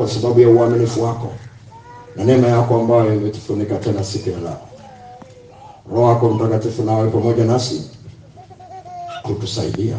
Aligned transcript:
kwa 0.00 0.08
sababu 0.08 0.40
ya 0.40 0.48
uaminifu 0.48 1.02
wako 1.02 1.32
na 2.16 2.24
neema 2.24 2.48
yako 2.48 2.80
ambayo 2.80 3.14
imetufunika 3.14 3.76
tena 3.76 4.04
siku 4.04 4.30
ya 4.30 4.38
leo. 4.40 4.56
Roho 5.90 6.02
wako 6.02 6.30
Mtakatifu 6.30 6.82
nawe 6.82 7.10
pamoja 7.10 7.44
nasi 7.44 7.90
kutusaidia, 9.22 9.96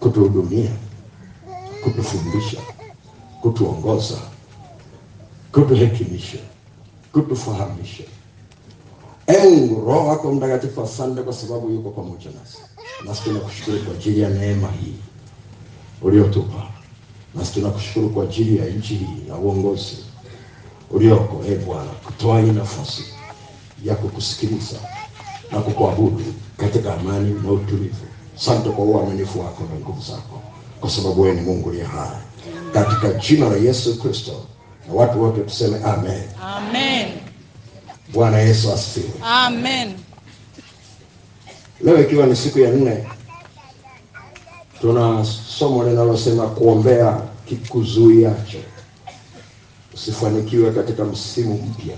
kutuhudumia, 0.00 0.70
kutufundisha, 1.84 2.58
kutuongoza, 3.42 4.18
kutuhekimisha, 5.52 6.38
kutufahamisha. 7.12 8.04
Ee 9.28 9.50
Mungu, 9.50 9.86
Roho 9.86 10.06
wako 10.06 10.32
Mtakatifu, 10.32 10.82
asante 10.82 11.22
kwa 11.22 11.32
sababu 11.32 11.70
yuko 11.70 11.90
pamoja 11.90 12.30
nasi. 12.40 12.58
Nasi 13.06 13.22
tunakushukuru 13.22 13.78
kwa 13.78 13.94
ajili 13.94 14.20
ya 14.20 14.30
neema 14.30 14.68
hii 14.68 14.94
uliotupa, 16.02 16.75
nasi 17.36 17.52
tunakushukuru 17.52 18.08
kwa 18.10 18.24
ajili 18.24 18.58
ya 18.58 18.66
nchi 18.66 18.94
hii 18.94 19.28
na 19.28 19.36
uongozi 19.36 19.96
ulioko, 20.90 21.44
e 21.48 21.54
Bwana, 21.54 21.90
kutoa 21.90 22.40
hii 22.40 22.50
nafasi 22.50 23.04
ya 23.84 23.94
kukusikiliza 23.94 24.76
na 25.52 25.60
kukuabudu 25.60 26.24
katika 26.56 26.94
amani 26.94 27.34
na 27.44 27.50
utulivu. 27.52 28.06
Asante 28.36 28.68
kwa 28.70 28.84
uaminifu 28.84 29.40
wako 29.40 29.64
na 29.74 29.80
nguvu 29.80 30.02
zako, 30.02 30.42
kwa 30.80 30.90
sababu 30.90 31.22
wewe 31.22 31.34
ni 31.34 31.40
Mungu 31.40 31.68
aliye 31.70 31.84
hai, 31.84 32.16
katika 32.72 33.12
jina 33.12 33.48
la 33.48 33.56
Yesu 33.56 33.98
Kristo, 34.02 34.32
na 34.88 34.94
watu 34.94 35.22
wote 35.22 35.40
tuseme 35.40 35.84
amen. 35.84 36.22
Amen. 36.42 37.08
Bwana 38.12 38.38
Yesu 38.38 38.72
asifiwe. 38.72 39.12
Amen. 39.22 39.92
Leo 41.84 42.00
ikiwa 42.02 42.26
ni 42.26 42.36
siku 42.36 42.58
ya 42.58 42.70
nne, 42.70 43.06
tuna 44.80 45.24
somo 45.58 45.84
linalosema 45.84 46.46
kuombea 46.46 47.20
kikuzuiacho. 47.48 48.58
Usifanikiwe 49.94 50.70
katika 50.70 51.04
msimu 51.04 51.54
mpya. 51.54 51.96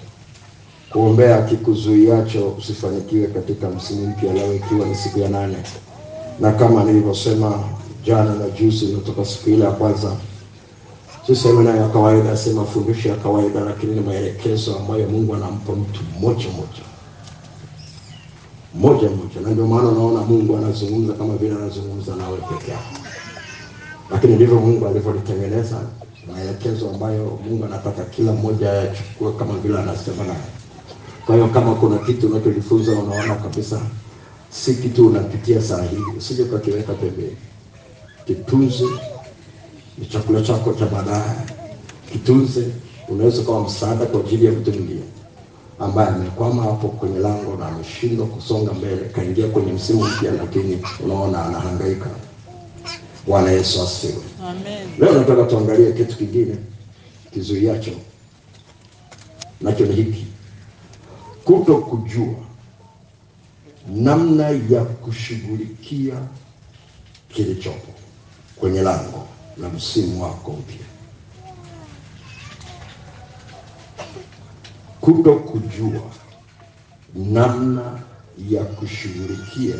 Kuombea 0.92 1.42
kikuzuiacho 1.42 2.48
usifanikiwe 2.48 3.26
katika 3.26 3.68
msimu 3.68 4.06
mpya, 4.06 4.32
leo 4.32 4.54
ikiwa 4.54 4.86
ni 4.86 4.94
siku 4.94 5.18
ya 5.18 5.28
nane, 5.28 5.56
na 6.40 6.52
kama 6.52 6.84
nilivyosema 6.84 7.64
jana 8.06 8.34
na 8.34 8.48
juzi, 8.50 8.86
natoka 8.86 9.24
siku 9.24 9.50
ile 9.50 9.64
ya 9.64 9.70
kwanza, 9.70 10.16
si 11.26 11.36
semina 11.36 11.76
ya 11.76 11.88
kawaida, 11.88 12.36
si 12.36 12.50
mafundisho 12.50 13.08
ya 13.08 13.14
kawaida, 13.16 13.60
lakini 13.60 13.94
ni 13.94 14.00
maelekezo 14.00 14.76
ambayo 14.78 15.08
Mungu 15.08 15.34
anampa 15.34 15.72
mtu 15.72 16.00
mmoja 16.18 16.48
mmoja 16.48 16.87
moja 18.78 19.08
moja, 19.10 19.40
na 19.42 19.50
ndio 19.50 19.66
maana 19.66 19.88
unaona 19.88 20.20
Mungu 20.20 20.56
anazungumza 20.56 21.12
kama 21.12 21.36
vile 21.36 21.54
anazungumza 21.54 22.16
nawe 22.16 22.38
peke 22.38 22.70
yako, 22.70 22.94
lakini 24.10 24.34
ndivyo 24.34 24.60
Mungu 24.60 24.86
alivyolitengeneza 24.86 25.80
maelekezo 26.32 26.90
ambayo 26.90 27.38
Mungu 27.48 27.64
anataka 27.64 28.04
kila 28.04 28.32
mmoja 28.32 28.70
ayachukue 28.72 29.32
kama 29.32 29.54
vile 29.58 29.78
anasema 29.78 30.24
naye. 30.24 30.40
Kwa 31.26 31.34
hiyo 31.34 31.48
kama 31.48 31.74
kuna 31.74 31.98
kitu 31.98 32.26
unachojifunza 32.26 32.92
unaona 32.92 33.34
kabisa 33.34 33.80
si 34.50 34.74
kitu 34.74 35.06
unapitia 35.06 35.62
saa 35.62 35.82
hii, 35.82 36.16
usije 36.18 36.42
ukakiweka 36.42 36.92
pembeni, 36.92 37.36
kitunze. 38.26 38.84
Ni 39.98 40.06
chakula 40.06 40.42
chako 40.42 40.72
cha 40.72 40.86
baadaye, 40.86 41.36
kitunze. 42.12 42.66
Unaweza 43.08 43.40
ukawa 43.42 43.64
msaada 43.64 44.06
kwa 44.06 44.20
ajili 44.20 44.46
ya 44.46 44.52
mtu 44.52 44.70
mwingine 44.72 45.02
ambaye 45.80 46.08
amekwama 46.08 46.62
hapo 46.62 46.88
kwenye 46.88 47.18
lango 47.18 47.56
na 47.56 47.66
ameshindwa 47.68 48.26
kusonga 48.26 48.72
mbele, 48.72 48.96
kaingia 49.04 49.46
kwenye 49.48 49.72
msimu 49.72 50.04
mpya, 50.04 50.32
lakini 50.32 50.78
unaona 51.04 51.44
anahangaika. 51.46 52.10
Bwana 53.26 53.50
Yesu 53.50 53.82
asifiwe. 53.82 54.22
Amen. 54.48 54.88
Leo 54.98 55.12
nataka 55.12 55.42
tuangalie 55.44 55.92
kitu 55.92 56.16
kingine 56.16 56.56
kizuiacho, 57.34 57.90
nacho 59.60 59.86
ni 59.86 59.94
hiki: 59.94 60.26
kuto 61.44 61.76
kujua 61.78 62.34
namna 63.94 64.48
ya 64.48 64.84
kushughulikia 64.84 66.14
kilichopo 67.28 67.92
kwenye 68.56 68.82
lango 68.82 69.26
la 69.62 69.68
msimu 69.68 70.22
wako 70.22 70.52
mpya. 70.52 70.86
Kuto 75.08 75.34
kujua 75.34 76.00
namna 77.14 78.00
ya 78.50 78.64
kushughulikia 78.64 79.74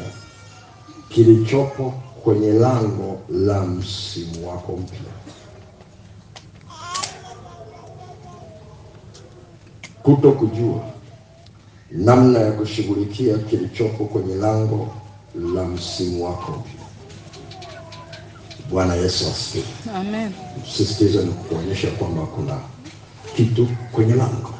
kilichopo 1.09 1.91
kwenye 2.25 2.53
lango 2.53 3.21
la 3.31 3.63
msimu 3.63 4.49
wako 4.49 4.77
mpya. 4.77 5.01
Kuto 10.03 10.33
kujua 10.33 10.81
namna 11.93 12.39
ya 12.39 12.53
kushughulikia 12.53 13.39
kilichopo 13.39 14.05
kwenye 14.05 14.35
lango 14.35 14.89
la 15.55 15.65
msimu 15.65 16.25
wako 16.25 16.53
mpya. 16.53 16.87
Bwana 18.71 18.95
Yesu 18.95 19.25
asifiwe. 19.31 19.65
Amen. 19.95 20.33
Msisitizo 20.63 21.23
ni 21.23 21.33
kuonyesha 21.33 21.91
kwamba 21.91 22.23
kuna 22.23 22.59
kitu 23.37 23.69
kwenye 23.93 24.15
lango 24.15 24.58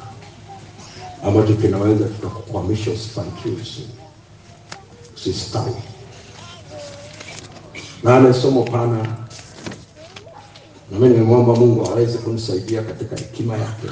ambacho 1.23 1.53
kinaweza 1.53 2.05
kikakukwamisha 2.05 2.91
usifanikiwe, 2.91 3.55
vizuri, 3.55 3.87
usistawi. 5.15 5.71
Na 8.03 8.33
somo 8.33 8.63
pana, 8.63 9.07
nami 10.91 11.09
nimemwomba 11.09 11.55
Mungu 11.55 11.85
aweze 11.85 12.17
kunisaidia 12.17 12.81
katika 12.81 13.15
hekima 13.15 13.57
yake 13.57 13.87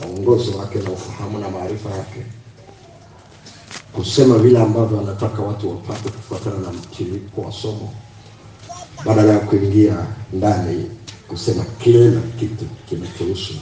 na 0.00 0.06
uongozi 0.06 0.50
wake 0.50 0.78
na 0.78 0.90
ufahamu 0.90 1.38
na 1.38 1.50
maarifa 1.50 1.90
yake, 1.90 2.22
kusema 3.92 4.38
vile 4.38 4.58
ambavyo 4.58 5.00
anataka 5.00 5.42
watu 5.42 5.70
wapate 5.70 6.08
kufuatana 6.08 6.58
na 6.58 6.72
mtiririko 6.72 7.40
wa 7.40 7.52
somo, 7.52 7.94
badala 9.06 9.32
ya 9.32 9.38
kuingia 9.38 10.06
ndani 10.32 10.90
kusema 11.28 11.64
kila 11.64 12.20
kitu 12.40 12.64
kinachohusu 12.88 13.54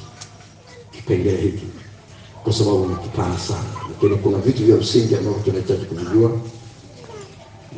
kipengele 0.93 1.41
hiki, 1.41 1.67
kwa 2.45 2.53
sababu 2.53 2.87
ni 2.87 2.95
kipana 2.97 3.39
sana, 3.39 3.65
lakini 3.89 4.17
kuna 4.17 4.39
vitu 4.39 4.65
vya 4.65 4.77
msingi 4.77 5.17
ambavyo 5.17 5.41
tunahitaji 5.45 5.85
kuvijua, 5.85 6.31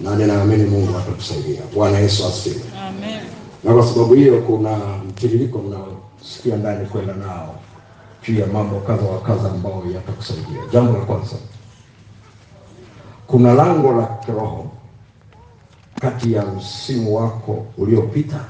na 0.03 0.17
ninaamini 0.17 0.65
Mungu 0.65 0.99
atakusaidia. 0.99 1.61
Bwana 1.75 1.99
Yesu 1.99 2.27
asifiwe. 2.27 2.63
Amen. 2.89 3.21
Na 3.65 3.75
kwa 3.75 3.87
sababu 3.87 4.15
hiyo, 4.15 4.41
kuna 4.43 4.77
mtiririko 5.09 5.59
mnaosikia 5.59 6.57
ndani 6.57 6.87
kwenda 6.87 7.15
nao 7.15 7.55
juu 8.29 8.39
ya 8.41 8.47
mambo 8.47 8.81
kadha 8.81 9.03
wa 9.09 9.21
kadha 9.21 9.51
ambayo 9.51 9.83
yatakusaidia. 9.95 10.63
Jambo 10.73 10.93
la 10.99 11.05
kwanza, 11.05 11.37
kuna 13.27 13.55
lango 13.55 13.93
la 13.93 14.07
kiroho 14.07 14.71
kati 16.01 16.33
ya 16.33 16.47
msimu 16.47 17.17
wako 17.17 17.67
uliopita 17.79 18.45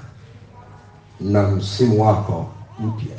na 1.20 1.42
msimu 1.48 2.02
wako 2.06 2.46
mpya. 2.80 3.16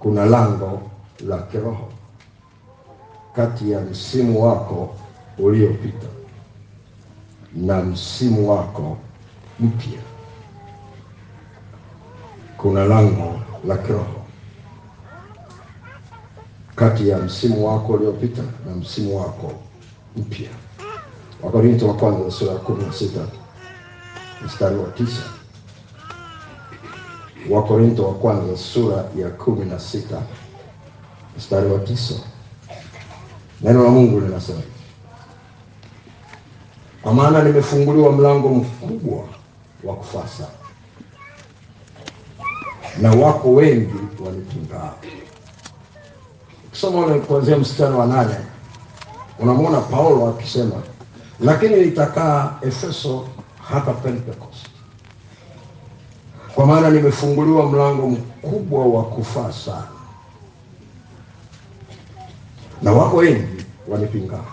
Kuna 0.00 0.24
lango 0.26 0.80
la 1.20 1.38
kiroho 1.42 1.92
kati 3.36 3.70
ya 3.70 3.80
msimu 3.80 4.42
wako 4.44 4.94
uliopita 5.38 6.06
na 7.56 7.82
msimu 7.82 8.50
wako 8.50 8.96
mpya. 9.60 10.00
Kuna 12.56 12.84
lango 12.84 13.40
la 13.66 13.76
kiroho 13.76 14.24
kati 16.76 17.08
ya 17.08 17.18
msimu 17.18 17.66
wako 17.68 17.92
uliopita 17.92 18.42
na 18.66 18.74
msimu 18.74 19.16
wako 19.20 19.52
mpya. 20.16 20.50
Wakorinto 21.42 21.88
wa 21.88 21.94
kwanza 21.94 22.30
sura 22.30 22.52
ya 22.52 22.58
kumi 22.58 22.84
na 22.84 22.92
sita 22.92 23.20
mstari 24.46 24.76
wa 24.76 24.90
tisa. 24.90 25.22
Wakorinto 27.50 28.06
wa 28.08 28.14
kwanza 28.14 28.56
sura 28.56 29.04
ya 29.16 29.28
kumi 29.30 29.64
na 29.64 29.78
sita 29.80 30.22
mstari 31.36 31.70
wa 31.72 31.78
tisa. 31.78 32.14
Neno 33.60 33.84
la 33.84 33.90
Mungu 33.90 34.20
linasema 34.20 34.60
kwa 37.02 37.14
maana 37.14 37.42
nimefunguliwa 37.42 38.12
mlango 38.12 38.48
mkubwa 38.48 39.24
wa 39.84 39.94
kufaa 39.96 40.28
sana, 40.28 40.48
na 43.00 43.10
wako 43.26 43.52
wengi 43.54 43.94
wanipingao. 44.26 44.94
Ukisoma 46.68 47.14
kuanzia 47.18 47.56
mstari 47.58 47.94
wa 47.94 48.06
nane 48.06 48.34
unamwona 49.38 49.80
Paulo 49.80 50.28
akisema, 50.28 50.82
lakini 51.40 51.76
nitakaa 51.76 52.54
Efeso 52.62 53.28
hata 53.68 53.92
Pentecost, 53.92 54.66
kwa 56.54 56.66
maana 56.66 56.90
nimefunguliwa 56.90 57.66
mlango 57.70 58.06
mkubwa 58.08 58.86
wa 58.86 59.04
kufaa 59.04 59.52
sana, 59.52 59.88
na 62.84 62.92
wako 62.92 63.16
wengi 63.16 63.64
wanipingao. 63.88 64.46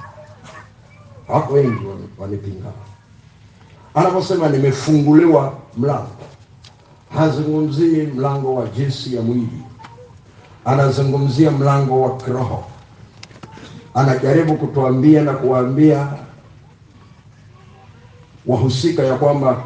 Wako 1.28 1.54
wengi 1.54 1.86
wani- 1.86 2.08
Anaposema 3.96 4.50
nimefunguliwa 4.50 5.54
mlango, 5.78 6.08
hazungumzii 7.16 8.02
mlango 8.02 8.56
wa 8.56 8.68
jinsi 8.68 9.16
ya 9.16 9.22
mwili, 9.22 9.64
anazungumzia 10.66 11.52
mlango 11.52 12.02
wa 12.02 12.18
kiroho. 12.18 12.64
Anajaribu 13.94 14.58
kutuambia 14.58 15.22
na 15.22 15.34
kuwaambia 15.34 16.08
wahusika 18.46 19.04
ya 19.04 19.16
kwamba 19.18 19.64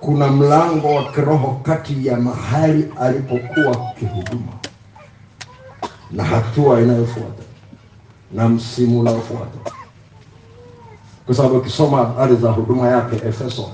kuna 0.00 0.28
mlango 0.28 0.94
wa 0.94 1.12
kiroho 1.12 1.60
kati 1.62 2.06
ya 2.06 2.16
mahali 2.16 2.88
alipokuwa 3.00 3.76
kihuduma 3.98 4.52
na 6.10 6.24
hatua 6.24 6.80
inayofuata 6.80 7.42
na 8.32 8.48
msimu 8.48 9.00
unaofuata, 9.00 9.72
kwa 11.26 11.34
sababu 11.34 11.56
ukisoma 11.56 11.96
habari 11.98 12.36
za 12.36 12.50
huduma 12.50 12.88
yake 12.88 13.16
Efeso, 13.28 13.68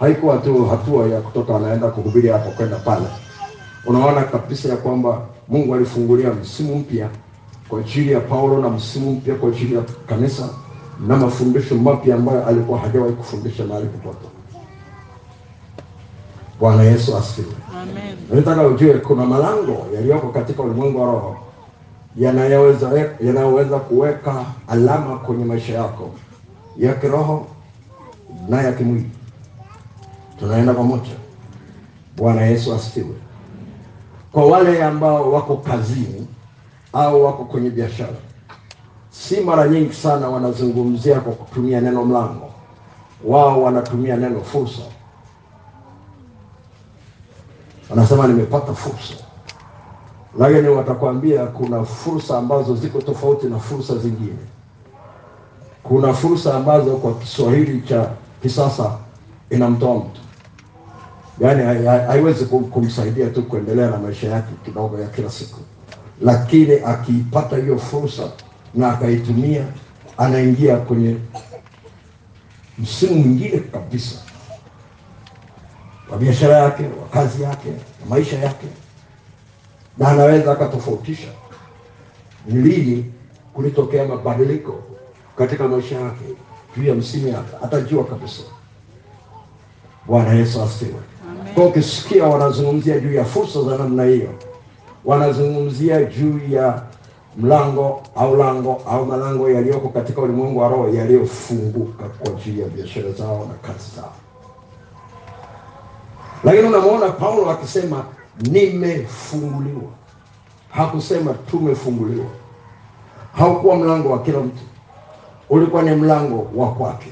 haikuwa 0.00 0.38
tu 0.38 0.66
hatua 0.66 1.06
ya 1.08 1.20
kutoka 1.20 1.56
anaenda 1.56 1.88
kuhubiri 1.88 2.28
hapo 2.28 2.50
kwenda 2.50 2.76
pale. 2.76 3.06
Unaona 3.86 4.22
kabisa 4.24 4.68
ya 4.68 4.76
kwamba 4.76 5.20
Mungu 5.48 5.74
alifungulia 5.74 6.30
msimu 6.32 6.76
mpya 6.78 7.08
kwa 7.68 7.80
ajili 7.80 8.12
ya 8.12 8.20
Paulo 8.20 8.58
na 8.62 8.68
msimu 8.70 9.10
mpya 9.12 9.34
kwa 9.34 9.48
ajili 9.48 9.74
ya 9.74 9.82
kanisa 10.06 10.48
na 11.06 11.16
mafundisho 11.16 11.74
mapya 11.74 12.14
ambayo 12.14 12.46
alikuwa 12.46 12.78
hajawahi 12.78 13.12
kufundisha 13.12 13.64
mahali 13.64 13.86
popote. 13.86 14.26
Bwana 16.60 16.82
Yesu 16.82 17.16
asifiwe. 17.16 17.54
Amen. 17.82 18.16
Nataka 18.34 18.66
ujue 18.66 18.94
kuna 18.94 19.24
malango 19.26 19.86
yaliyoko 19.94 20.28
katika 20.28 20.62
ulimwengu 20.62 21.00
wa 21.00 21.06
roho 21.06 21.36
yanayoweza 22.16 23.10
yanayoweza 23.20 23.78
kuweka 23.78 24.44
alama 24.68 25.18
kwenye 25.18 25.44
maisha 25.44 25.74
yako 25.74 26.10
ya 26.78 26.94
kiroho 26.94 27.46
na 28.48 28.62
ya 28.62 28.72
kimwili. 28.72 29.10
Tunaenda 30.38 30.74
pamoja. 30.74 31.10
Bwana 32.16 32.42
Yesu 32.42 32.74
asifiwe. 32.74 33.14
Kwa 34.32 34.46
wale 34.46 34.84
ambao 34.84 35.32
wako 35.32 35.56
kazini 35.56 36.26
au 36.92 37.24
wako 37.24 37.44
kwenye 37.44 37.70
biashara, 37.70 38.16
si 39.10 39.40
mara 39.40 39.68
nyingi 39.68 39.92
sana 39.94 40.28
wanazungumzia 40.28 41.20
kwa 41.20 41.32
kutumia 41.32 41.80
neno 41.80 42.04
mlango. 42.04 42.50
Wao 43.24 43.62
wanatumia 43.62 44.16
neno 44.16 44.40
fursa. 44.40 44.82
Wanasema 47.90 48.26
nimepata 48.26 48.74
fursa, 48.74 49.14
lakini 50.38 50.68
watakwambia 50.68 51.46
kuna 51.46 51.84
fursa 51.84 52.38
ambazo 52.38 52.76
ziko 52.76 53.00
tofauti 53.00 53.46
na 53.46 53.58
fursa 53.58 53.96
zingine. 53.96 54.38
Kuna 55.82 56.14
fursa 56.14 56.54
ambazo 56.54 56.96
kwa 56.96 57.14
Kiswahili 57.14 57.80
cha 57.82 58.10
kisasa 58.42 58.98
inamtoa 59.50 59.94
mtu, 59.96 60.20
yaani 61.40 61.62
hai- 61.62 61.84
hai- 61.86 62.06
haiwezi 62.06 62.44
kumsaidia 62.44 63.26
tu 63.30 63.42
kuendelea 63.42 63.90
na 63.90 63.98
maisha 63.98 64.28
yake 64.28 64.48
kidogo 64.64 64.98
ya 65.00 65.06
kila 65.08 65.30
siku, 65.30 65.60
lakini 66.22 66.74
akiipata 66.74 67.56
hiyo 67.56 67.78
fursa 67.78 68.22
na 68.74 68.92
akaitumia, 68.92 69.64
anaingia 70.18 70.76
kwenye 70.76 71.16
msimu 72.78 73.14
mwingine 73.14 73.58
kabisa 73.58 74.16
wa 76.12 76.18
biashara 76.18 76.56
yake, 76.56 76.82
wa 76.82 77.08
kazi 77.12 77.42
yake, 77.42 77.68
wa 77.68 78.08
maisha 78.08 78.38
yake, 78.38 78.66
na 79.98 80.08
anaweza 80.08 80.52
akatofautisha 80.52 81.28
ni 82.46 82.62
lini 82.62 83.12
kulitokea 83.54 84.06
mabadiliko 84.06 84.74
katika 85.36 85.68
maisha 85.68 86.00
yake 86.00 86.24
juu 86.76 86.84
ya 86.88 86.94
msimu 86.94 87.28
yake, 87.28 87.56
atajua 87.64 88.04
kabisa. 88.04 88.42
Bwana 90.06 90.32
Yesu 90.32 90.62
asifiwe. 90.62 91.00
Kwa 91.54 91.66
ukisikia 91.66 92.24
wanazungumzia 92.26 93.00
juu 93.00 93.12
ya 93.12 93.24
fursa 93.24 93.62
za 93.62 93.78
namna 93.78 94.04
hiyo, 94.04 94.28
wanazungumzia 95.04 96.04
juu 96.04 96.40
ya 96.50 96.82
mlango 97.36 98.02
au 98.16 98.36
lango 98.36 98.82
au 98.90 99.06
malango 99.06 99.50
yaliyoko 99.50 99.88
katika 99.88 100.20
ulimwengu 100.22 100.58
wa 100.60 100.68
roho 100.68 100.88
yaliyofunguka 100.88 102.04
kwa 102.08 102.30
ajili 102.36 102.60
ya 102.60 102.68
biashara 102.68 103.10
zao 103.12 103.48
na 103.48 103.68
kazi 103.68 103.96
zao. 103.96 104.12
Lakini 106.44 106.68
unamwona 106.68 107.08
Paulo 107.08 107.50
akisema 107.50 108.04
nimefunguliwa, 108.40 109.90
hakusema 110.70 111.34
tumefunguliwa. 111.34 112.26
Haukuwa 113.32 113.76
mlango 113.76 114.10
wa 114.10 114.22
kila 114.22 114.40
mtu, 114.40 114.62
ulikuwa 115.50 115.82
ni 115.82 115.90
mlango 115.90 116.46
wa 116.54 116.72
kwake. 116.74 117.08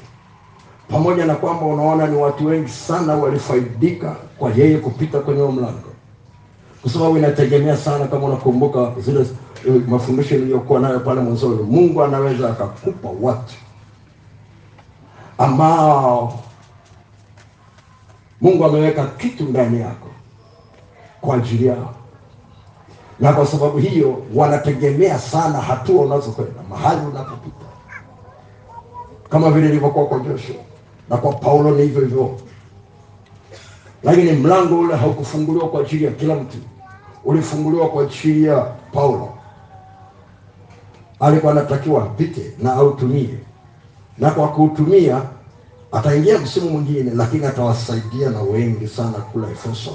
Pamoja 0.89 1.25
na 1.25 1.35
kwamba 1.35 1.65
unaona 1.65 2.07
ni 2.07 2.17
watu 2.17 2.45
wengi 2.45 2.69
sana 2.69 3.15
walifaidika 3.15 4.15
kwa 4.37 4.51
yeye 4.51 4.77
kupita 4.77 5.19
kwenye 5.19 5.41
huo 5.41 5.51
mlango, 5.51 5.89
kwa 6.81 6.91
sababu 6.91 7.17
inategemea 7.17 7.77
sana, 7.77 8.07
kama 8.07 8.25
unakumbuka 8.25 8.91
zile 8.99 9.19
eh, 9.67 9.81
mafundisho 9.87 10.35
niliyokuwa 10.35 10.79
nayo 10.79 10.99
pale 10.99 11.21
mwanzoni, 11.21 11.63
Mungu 11.63 12.03
anaweza 12.03 12.49
akakupa 12.49 13.09
watu 13.21 13.53
ambao 15.37 16.39
Mungu 18.41 18.65
ameweka 18.65 19.05
kitu 19.07 19.43
ndani 19.43 19.81
yako 19.81 20.07
kwa 21.21 21.35
ajili 21.35 21.65
yao, 21.67 21.93
na 23.19 23.33
kwa 23.33 23.45
sababu 23.45 23.77
hiyo 23.77 24.23
wanategemea 24.35 25.19
sana 25.19 25.61
hatua 25.61 26.01
unazokwenda, 26.05 26.61
mahali 26.69 27.01
unapopita, 27.05 27.65
kama 29.29 29.51
vile 29.51 29.69
ilivyokuwa 29.69 30.05
kwa 30.05 30.19
Joshua 30.19 30.55
na 31.09 31.17
kwa 31.17 31.33
Paulo 31.33 31.71
ni 31.71 31.81
hivyo 31.81 32.01
hivyo. 32.01 32.35
Lakini 34.03 34.31
mlango 34.31 34.79
ule 34.79 34.95
haukufunguliwa 34.95 35.69
kwa 35.69 35.81
ajili 35.81 36.05
ya 36.05 36.11
kila 36.11 36.35
mtu, 36.35 36.57
ulifunguliwa 37.25 37.89
kwa 37.89 38.03
ajili 38.03 38.43
ya 38.43 38.61
Paulo. 38.93 39.29
Alikuwa 41.19 41.51
anatakiwa 41.51 42.03
apite 42.03 42.51
na 42.59 42.73
autumie, 42.73 43.37
na 44.17 44.31
kwa 44.31 44.47
kuutumia 44.47 45.21
ataingia 45.91 46.39
msimu 46.39 46.69
mwingine, 46.69 47.11
lakini 47.15 47.45
atawasaidia 47.45 48.29
na 48.29 48.41
wengi 48.41 48.87
sana 48.87 49.11
kula 49.17 49.51
Efeso 49.51 49.91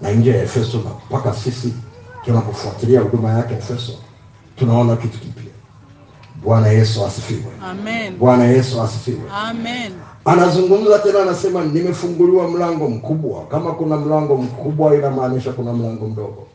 na 0.00 0.10
nje 0.10 0.30
ya 0.30 0.42
Efeso, 0.42 0.76
na 0.78 0.90
mpaka 1.10 1.34
sisi 1.34 1.74
tunapofuatilia 2.24 3.00
huduma 3.00 3.30
yake 3.32 3.54
Efeso 3.54 3.92
tunaona 4.56 4.96
kitu 4.96 5.18
kipya. 5.18 5.52
Bwana 6.44 6.68
Yesu 6.68 7.06
asifiwe. 7.06 7.52
Amen. 7.70 8.18
Bwana 8.18 8.44
Yesu 8.44 8.82
asifiwe. 8.82 9.20
Amen. 9.48 9.92
Anazungumza 10.24 10.98
tena, 10.98 11.22
anasema 11.22 11.64
nimefunguliwa 11.64 12.48
mlango 12.48 12.88
mkubwa. 12.90 13.46
Kama 13.46 13.72
kuna 13.72 13.96
mlango 13.96 14.36
mkubwa, 14.36 14.94
inamaanisha 14.94 15.52
kuna 15.52 15.72
mlango 15.72 16.06
mdogo, 16.08 16.46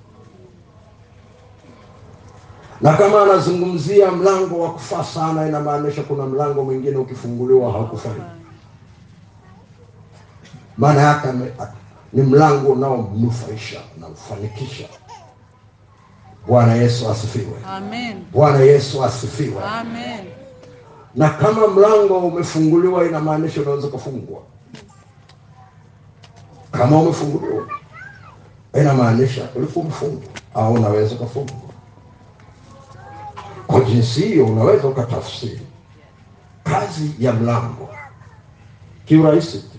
na 2.82 2.94
kama 2.94 3.24
anazungumzia 3.24 4.12
mlango 4.12 4.60
wa 4.64 4.72
kufaa 4.74 5.04
sana, 5.04 5.48
inamaanisha 5.48 6.04
kuna 6.04 6.26
mlango 6.26 6.64
mwingine 6.64 6.98
ukifunguliwa 6.98 7.72
haukufai. 7.72 8.22
Maana 10.78 11.02
yake 11.02 11.28
ni 12.14 12.22
mlango 12.22 12.72
unaomnufaisha 12.72 13.82
unaofanikisha. 13.98 14.88
Bwana 16.48 16.74
Yesu 16.76 17.10
asifiwe. 17.12 17.54
Amen. 17.70 18.24
Bwana 18.32 18.60
Yesu 18.60 19.04
asifiwe. 19.06 19.64
Amen. 19.64 20.26
na 21.16 21.30
kama 21.30 21.68
mlango 21.68 22.18
umefunguliwa 22.20 23.06
inamaanisha 23.06 23.62
unaweza 23.62 23.88
kufungwa. 23.88 24.42
Kama 26.72 27.02
umefunguliwa 27.02 27.68
inamaanisha 28.74 29.50
ulikuwa 29.56 29.86
umefungwa 29.86 30.30
au 30.54 30.74
unaweza 30.74 31.16
kufungwa. 31.16 31.56
Kwa 33.68 33.80
jinsi 33.82 34.22
hiyo 34.22 34.46
unaweza 34.46 34.88
ukatafsiri 34.88 35.62
kazi 36.64 37.12
ya 37.20 37.34
mlango 37.34 37.90
kiurahisi 39.06 39.58
tu, 39.60 39.78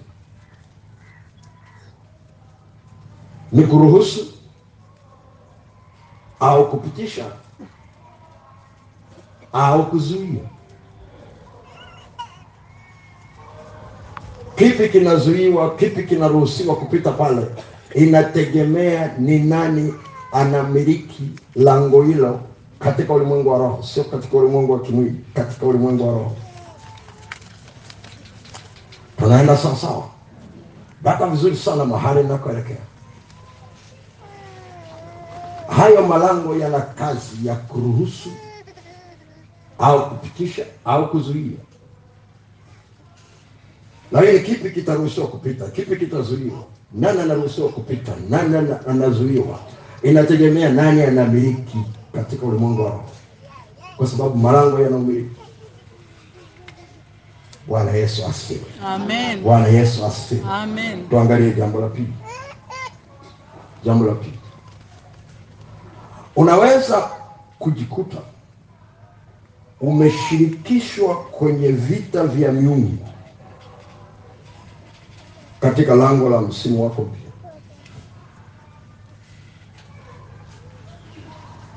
ni 3.52 3.66
kuruhusu 3.66 4.26
au 6.40 6.70
kupitisha 6.70 7.24
au 9.52 9.86
kuzuia. 9.90 10.40
Kipi 14.56 14.88
kinazuiwa, 14.88 15.74
kipi 15.76 16.02
kinaruhusiwa 16.02 16.76
kupita 16.76 17.10
pale, 17.12 17.46
inategemea 17.94 19.14
ni 19.18 19.38
nani 19.38 19.94
anamiliki 20.32 21.30
lango 21.54 22.02
hilo 22.02 22.40
katika 22.78 23.12
ulimwengu 23.14 23.48
wa 23.48 23.58
roho, 23.58 23.82
sio 23.82 24.04
katika 24.04 24.36
ulimwengu 24.36 24.72
wa 24.72 24.80
kimwili, 24.80 25.20
katika 25.34 25.66
ulimwengu 25.66 26.08
wa 26.08 26.12
roho. 26.14 26.36
Tunaenda 29.18 29.56
sawasawa? 29.56 29.92
sawa, 29.92 30.08
baka 31.02 31.26
vizuri 31.26 31.56
sana 31.56 31.84
mahali 31.84 32.22
nakoelekea. 32.22 32.91
Hayo 35.76 36.06
malango 36.06 36.56
yana 36.56 36.80
kazi 36.80 37.46
ya 37.46 37.54
kuruhusu 37.54 38.30
au 39.78 40.08
kupitisha 40.10 40.66
au 40.84 41.10
kuzuia. 41.10 41.58
Lakini 44.12 44.40
kipi 44.40 44.70
kitaruhusiwa 44.70 45.26
kupita, 45.26 45.70
kipi 45.70 45.96
kitazuiwa? 45.96 46.64
nani 46.94 47.20
anaruhusiwa 47.20 47.68
kupita, 47.68 48.12
nani 48.28 48.68
anazuiwa. 48.88 49.58
Inategemea 50.02 50.72
nani 50.72 51.02
anamiliki 51.02 51.78
katika 52.12 52.46
ulimwengu 52.46 52.82
wao, 52.82 53.04
kwa 53.96 54.06
sababu 54.06 54.36
malango 54.36 54.80
yanamiliki. 54.80 55.36
Bwana 57.66 57.90
Yesu 57.90 58.26
asifiwe. 58.26 58.64
Amen. 58.86 59.42
Bwana 59.42 59.66
Yesu 59.68 60.06
asifiwe. 60.06 60.50
Amen. 60.50 61.08
Tuangalie 61.08 61.50
jambo 61.52 61.80
la 61.80 61.88
pili. 61.88 62.12
Jambo 63.84 64.06
la 64.06 64.14
pili, 64.14 64.38
unaweza 66.36 67.10
kujikuta 67.58 68.16
umeshirikishwa 69.80 71.16
kwenye 71.16 71.68
vita 71.68 72.24
vya 72.26 72.52
miungu 72.52 73.08
katika 75.60 75.94
lango 75.94 76.28
la 76.30 76.40
msimu 76.40 76.84
wako 76.84 77.02
pia. 77.02 77.32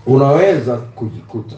Unaweza 0.05 0.77
kujikuta 0.77 1.55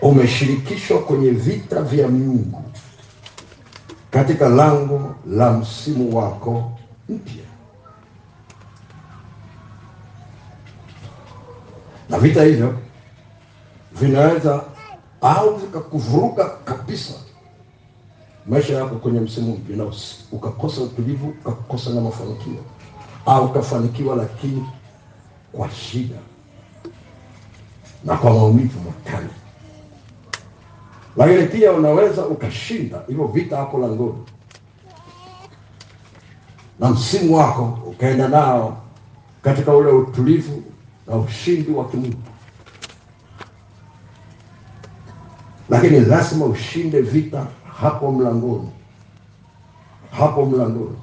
umeshirikishwa 0.00 0.98
kwenye 1.02 1.30
vita 1.30 1.82
vya 1.82 2.08
miungu 2.08 2.62
katika 4.10 4.48
lango 4.48 5.14
la 5.26 5.52
msimu 5.52 6.16
wako 6.16 6.72
mpya, 7.08 7.44
na 12.10 12.18
vita 12.18 12.42
hivyo 12.44 12.74
vinaweza 13.92 14.64
au 15.20 15.56
vikakuvuruga 15.56 16.44
kabisa 16.64 17.14
maisha 18.46 18.74
yako 18.78 18.94
kwenye 18.94 19.20
msimu 19.20 19.56
binafsi, 19.56 20.16
ukakosa 20.32 20.80
utulivu, 20.80 21.28
ukakosa 21.28 21.90
na 21.90 22.00
mafanikio, 22.00 22.64
au 23.26 23.44
ukafanikiwa 23.44 24.16
lakini 24.16 24.66
kwa 25.52 25.70
shida 25.70 26.16
na 28.04 28.16
kwa 28.16 28.30
maumivu 28.34 28.80
makali. 28.80 29.28
Lakini 31.16 31.46
pia 31.46 31.72
unaweza 31.72 32.26
ukashinda 32.26 33.02
hivyo 33.08 33.26
vita 33.26 33.56
hapo 33.56 33.78
langoni, 33.78 34.24
na 36.80 36.90
msimu 36.90 37.36
wako 37.36 37.78
ukaenda 37.86 38.28
nao 38.28 38.82
katika 39.42 39.76
ule 39.76 39.90
utulivu 39.90 40.62
na 41.10 41.16
ushindi 41.16 41.70
wa 41.72 41.88
kimungu. 41.88 42.22
Lakini 45.68 46.00
lazima 46.00 46.44
ushinde 46.44 47.00
vita 47.00 47.46
hapo 47.80 48.12
mlangoni, 48.12 48.70
hapo 50.10 50.46
mlangoni. 50.46 50.96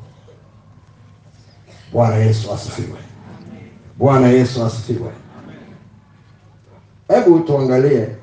Bwana 1.93 2.15
Yesu 2.15 2.53
asifiwe! 2.53 2.97
Bwana 3.97 4.27
Yesu 4.27 4.65
asifiwe! 4.65 5.11
Hebu 7.07 7.39
tuangalie 7.39 8.15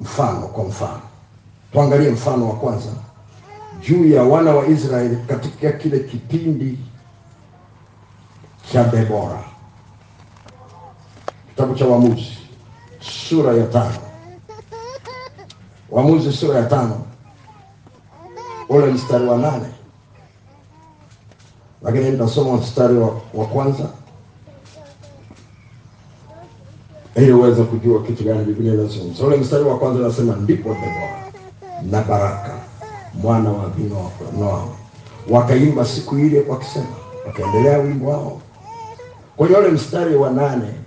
mfano 0.00 0.40
kwa 0.40 0.64
mfano, 0.64 1.00
tuangalie 1.72 2.10
mfano 2.10 2.48
wa 2.48 2.56
kwanza 2.56 2.90
juu 3.88 4.08
ya 4.08 4.22
wana 4.22 4.50
wa 4.50 4.66
Israeli 4.66 5.16
katika 5.26 5.72
kile 5.72 5.98
kipindi 6.00 6.78
cha 8.72 8.84
Debora, 8.84 9.44
kitabu 11.58 11.74
cha 11.74 11.86
Waamuzi 11.86 12.38
sura 13.00 13.54
ya 13.54 13.66
tano. 13.66 13.98
Waamuzi 15.90 16.32
sura 16.32 16.58
ya 16.58 16.66
tano 16.66 17.00
ule 18.68 18.86
mstari 18.86 19.26
wa 19.26 19.36
nane, 19.38 19.66
lakini 21.82 22.10
nitasoma 22.10 22.56
mstari 22.56 22.94
wa, 22.96 23.20
wa 23.34 23.46
kwanza 23.46 23.84
ili 27.16 27.32
uweze 27.32 27.62
kujua 27.62 28.02
kitu 28.02 28.24
gani 28.24 28.44
Biblia 28.44 28.74
inazungumza. 28.74 29.24
Ule 29.26 29.36
mstari 29.36 29.64
wa 29.64 29.78
kwanza 29.78 30.00
unasema, 30.00 30.36
ndipo 30.36 30.68
Debora 30.74 31.32
na 31.82 32.02
Baraka 32.02 32.54
mwana 33.14 33.50
wa 33.50 33.64
Abinoam 33.64 34.68
wakaimba 35.30 35.84
siku 35.84 36.18
ile 36.18 36.44
wakisema, 36.48 36.86
wakaendelea 37.26 37.78
wimbo 37.78 38.10
wao. 38.10 38.40
Kwenye 39.36 39.56
ule 39.56 39.68
mstari 39.68 40.16
wa 40.16 40.30
nane, 40.30 40.77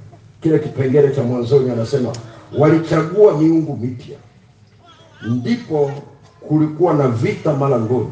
kile 0.42 0.60
kipengele 0.60 1.16
cha 1.16 1.24
mwanzoni, 1.24 1.72
anasema 1.72 2.10
walichagua 2.58 3.38
miungu 3.38 3.78
mipya, 3.78 4.18
ndipo 5.30 5.92
kulikuwa 6.48 6.94
na 6.94 7.08
vita 7.08 7.54
malangoni. 7.54 8.10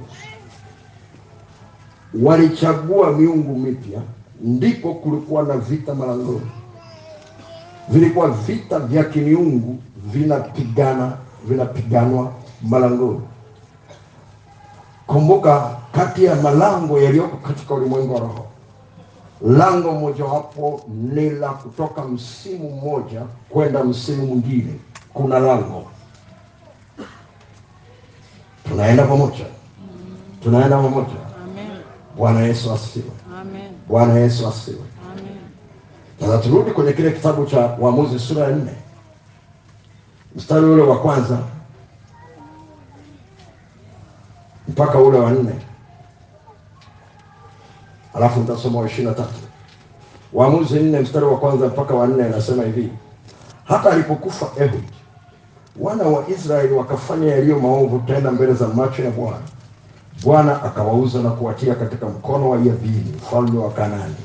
Walichagua 2.22 3.12
miungu 3.12 3.56
mipya, 3.60 4.02
ndipo 4.42 4.94
kulikuwa 4.94 5.44
na 5.44 5.58
vita 5.58 5.96
malangoni 5.96 6.52
vilikuwa 7.90 8.30
vita 8.30 8.80
vya 8.80 9.04
kimiungu 9.04 9.78
vinapigana 10.06 11.18
vinapiganwa 11.48 12.34
malangoni. 12.62 13.22
Kumbuka, 15.08 15.76
kati 15.92 16.26
ya 16.26 16.36
malango 16.36 17.00
yaliyoko 17.00 17.38
katika 17.38 17.74
ulimwengu 17.74 18.14
wa 18.14 18.20
roho, 18.20 18.46
lango 19.42 19.92
mojawapo 19.92 20.82
ni 20.88 21.30
la 21.30 21.50
kutoka 21.50 22.02
msimu 22.04 22.70
mmoja 22.70 23.22
kwenda 23.50 23.84
msimu 23.84 24.26
mwingine. 24.26 24.74
Kuna 25.14 25.40
lango, 25.40 25.86
tunaenda 28.68 29.06
pamoja, 29.06 29.46
tunaenda 30.44 30.78
pamoja. 30.78 31.14
Bwana 32.18 32.40
Yesu 32.40 32.72
asifiwe! 32.74 33.12
Bwana 33.88 34.14
Yesu 34.20 34.48
asifiwe! 34.48 34.84
Amen. 35.12 35.38
Sasa 36.20 36.38
turudi 36.38 36.72
kwenye 36.72 36.94
kile 36.94 37.12
kitabu 37.12 37.46
cha 37.46 37.60
Waamuzi 37.80 38.20
sura 38.20 38.44
ya 38.44 38.50
nne 38.52 38.72
mstari 40.36 40.66
ule 40.66 40.82
wa 40.82 41.00
kwanza 41.00 41.40
mpaka 44.68 45.00
ule 45.00 45.20
wa 45.20 45.32
nne 45.32 45.52
alafu 48.20 48.40
nitasoma 48.40 48.80
wa 48.80 48.86
ishirini 48.88 49.10
na 49.10 49.16
tatu. 49.16 49.34
Waamuzi 50.34 50.80
nne 50.80 51.00
mstari 51.00 51.26
wa 51.26 51.38
kwanza 51.38 51.68
mpaka 51.68 51.94
wa 51.96 52.08
nne 52.08 52.24
anasema 52.24 52.64
hivi: 52.64 52.90
hata 53.64 53.92
alipokufa 53.92 54.48
Ehud, 54.64 54.84
wana 55.80 56.04
wa 56.04 56.30
Israeli 56.30 56.74
wakafanya 56.74 57.28
yaliyo 57.28 57.60
maovu 57.60 58.00
tena 58.00 58.32
mbele 58.32 58.54
za 58.54 58.68
macho 58.68 59.04
ya 59.04 59.12
Bwana. 59.12 59.38
Bwana 60.24 60.64
akawauza 60.64 61.20
na 61.22 61.30
kuwatia 61.30 61.76
katika 61.76 62.06
mkono 62.06 62.50
wa 62.50 62.58
Yabini 62.58 63.14
mfalme 63.18 63.60
wa 63.60 63.72
Kanaani 63.72 64.16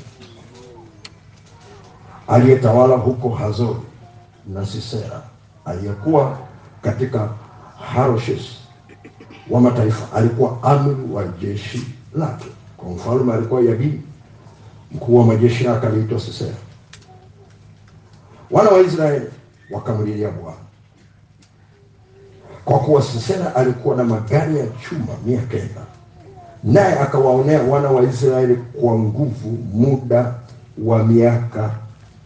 aliyetawala 2.27 2.95
huko 2.95 3.29
Hazori 3.29 3.79
na 4.47 4.65
Sisera 4.65 5.21
aliyekuwa 5.65 6.37
katika 6.81 7.29
Haroshes 7.93 8.41
wa 9.49 9.61
mataifa, 9.61 10.15
alikuwa 10.17 10.63
amiri 10.63 11.13
wa 11.13 11.23
jeshi 11.27 11.87
lake. 12.15 12.45
Kwa 12.85 12.93
mfalme 12.93 13.33
alikuwa 13.33 13.61
Yabini, 13.61 14.01
mkuu 14.91 15.15
wa 15.17 15.25
majeshi 15.25 15.65
yake 15.65 15.87
aliitwa 15.87 16.19
Sisera. 16.19 16.55
Wana 18.51 18.69
wa 18.69 18.79
Israeli 18.81 19.25
wakamlilia 19.71 20.29
Bwana 20.31 20.57
kwa 22.65 22.79
kuwa 22.79 23.01
Sisera 23.01 23.55
alikuwa 23.55 23.95
na 23.95 24.03
magari 24.03 24.57
ya 24.59 24.65
chuma 24.67 25.07
mia 25.25 25.41
kenda, 25.41 25.81
naye 26.63 26.99
akawaonea 26.99 27.61
wana 27.63 27.89
wa 27.89 28.03
Israeli 28.03 28.55
kwa 28.55 28.99
nguvu 28.99 29.49
muda 29.73 30.33
wa 30.83 31.03
miaka 31.03 31.71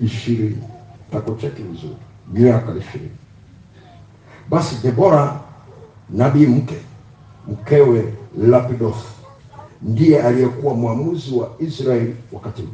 ishirini. 0.02 0.64
Takocheki 1.12 1.62
vizuri, 1.64 1.98
miaka 2.34 2.72
ishirini. 2.80 3.12
Basi 4.50 4.76
Debora 4.84 5.40
nabii 6.10 6.46
mke 6.46 6.76
mkewe 7.48 8.14
Lapidoth 8.38 9.19
ndiye 9.82 10.22
aliyekuwa 10.24 10.74
mwamuzi 10.74 11.36
wa 11.36 11.52
Israeli 11.60 12.16
wakati 12.32 12.62
huu. 12.62 12.74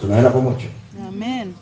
Tunaenda 0.00 0.30
pamoja. 0.30 0.64
Amen. 1.08 1.52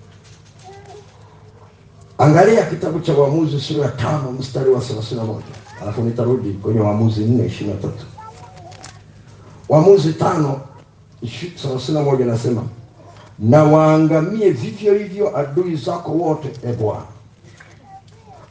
Angalia 2.19 2.67
kitabu 2.67 3.01
cha 3.01 3.15
Waamuzi 3.15 3.61
sura 3.61 3.85
ya 3.85 3.91
tano 3.91 4.33
mstari 4.33 4.71
wa 4.71 4.81
thelathini 4.81 5.21
na 5.21 5.27
moja 5.27 5.45
alafu 5.83 6.03
nitarudi 6.03 6.53
kwenye 6.53 6.81
Waamuzi 6.81 7.25
nne 7.25 7.47
ishirini 7.47 7.75
na 7.77 7.81
tatu. 7.83 8.07
Waamuzi 9.69 10.13
tano 10.13 10.61
thelathini 11.63 11.99
na 11.99 12.05
moja 12.05 12.25
nasema 12.25 12.63
na 13.39 13.65
waangamie 13.65 14.51
vivyo 14.51 14.95
hivyo 14.95 15.37
adui 15.39 15.77
zako 15.77 16.13
wote, 16.13 16.49
e 16.69 16.73
Bwana, 16.73 17.03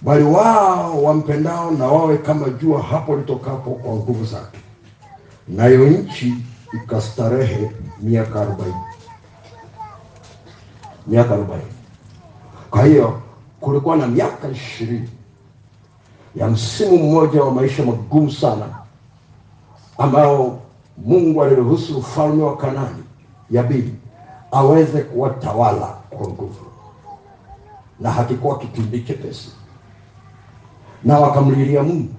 bali 0.02 0.24
wao 0.24 1.04
wampendao 1.04 1.72
na 1.72 1.86
wawe 1.86 2.18
kama 2.18 2.50
jua 2.50 2.82
hapo 2.82 3.16
litokapo 3.16 3.70
kwa 3.72 3.94
nguvu 3.96 4.26
zake, 4.26 4.60
nayo 5.48 5.88
nchi 5.90 6.34
ikastarehe 6.74 7.72
miaka 8.02 8.42
arobaini. 8.42 8.76
Miaka 11.08 11.34
arobaini. 11.34 11.72
Kwa 12.70 12.86
hiyo 12.86 13.22
kulikuwa 13.60 13.98
na 13.98 14.08
miaka 14.08 14.48
ishirini 14.50 15.10
ya 16.36 16.48
msimu 16.48 16.98
mmoja 16.98 17.44
wa 17.44 17.52
maisha 17.52 17.86
magumu 17.86 18.32
sana 18.32 18.66
ambao 19.98 20.60
Mungu 21.06 21.44
aliruhusu 21.44 21.98
ufalme 21.98 22.44
wa 22.44 22.58
Kanani 22.58 23.04
yabidi 23.52 23.94
aweze 24.52 25.02
kuwatawala 25.02 25.88
kwa 26.10 26.28
nguvu, 26.28 26.66
na 28.00 28.12
hakikuwa 28.12 28.60
kipindi 28.60 29.02
chepesi, 29.04 29.52
na 31.04 31.20
wakamlilia 31.20 31.84
Mungu, 31.84 32.14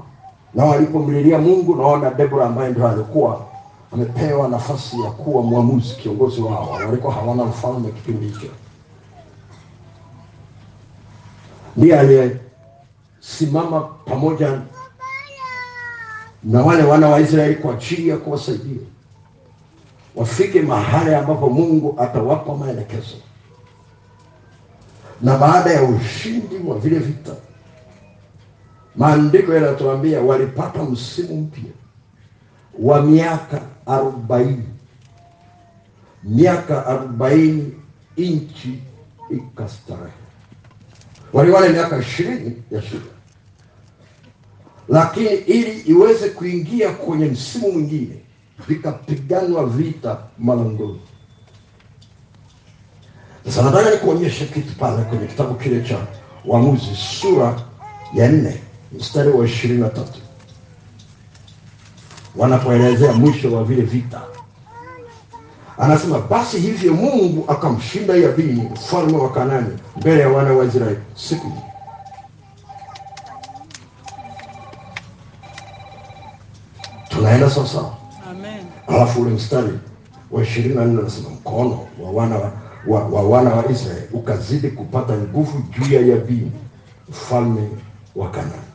na 0.55 0.65
walipomlilia 0.65 1.39
Mungu, 1.39 1.77
naona 1.77 2.11
Debora 2.11 2.47
ambaye 2.47 2.71
ndio 2.71 2.89
alikuwa 2.89 3.47
amepewa 3.93 4.49
nafasi 4.49 5.01
ya 5.03 5.11
kuwa 5.11 5.43
mwamuzi, 5.43 5.95
kiongozi 5.95 6.41
wao, 6.41 6.71
walikuwa 6.71 7.15
hawana 7.15 7.45
mfalme 7.45 7.91
kipindi 7.91 8.27
hicho, 8.27 8.47
ndiye 11.77 11.99
aliyesimama 12.01 13.81
pamoja 13.81 14.61
na 16.45 16.63
wale 16.63 16.83
wana 16.83 17.09
wa 17.09 17.21
Israeli 17.21 17.55
kwa 17.55 17.75
ajili 17.75 18.09
ya 18.09 18.17
kuwasaidia. 18.17 18.81
Wafike 20.17 20.63
mahali 20.63 21.15
ambapo 21.15 21.49
Mungu 21.51 21.95
atawapa 22.01 22.55
maelekezo. 22.55 23.17
Na 25.23 25.39
baada 25.39 25.71
ya 25.71 25.83
ushindi 25.83 26.57
wa 26.67 26.79
vile 26.79 26.99
vita, 26.99 27.33
maandiko 28.99 29.55
yanatuambia 29.55 30.21
walipata 30.21 30.83
msimu 30.83 31.37
mpya 31.37 31.71
wa 32.79 33.03
miaka 33.03 33.61
arobaini. 33.87 34.65
Miaka 36.25 36.87
arobaini 36.87 37.73
nchi 38.17 38.83
ikastarehe. 39.31 40.13
Waliwale 41.33 41.69
miaka 41.69 41.99
ishirini 41.99 42.63
ya 42.71 42.83
shida 42.83 43.01
lakini 44.89 45.27
ili 45.35 45.81
iweze 45.81 46.29
kuingia 46.29 46.91
kwenye 46.93 47.27
msimu 47.27 47.73
mwingine 47.73 48.17
vikapiganwa 48.69 49.67
vita 49.67 50.19
malangoni. 50.39 51.01
Sasa 53.45 53.63
nataka 53.63 53.91
nikuonyeshe 53.91 54.47
kitu 54.47 54.75
pale 54.79 55.03
kwenye 55.03 55.27
kitabu 55.27 55.55
kile 55.55 55.83
cha 55.89 55.99
Waamuzi 56.47 56.95
sura 56.97 57.61
ya 58.15 58.29
nne 58.29 58.61
mstari 58.93 59.29
wa 59.31 59.45
ishirini 59.45 59.81
na 59.81 59.89
tatu 59.89 60.19
wanapoelezea 62.37 63.13
mwisho 63.13 63.53
wa 63.53 63.65
vile 63.65 63.83
vita, 63.83 64.21
anasema 65.79 66.19
basi 66.21 66.59
hivyo 66.61 66.95
Mungu 66.95 67.45
akamshinda 67.49 68.15
Yabini 68.17 68.63
mfalme 68.73 69.17
wa 69.19 69.33
Kanani 69.33 69.79
mbele 69.97 70.21
ya 70.21 70.29
wana 70.29 70.53
wa 70.53 70.65
Israeli 70.65 70.99
siku 71.15 71.47
hii 71.49 71.61
tunaenda 77.09 77.51
sawasawa. 77.51 77.97
Amen. 78.31 78.61
Alafu 78.89 79.23
ule 79.23 79.31
mstari 79.31 79.79
wa 80.31 80.43
ishirini 80.43 80.75
na 80.75 80.85
nne 80.85 81.01
anasema 81.01 81.31
mkono 81.31 81.87
wa 82.03 82.11
wana 82.11 82.37
wa, 82.37 82.53
wa, 82.87 83.05
wa 83.09 83.23
wana 83.23 83.51
wa 83.55 83.71
Israeli 83.71 84.07
ukazidi 84.13 84.69
kupata 84.71 85.13
nguvu 85.15 85.63
juu 85.79 85.95
ya 85.95 86.01
Yabini 86.01 86.53
mfalme 87.09 87.69
wa 88.17 88.31
Kanaani. 88.31 88.68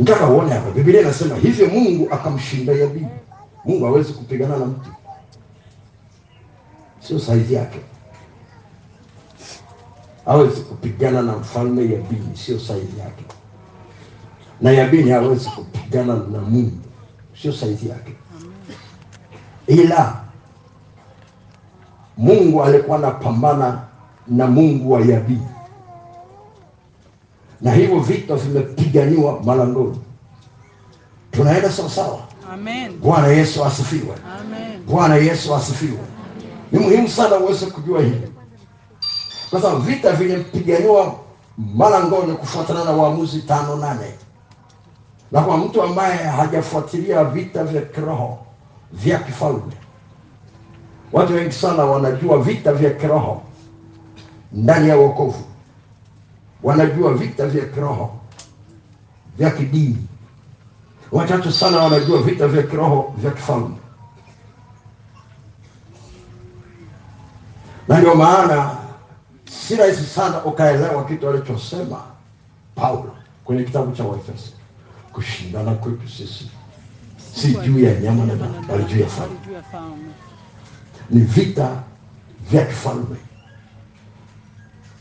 Nataka 0.00 0.26
uone 0.26 0.50
hapa, 0.52 0.70
Biblia 0.70 1.00
inasema 1.00 1.36
hivyo 1.36 1.68
Mungu 1.68 2.08
akamshinda 2.10 2.72
Yabini. 2.72 3.08
Mungu 3.64 3.84
hawezi 3.84 4.12
kupigana 4.12 4.56
na 4.56 4.66
mtu, 4.66 4.90
sio 7.00 7.18
saizi 7.18 7.54
yake. 7.54 7.78
Hawezi 10.24 10.60
kupigana 10.60 11.22
na 11.22 11.32
mfalme 11.36 11.82
Yabini, 11.82 12.36
sio 12.36 12.58
saizi 12.60 12.98
yake 12.98 13.24
na 14.60 14.70
Yabini 14.70 15.10
hawezi 15.10 15.48
kupigana 15.50 16.14
na 16.14 16.38
Mungu, 16.40 16.78
sio 17.42 17.52
saizi 17.52 17.88
yake. 17.88 18.12
Ila 19.66 20.20
Mungu 22.16 22.62
alikuwa 22.64 22.98
anapambana 22.98 23.80
na 24.28 24.46
Mungu 24.46 24.92
wa 24.92 25.00
Yabini, 25.00 25.46
na 27.62 27.72
hivyo 27.72 27.98
vita 28.00 28.34
vimepiganiwa 28.36 29.40
malangoni. 29.44 29.98
Tunaenda 31.30 31.70
sawasawa. 31.72 32.18
Bwana 33.02 33.28
Yesu 33.28 33.64
asifiwe. 33.64 34.14
Bwana 34.86 35.14
Yesu 35.16 35.54
asifiwe. 35.54 35.98
Ni 36.72 36.78
muhimu 36.78 37.08
sana 37.08 37.36
uweze 37.36 37.66
kujua 37.66 38.00
hili, 38.02 38.32
kwa 39.50 39.60
sababu 39.60 39.80
vita 39.80 40.12
vilipiganiwa 40.12 41.14
malangoni 41.58 42.32
kufuatana 42.32 42.84
na 42.84 42.90
Waamuzi 42.90 43.42
tano 43.42 43.76
nane 43.76 44.14
na 45.32 45.40
kwa 45.40 45.56
mtu 45.56 45.82
ambaye 45.82 46.16
hajafuatilia 46.24 47.24
vita 47.24 47.64
vya 47.64 47.82
kiroho 47.82 48.38
vya 48.92 49.18
kifalme, 49.18 49.72
watu 51.12 51.34
wengi 51.34 51.52
sana 51.52 51.84
wanajua 51.84 52.38
vita 52.42 52.72
vya 52.72 52.90
kiroho 52.90 53.42
ndani 54.52 54.88
ya 54.88 54.96
wokovu, 54.96 55.44
wanajua 56.62 57.14
vita 57.14 57.46
vya 57.46 57.64
kiroho 57.66 58.20
vya 59.38 59.50
kidini, 59.50 60.06
wachache 61.12 61.52
sana 61.52 61.78
wanajua 61.78 62.22
vita 62.22 62.48
vya 62.48 62.62
kiroho 62.62 63.14
vya 63.18 63.30
kifalme. 63.30 63.76
Na 67.88 67.98
ndio 67.98 68.14
maana 68.14 68.76
si 69.50 69.76
rahisi 69.76 70.04
sana 70.04 70.44
ukaelewa 70.44 71.04
kitu 71.04 71.28
alichosema 71.28 72.02
Paulo 72.74 73.16
kwenye 73.44 73.64
kitabu 73.64 73.92
cha 73.92 74.04
Waefeso 74.04 74.52
kushindana 75.12 75.74
kwetu 75.74 76.08
sisi 76.08 76.50
si 77.34 77.54
juu 77.54 77.78
ya 77.78 78.00
nyama 78.00 78.24
na 78.24 78.34
bali. 78.68 78.84
Juu 78.84 79.00
ya 79.00 79.08
falme. 79.08 79.36
Ni 81.10 81.20
vita 81.20 81.82
vya 82.50 82.64
kifalme. 82.66 83.16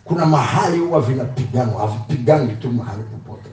Kuna 0.10 0.26
mahali 0.26 0.78
huwa 0.80 1.02
vinapiganwa, 1.02 1.82
havipigani 1.82 2.56
tu 2.56 2.72
mahali 2.72 3.04
popote. 3.04 3.50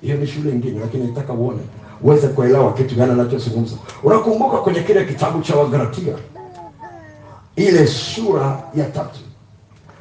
Hiyo 0.00 0.16
ni 0.16 0.26
shule 0.26 0.50
ingine, 0.50 0.80
lakini 0.80 1.06
nataka 1.06 1.32
uone 1.32 1.60
uweze 2.02 2.28
kuelewa 2.28 2.72
kitu 2.72 2.94
gani 2.94 3.12
anachozungumza. 3.12 3.76
Unakumbuka 4.02 4.56
kwenye 4.58 4.80
kile 4.80 5.04
kitabu 5.04 5.42
cha 5.42 5.56
Wagalatia 5.56 6.14
ile 7.56 7.86
sura 7.86 8.62
ya 8.74 8.84
tatu 8.84 9.20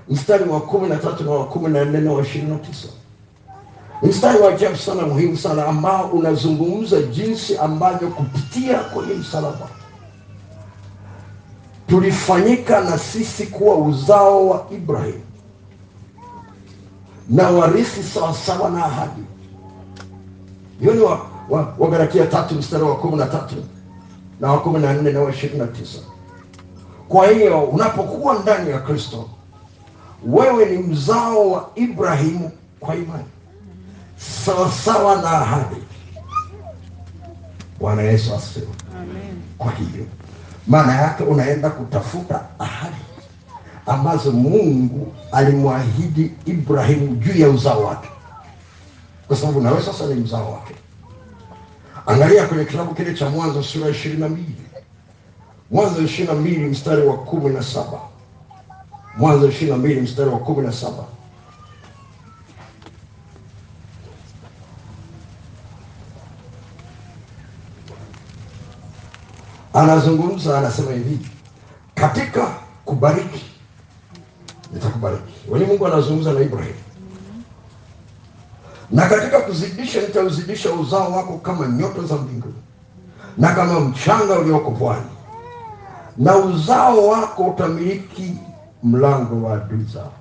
mstari 0.09 0.49
wa 0.49 0.61
kumi 0.61 0.88
na 0.89 0.95
tatu 0.95 1.23
na 1.23 1.31
wa 1.31 1.45
kumi 1.45 1.69
na 1.69 1.85
nne 1.85 1.97
na 1.99 2.11
wa 2.13 2.21
ishirini 2.21 2.51
na 2.51 2.57
tisa 2.57 2.88
mstari 4.03 4.39
wa 4.39 4.49
ajabu 4.53 4.77
sana 4.77 5.01
muhimu 5.01 5.38
sana 5.38 5.65
ambao 5.67 6.07
unazungumza 6.07 7.01
jinsi 7.01 7.57
ambavyo 7.57 8.07
kupitia 8.07 8.79
kwenye 8.79 9.13
msalaba 9.13 9.69
tulifanyika 11.88 12.81
na 12.81 12.97
sisi 12.97 13.47
kuwa 13.47 13.75
uzao 13.75 14.47
wa 14.49 14.65
Ibrahim 14.71 15.21
na 17.29 17.49
warithi 17.49 18.03
sawasawa 18.03 18.69
na 18.69 18.85
ahadi. 18.85 19.23
Hiyo 20.79 20.93
ni 20.93 20.99
wa, 21.01 21.21
wa, 21.49 21.73
Wagalatia 21.79 22.25
tatu 22.25 22.55
mstari 22.55 22.83
wa 22.83 22.95
kumi 22.95 23.17
na 23.17 23.25
tatu 23.25 23.55
na 24.39 24.51
wa 24.51 24.59
kumi 24.59 24.79
na 24.79 24.93
nne 24.93 25.11
na 25.11 25.19
wa 25.21 25.29
ishirini 25.31 25.59
na 25.59 25.67
tisa. 25.67 25.99
Kwa 27.07 27.27
hiyo 27.27 27.61
unapokuwa 27.63 28.39
ndani 28.39 28.69
ya 28.69 28.79
Kristo, 28.79 29.29
wewe 30.27 30.65
ni 30.65 30.77
mzao 30.77 31.51
wa 31.51 31.69
Ibrahimu 31.75 32.51
kwa 32.79 32.95
imani 32.95 33.23
sawasawa 34.17 35.15
na 35.21 35.29
ahadi. 35.31 35.75
Bwana 37.79 38.01
Yesu 38.01 38.35
asifiwe. 38.35 38.67
Kwa 39.57 39.71
hiyo 39.71 40.05
maana 40.67 40.95
yake 41.01 41.23
unaenda 41.23 41.69
kutafuta 41.69 42.41
ahadi 42.59 42.95
ambazo 43.85 44.31
Mungu 44.31 45.13
alimwahidi 45.31 46.31
Ibrahimu 46.45 47.15
juu 47.15 47.39
ya 47.41 47.49
uzao 47.49 47.83
wake, 47.83 48.09
kwa 49.27 49.37
sababu 49.37 49.61
nawe 49.61 49.81
sasa 49.81 50.05
ni 50.07 50.15
mzao 50.15 50.51
wake. 50.51 50.75
Angalia 52.05 52.47
kwenye 52.47 52.65
kitabu 52.65 52.95
kile 52.95 53.13
cha 53.13 53.29
Mwanzo 53.29 53.63
sura 53.63 53.89
ishirini 53.89 54.21
na 54.21 54.29
mbili. 54.29 54.55
Mwanzo 55.71 56.01
ishirini 56.01 56.33
na 56.33 56.39
mbili 56.41 56.65
mstari 56.65 57.01
wa 57.07 57.17
kumi 57.17 57.49
na 57.53 57.63
saba. 57.63 57.99
Mwanzo 59.17 59.47
ishirini 59.49 59.71
na 59.71 59.77
mbili 59.77 60.01
mstari 60.01 60.29
wa 60.29 60.39
kumi 60.39 60.65
na 60.65 60.71
saba. 60.73 61.03
Anazungumza 69.73 70.57
anasema 70.57 70.91
hivi 70.91 71.19
katika 71.95 72.47
kubariki 72.85 73.54
nitakubariki 74.75 75.23
Wenye 75.49 75.65
mungu 75.65 75.88
anazungumza 75.88 76.33
na 76.33 76.39
ibrahim. 76.41 76.73
Na 78.91 79.09
katika 79.09 79.39
kuzidisha 79.39 80.01
nitauzidisha 80.01 80.71
uzao 80.73 81.11
wako 81.11 81.38
kama 81.38 81.67
nyota 81.67 82.01
za 82.01 82.15
mbinguni. 82.15 82.53
Na 83.38 83.53
kama 83.55 83.79
mchanga 83.79 84.39
ulioko 84.39 84.71
pwani. 84.71 85.05
Na 86.17 86.35
uzao 86.38 87.07
wako 87.07 87.43
utamiliki 87.43 88.38
mlango 88.83 89.47
wa 89.47 89.53
adui 89.53 89.83
zao. 89.93 90.11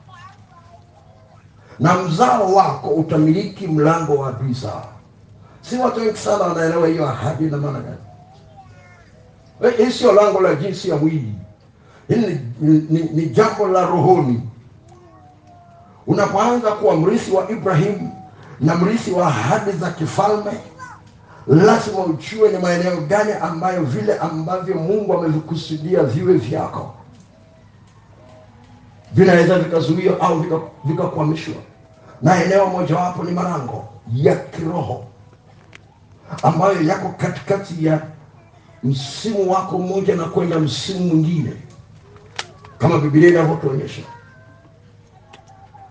Na 1.80 1.94
mzao 2.02 2.54
wako 2.54 2.88
utamiliki 2.88 3.66
mlango 3.66 4.14
wa 4.16 4.28
adui 4.28 4.52
zao. 4.52 4.88
Si 5.62 5.76
watu 5.78 6.00
wengi 6.00 6.16
sana 6.18 6.44
wanaelewa 6.44 6.88
hiyo 6.88 7.08
ahadi 7.08 7.44
na 7.44 7.56
maana 7.56 7.80
gani. 7.80 7.96
Eh, 9.62 9.74
Hii 9.76 9.92
sio 9.92 10.12
lango 10.12 10.40
la 10.40 10.54
jinsi 10.54 10.88
ya 10.88 10.96
mwili, 10.96 11.34
hili 12.08 12.40
ni, 12.60 12.86
ni, 12.90 13.02
ni, 13.12 13.26
jambo 13.26 13.68
la 13.68 13.86
rohoni. 13.86 14.40
Unapoanza 16.06 16.72
kuwa 16.72 16.96
mrithi 16.96 17.30
wa 17.32 17.50
Ibrahimu 17.50 18.12
na 18.60 18.74
mrithi 18.74 19.10
wa 19.10 19.26
ahadi 19.26 19.72
za 19.72 19.90
kifalme, 19.90 20.50
lazima 21.46 21.98
ujue 21.98 22.50
ni 22.52 22.58
maeneo 22.58 22.96
gani 23.00 23.32
ambayo 23.32 23.82
vile 23.84 24.18
ambavyo 24.18 24.74
Mungu 24.74 25.14
amevikusudia 25.18 26.02
viwe 26.02 26.34
vyako. 26.34 26.94
Vinaweza 29.12 29.58
vikazuia 29.58 30.20
au 30.20 30.40
vika- 30.40 30.60
na 32.22 32.44
eneo 32.44 32.66
mojawapo 32.66 33.24
ni 33.24 33.32
malango 33.32 33.84
ya 34.14 34.36
kiroho 34.36 35.04
ambayo 36.42 36.82
yako 36.82 37.14
katikati 37.18 37.84
ya 37.86 38.00
msimu 38.82 39.50
wako 39.52 39.78
mmoja 39.78 40.16
na 40.16 40.24
kwenda 40.24 40.58
msimu 40.58 41.00
mwingine, 41.00 41.52
kama 42.84 42.98
Biblia 42.98 43.28
inavyotuonyesha. 43.28 44.02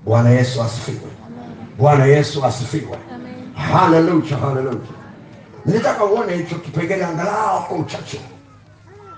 Bwana 0.05 0.29
Yesu 0.29 0.61
asifiwe! 0.63 1.11
Bwana 1.77 2.05
Yesu 2.05 2.45
asifiwe! 2.45 2.97
Haleluya, 3.55 4.37
haleluya! 4.37 4.77
Nilitaka 5.65 6.05
uone 6.05 6.35
hicho 6.37 6.55
kipengele 6.55 7.05
angalau 7.05 7.63
kwa 7.67 7.77
uchache, 7.77 8.21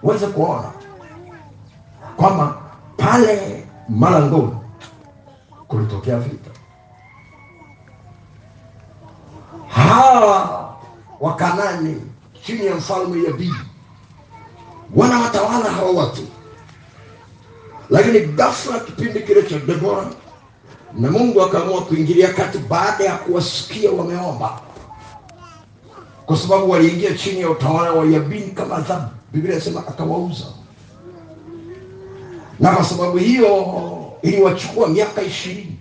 uweze 0.03 0.27
kuona 0.27 0.71
kwamba 2.17 2.57
pale 2.97 3.65
malangoni 3.89 4.57
kulitokea 5.67 6.17
vita. 6.19 6.51
Hawa 9.67 10.75
Wakanani 11.19 12.01
chini 12.45 12.65
ya 12.65 12.75
mfalme 12.75 13.23
Yabini 13.23 13.55
wanawatawala 14.95 15.71
hawa 15.71 15.91
watu, 15.91 16.21
lakini 17.89 18.19
ghafla 18.19 18.79
kipindi 18.79 19.19
kile 19.19 19.43
cha 19.43 19.59
Debora 19.59 20.07
na 20.97 21.11
Mungu 21.11 21.41
akaamua 21.41 21.81
kuingilia 21.81 22.33
kati 22.33 22.57
baada 22.57 23.03
ya 23.03 23.15
kuwasikia 23.17 23.91
wameomba, 23.91 24.61
kwa 26.25 26.37
sababu 26.37 26.69
waliingia 26.69 27.13
chini 27.13 27.41
ya 27.41 27.49
utawala 27.49 27.91
wa 27.91 28.05
Yabini 28.05 28.51
kama 28.51 28.75
adhabu. 28.75 29.07
Biblia 29.33 29.53
inasema 29.55 29.79
akawauza. 29.87 30.45
Na 32.59 32.71
kwa 32.75 32.85
sababu 32.85 33.17
hiyo 33.17 33.65
iliwachukua 34.21 34.87
miaka 34.87 35.21
ishirini. 35.21 35.77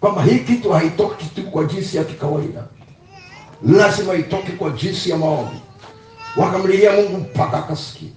Kwamba 0.00 0.22
hii 0.22 0.38
kitu 0.38 0.72
haitoki 0.72 1.24
tu 1.26 1.42
kwa 1.42 1.64
jinsi 1.64 1.96
ya 1.96 2.04
kikawaida, 2.04 2.64
lazima 3.66 4.14
itoke 4.14 4.52
kwa 4.52 4.70
jinsi 4.70 5.10
ya 5.10 5.16
maombi. 5.16 5.56
Wakamlilia 6.36 6.92
Mungu 6.92 7.18
mpaka 7.18 7.58
akasikia, 7.58 8.08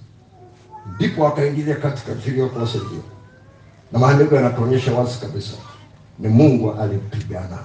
ndipo 0.98 1.24
wakaingilia 1.24 1.74
kati 1.76 2.02
ajili 2.12 2.40
ya 2.40 2.46
kuwasaidia, 2.46 2.98
na 3.92 3.98
maandiko 3.98 4.34
yanatuonyesha 4.34 4.94
wazi 4.94 5.18
kabisa 5.18 5.52
ni 6.18 6.28
Mungu 6.28 6.72
alipigana 6.72 7.58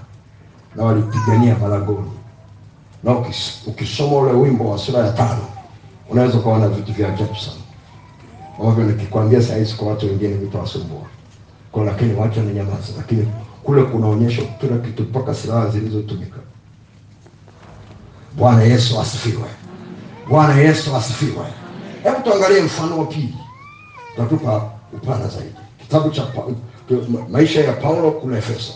na 0.76 0.84
walipigania 0.84 1.58
malangoni, 1.58 2.12
na 3.04 3.16
ukisoma 3.68 4.18
ule 4.18 4.32
wimbo 4.32 4.70
wa 4.72 4.78
sura 4.78 5.00
ya 5.00 5.12
tano 5.12 5.46
unaweza 6.10 6.38
ukaona 6.38 6.68
vitu 6.68 6.94
vya 6.94 7.14
ajabu 7.14 7.36
sana 7.36 7.58
ambavyo 8.60 8.84
nikikwambia 8.84 9.42
saa 9.42 9.56
hizi 9.56 9.74
kwa 9.74 9.88
watu 9.88 10.06
wengine 10.06 10.34
vitawasumbua 10.34 11.02
kwa, 11.72 11.84
lakini 11.86 12.14
wacha 12.14 12.42
ni 12.42 12.54
nyamaza, 12.54 12.94
lakini 12.98 13.28
kule 13.64 13.84
kunaonyesha 13.84 14.42
kila 14.62 14.78
kitu 14.78 15.04
mpaka 15.04 15.34
silaha 15.36 15.68
zilizotumika. 15.70 16.38
Bwana 18.38 18.64
Yesu 18.64 19.00
asifiwe! 19.02 19.48
Bwana 20.30 20.56
Yesu 20.56 20.96
asifiwe! 20.96 21.46
Hebu 22.04 22.22
tuangalie 22.24 22.62
mfano 22.62 23.00
wa 23.00 23.06
pili, 23.06 23.36
tatupa 24.18 24.72
upana 24.94 25.28
zaidi, 25.28 25.56
kitabu 25.80 26.10
cha 26.10 26.24
Pa- 26.26 26.44
maisha 27.30 27.64
ya 27.64 27.74
Paulo 27.74 28.12
kule 28.12 28.38
Efeso. 28.38 28.74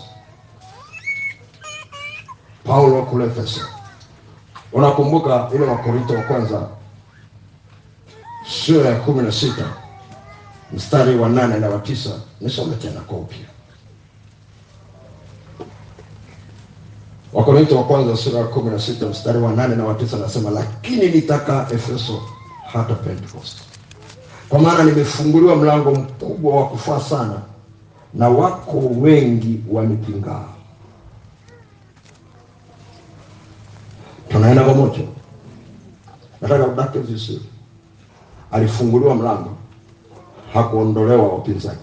Paulo 2.64 3.02
kule 3.06 3.26
Efeso, 3.26 3.62
unakumbuka 4.74 5.50
ile 5.56 5.66
Wakorinto 5.66 6.14
wa 6.14 6.22
kwanza? 6.24 6.68
Sura 8.48 8.90
ya 8.90 8.96
kumi 9.00 9.24
na 9.24 9.32
sita 9.32 9.66
mstari 10.74 11.16
wa 11.18 11.30
nane 11.30 11.60
na 11.60 11.70
wa 11.70 11.80
tisa. 11.80 12.10
Nisome 12.42 12.76
tena 12.76 13.00
kwa 13.02 13.18
upya. 13.18 13.46
Wakorinto 17.34 17.78
wa 17.78 17.84
kwanza 17.84 18.18
sura 18.18 18.40
ya 18.40 18.46
kumi 18.48 18.70
na 18.72 18.80
sita 18.80 19.06
mstari 19.06 19.40
wa 19.40 19.52
nane 19.52 19.76
na 19.76 19.86
wa 19.86 19.94
tisa 19.94 20.18
nasema 20.18 20.50
lakini 20.50 21.08
nitaka 21.10 21.68
efeso 21.72 22.22
hata 22.74 22.94
pentekoste 22.96 23.62
kwa 24.50 24.60
maana 24.60 24.84
nimefunguliwa 24.84 25.56
mlango 25.56 25.92
mkubwa 25.92 26.56
wa 26.56 26.68
kufaa 26.68 27.00
sana 27.00 27.42
na 28.14 28.30
wako 28.30 28.78
wengi 28.80 29.62
wanipingaa. 29.72 30.44
Tunaenda 34.30 34.64
pamoja. 34.64 35.00
Nataka 36.42 36.68
udake 36.68 37.00
vizuri 37.00 37.46
alifunguliwa 38.52 39.16
mlango, 39.16 39.58
hakuondolewa 40.54 41.28
wapinzani, 41.28 41.80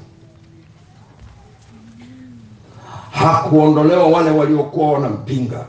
hakuondolewa 3.11 4.07
wale 4.07 4.31
waliokuwa 4.31 4.92
wanampinga. 4.92 5.66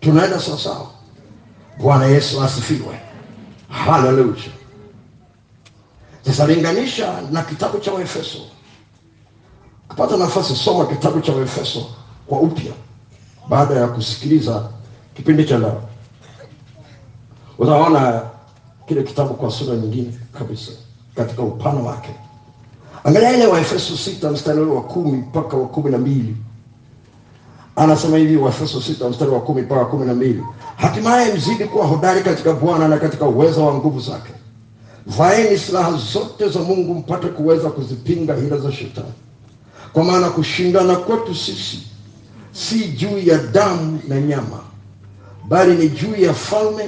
Tunaenda 0.00 0.40
sawasawa. 0.40 0.86
Bwana 1.80 2.06
Yesu 2.06 2.42
asifiwe, 2.42 3.00
haleluya. 3.84 4.50
Sasa 6.26 6.46
na 7.30 7.42
kitabu 7.42 7.78
cha 7.78 7.92
Waefeso. 7.92 8.38
Kupata 9.88 10.16
nafasi, 10.16 10.56
soma 10.56 10.86
kitabu 10.86 11.20
cha 11.20 11.32
Waefeso 11.32 11.86
kwa 12.26 12.40
upya 12.40 12.72
baada 13.48 13.74
ya 13.74 13.86
kusikiliza 13.88 14.68
kipindi 15.14 15.44
cha 15.44 15.58
leo, 15.58 15.82
utaona 17.58 18.22
kile 18.88 19.02
kitabu 19.02 19.34
kwa 19.34 19.50
sura 19.50 19.76
nyingine 19.76 20.18
kabisa 20.38 20.72
katika 21.14 21.42
upana 21.42 21.80
wake. 21.80 22.10
Angalia 23.04 23.32
ile 23.32 23.46
Waefeso 23.46 23.96
sita 23.96 24.30
mstari 24.30 24.60
wa 24.60 24.82
kumi 24.82 25.16
mpaka 25.16 25.56
wa 25.56 25.68
kumi 25.68 25.90
na 25.90 25.98
mbili 25.98 26.36
anasema 27.76 28.16
hivi, 28.16 28.36
Waefeso 28.36 28.80
sita 28.82 29.08
mstari 29.08 29.30
wa 29.30 29.40
kumi 29.40 29.62
mpaka 29.62 29.84
kumi 29.84 30.06
na 30.06 30.14
mbili 30.14 30.42
hatimaye 30.76 31.34
mzidi 31.34 31.64
kuwa 31.64 31.86
hodari 31.86 32.22
katika 32.22 32.52
Bwana 32.52 32.88
na 32.88 32.98
katika 32.98 33.24
uwezo 33.24 33.66
wa 33.66 33.74
nguvu 33.74 34.00
zake. 34.00 34.32
Vaeni 35.06 35.58
silaha 35.58 35.92
zote 35.92 36.48
za 36.48 36.60
Mungu 36.60 36.94
mpate 36.94 37.26
kuweza 37.28 37.70
kuzipinga 37.70 38.34
hila 38.34 38.56
za 38.58 38.72
shetani, 38.72 39.12
kwa 39.92 40.04
maana 40.04 40.30
kushindana 40.30 40.96
kwetu 40.96 41.34
sisi 41.34 41.82
si 42.52 42.88
juu 42.88 43.18
ya 43.18 43.38
damu 43.38 44.00
na 44.08 44.20
nyama, 44.20 44.60
bali 45.48 45.74
ni 45.74 45.88
juu 45.88 46.14
ya 46.16 46.34
falme 46.34 46.84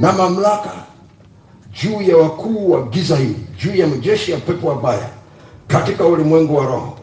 na 0.00 0.12
mamlaka, 0.12 0.72
juu 1.82 2.02
ya 2.02 2.16
wakuu 2.16 2.70
wa 2.70 2.82
giza 2.82 3.16
hili, 3.16 3.46
juu 3.62 3.74
ya 3.74 3.86
majeshi 3.86 4.30
ya 4.32 4.38
pepo 4.38 4.66
wabaya 4.68 5.08
katika 5.66 6.04
ulimwengu 6.04 6.56
wa 6.56 6.64
roho. 6.66 6.98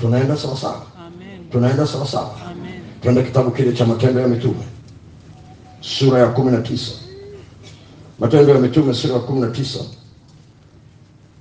Tunaenda 0.00 0.36
sawasawa, 0.36 0.82
Amen. 1.06 1.50
tunaenda 1.50 1.86
sawasawa. 1.86 2.34
Twende 3.02 3.22
kitabu 3.22 3.50
kile 3.50 3.72
cha 3.72 3.86
Matendo 3.86 4.20
ya 4.20 4.28
Mitume 4.28 4.64
sura 5.80 6.18
ya 6.18 6.26
kumi 6.26 6.52
na 6.52 6.58
tisa. 6.62 6.92
Matendo 8.18 8.52
ya 8.54 8.60
Mitume 8.60 8.94
sura 8.94 9.14
ya 9.14 9.20
kumi 9.20 9.40
na 9.40 9.46
tisa. 9.50 9.78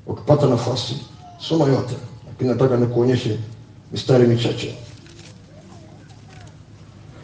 Ukipata 0.07 0.47
nafasi 0.47 0.95
soma 1.39 1.65
yote, 1.65 1.95
lakini 2.27 2.49
nataka 2.49 2.77
nikuonyeshe 2.77 3.39
mistari 3.91 4.27
michache, 4.27 4.77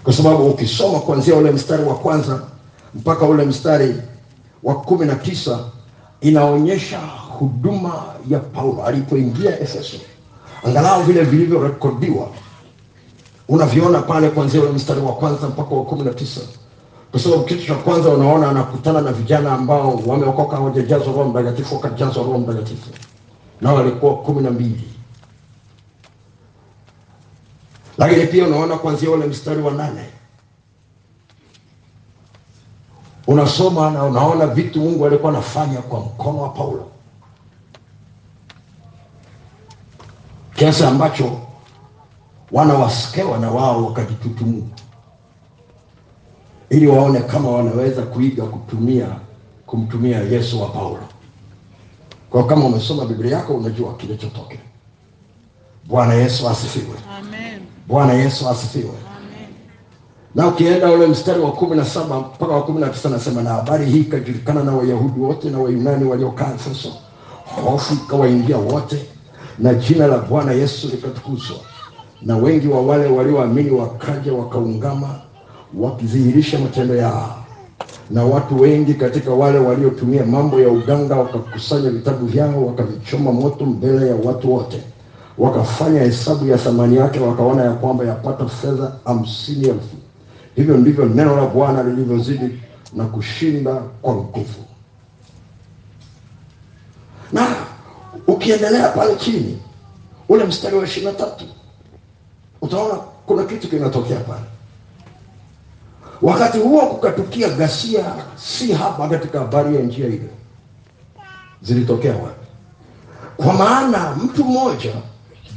kwa 0.04 0.14
sababu 0.14 0.50
ukisoma 0.50 1.00
kuanzia 1.00 1.36
ule 1.36 1.52
mstari 1.52 1.84
wa 1.84 1.96
kwanza 1.96 2.42
mpaka 2.96 3.26
ule 3.26 3.46
mstari 3.46 3.96
wa 4.64 4.82
kumi 4.82 5.06
na 5.06 5.16
tisa 5.16 5.60
inaonyesha 6.22 7.00
huduma 7.40 8.04
ya 8.30 8.40
Paulo 8.40 8.84
alipoingia 8.86 9.60
Efeso, 9.60 9.98
angalau 10.64 11.04
vile 11.04 11.24
vilivyorekodiwa 11.24 12.30
unaviona 13.48 14.02
pale 14.02 14.30
kuanzia 14.30 14.62
ule 14.62 14.72
mstari 14.72 15.02
wa 15.02 15.14
kwanza 15.14 15.48
mpaka 15.50 15.76
wa 15.76 15.84
kumi 15.86 16.04
na 16.04 16.14
tisa. 16.14 16.42
Kwa 17.12 17.20
sababu 17.20 17.44
kitu 17.44 17.66
cha 17.68 17.76
kwanza 17.76 18.10
unaona 18.10 18.50
anakutana 18.50 19.02
na 19.02 19.12
vijana 19.12 19.52
ambao 19.54 19.96
wameokoka 20.06 20.56
hawajajazwa 20.56 21.08
roho 21.14 21.24
mtakatifu 21.24 21.76
wakajazwa 21.76 22.24
roho 22.24 22.38
mtakatifu. 22.40 22.90
Nao 23.62 23.76
walikuwa 23.76 24.16
kumi 24.16 24.42
na 24.42 24.52
mbili. 24.52 24.84
Lakini 27.98 28.28
pia 28.28 28.46
unaona 28.48 28.78
kuanzia 28.78 29.12
ule 29.12 29.26
mstari 29.26 29.62
wa 29.62 29.72
nane. 29.72 30.06
Unasoma 33.28 33.92
na 33.92 34.04
unaona 34.04 34.48
vitu 34.48 34.80
mungu 34.80 35.06
alikuwa 35.06 35.32
anafanya 35.32 35.82
kwa 35.82 36.00
mkono 36.00 36.42
wa 36.42 36.50
paulo. 36.50 36.88
Kiasi 40.56 40.84
ambacho 40.84 41.40
wana 42.54 42.74
waskewa 42.74 43.38
na 43.38 43.52
wao 43.52 43.86
wakajitutumua 43.86 44.64
ili 46.70 46.88
waone 46.88 47.20
kama 47.20 47.52
wanaweza 47.52 48.02
kuiga 48.02 48.44
kutumia 48.44 49.08
kumtumia 49.66 50.20
Yesu 50.20 50.62
wa 50.62 50.70
Paulo. 50.70 51.00
Kwa 52.30 52.46
kama 52.48 52.66
umesoma 52.66 53.06
Biblia 53.06 53.38
yako 53.38 53.54
unajua 53.54 53.94
kilichotokea. 53.96 54.60
Bwana 55.88 56.14
Yesu 56.14 56.50
asifiwe. 56.50 56.96
Amen. 57.20 57.62
Bwana 57.88 58.14
Yesu 58.14 58.50
asifiwe. 58.50 58.84
Amen. 59.18 59.50
Na 60.36 60.48
ukienda 60.48 60.92
ule 60.92 61.08
mstari 61.08 61.40
wa 61.40 61.52
kumi 61.52 61.76
na 61.78 61.86
saba 61.86 62.20
mpaka 62.20 62.54
wa 62.54 62.64
kumi 62.64 62.82
na 62.82 62.90
tisa 62.90 63.10
nasema, 63.10 63.42
na 63.42 63.50
habari 63.50 63.86
hii 63.86 64.00
ikajulikana 64.00 64.64
na 64.64 64.72
Wayahudi 64.72 65.20
wote 65.20 65.50
na 65.50 65.60
Wayunani 65.60 66.06
waliokaa 66.06 66.54
Efeso, 66.56 66.90
hofu 67.66 67.94
ikawaingia 67.94 68.58
wote, 68.58 69.06
na 69.60 69.74
jina 69.74 70.08
la 70.08 70.18
Bwana 70.18 70.52
Yesu 70.52 70.88
likatukuzwa, 70.88 71.58
na 72.26 72.38
wengi 72.38 72.68
wa 72.68 72.82
wale 72.82 73.06
walioamini 73.06 73.72
wakaja 73.72 74.34
wakaungama, 74.34 75.10
wakidhihirisha 75.78 76.60
matendo 76.60 76.96
yao. 76.96 77.36
Na 78.10 78.24
watu 78.26 78.62
wengi 78.62 78.94
katika 78.94 79.32
wale 79.32 79.58
waliotumia 79.60 80.26
mambo 80.26 80.60
ya 80.60 80.70
uganga 80.70 81.16
wakakusanya 81.16 81.90
vitabu 81.90 82.26
vyao, 82.26 82.66
wakavichoma 82.66 83.32
moto 83.32 83.66
mbele 83.66 84.08
ya 84.08 84.16
watu 84.16 84.54
wote 84.54 84.82
wakafanya 85.38 86.02
hesabu 86.04 86.48
ya 86.48 86.58
thamani 86.58 86.96
yake, 86.98 87.20
wakaona 87.20 87.64
ya 87.64 87.72
kwamba 87.74 88.06
yapata 88.06 88.46
fedha 88.48 88.92
hamsini 89.06 89.68
elfu. 89.68 89.96
Hivyo 90.56 90.78
ndivyo 90.78 91.06
neno 91.06 91.36
la 91.36 91.46
Bwana 91.46 91.84
lilivyozidi 91.84 92.60
na 92.94 93.06
kushinda 93.06 93.76
kwa 94.02 94.16
nguvu. 94.16 94.64
Na 97.32 97.48
ukiendelea 98.28 98.90
pale 98.90 99.16
chini, 99.16 99.58
ule 100.30 100.44
mstari 100.44 100.76
wa 100.76 100.84
ishirini 100.86 101.12
na 101.12 101.18
tatu 101.18 101.46
utaona 102.64 102.94
kuna 103.26 103.44
kitu 103.44 103.68
kinatokea 103.70 104.20
pale. 104.20 104.46
Wakati 106.22 106.58
huo 106.58 106.82
kukatukia 106.86 107.50
ghasia 107.50 108.06
si 108.36 108.72
haba 108.72 109.10
katika 109.10 109.40
habari 109.40 109.76
ya 109.76 109.82
njia 109.82 110.08
ile. 110.08 110.30
Zilitokea 111.62 112.14
wapi? 112.16 112.48
Kwa 113.38 113.54
maana 113.54 114.16
mtu 114.16 114.44
mmoja 114.46 114.94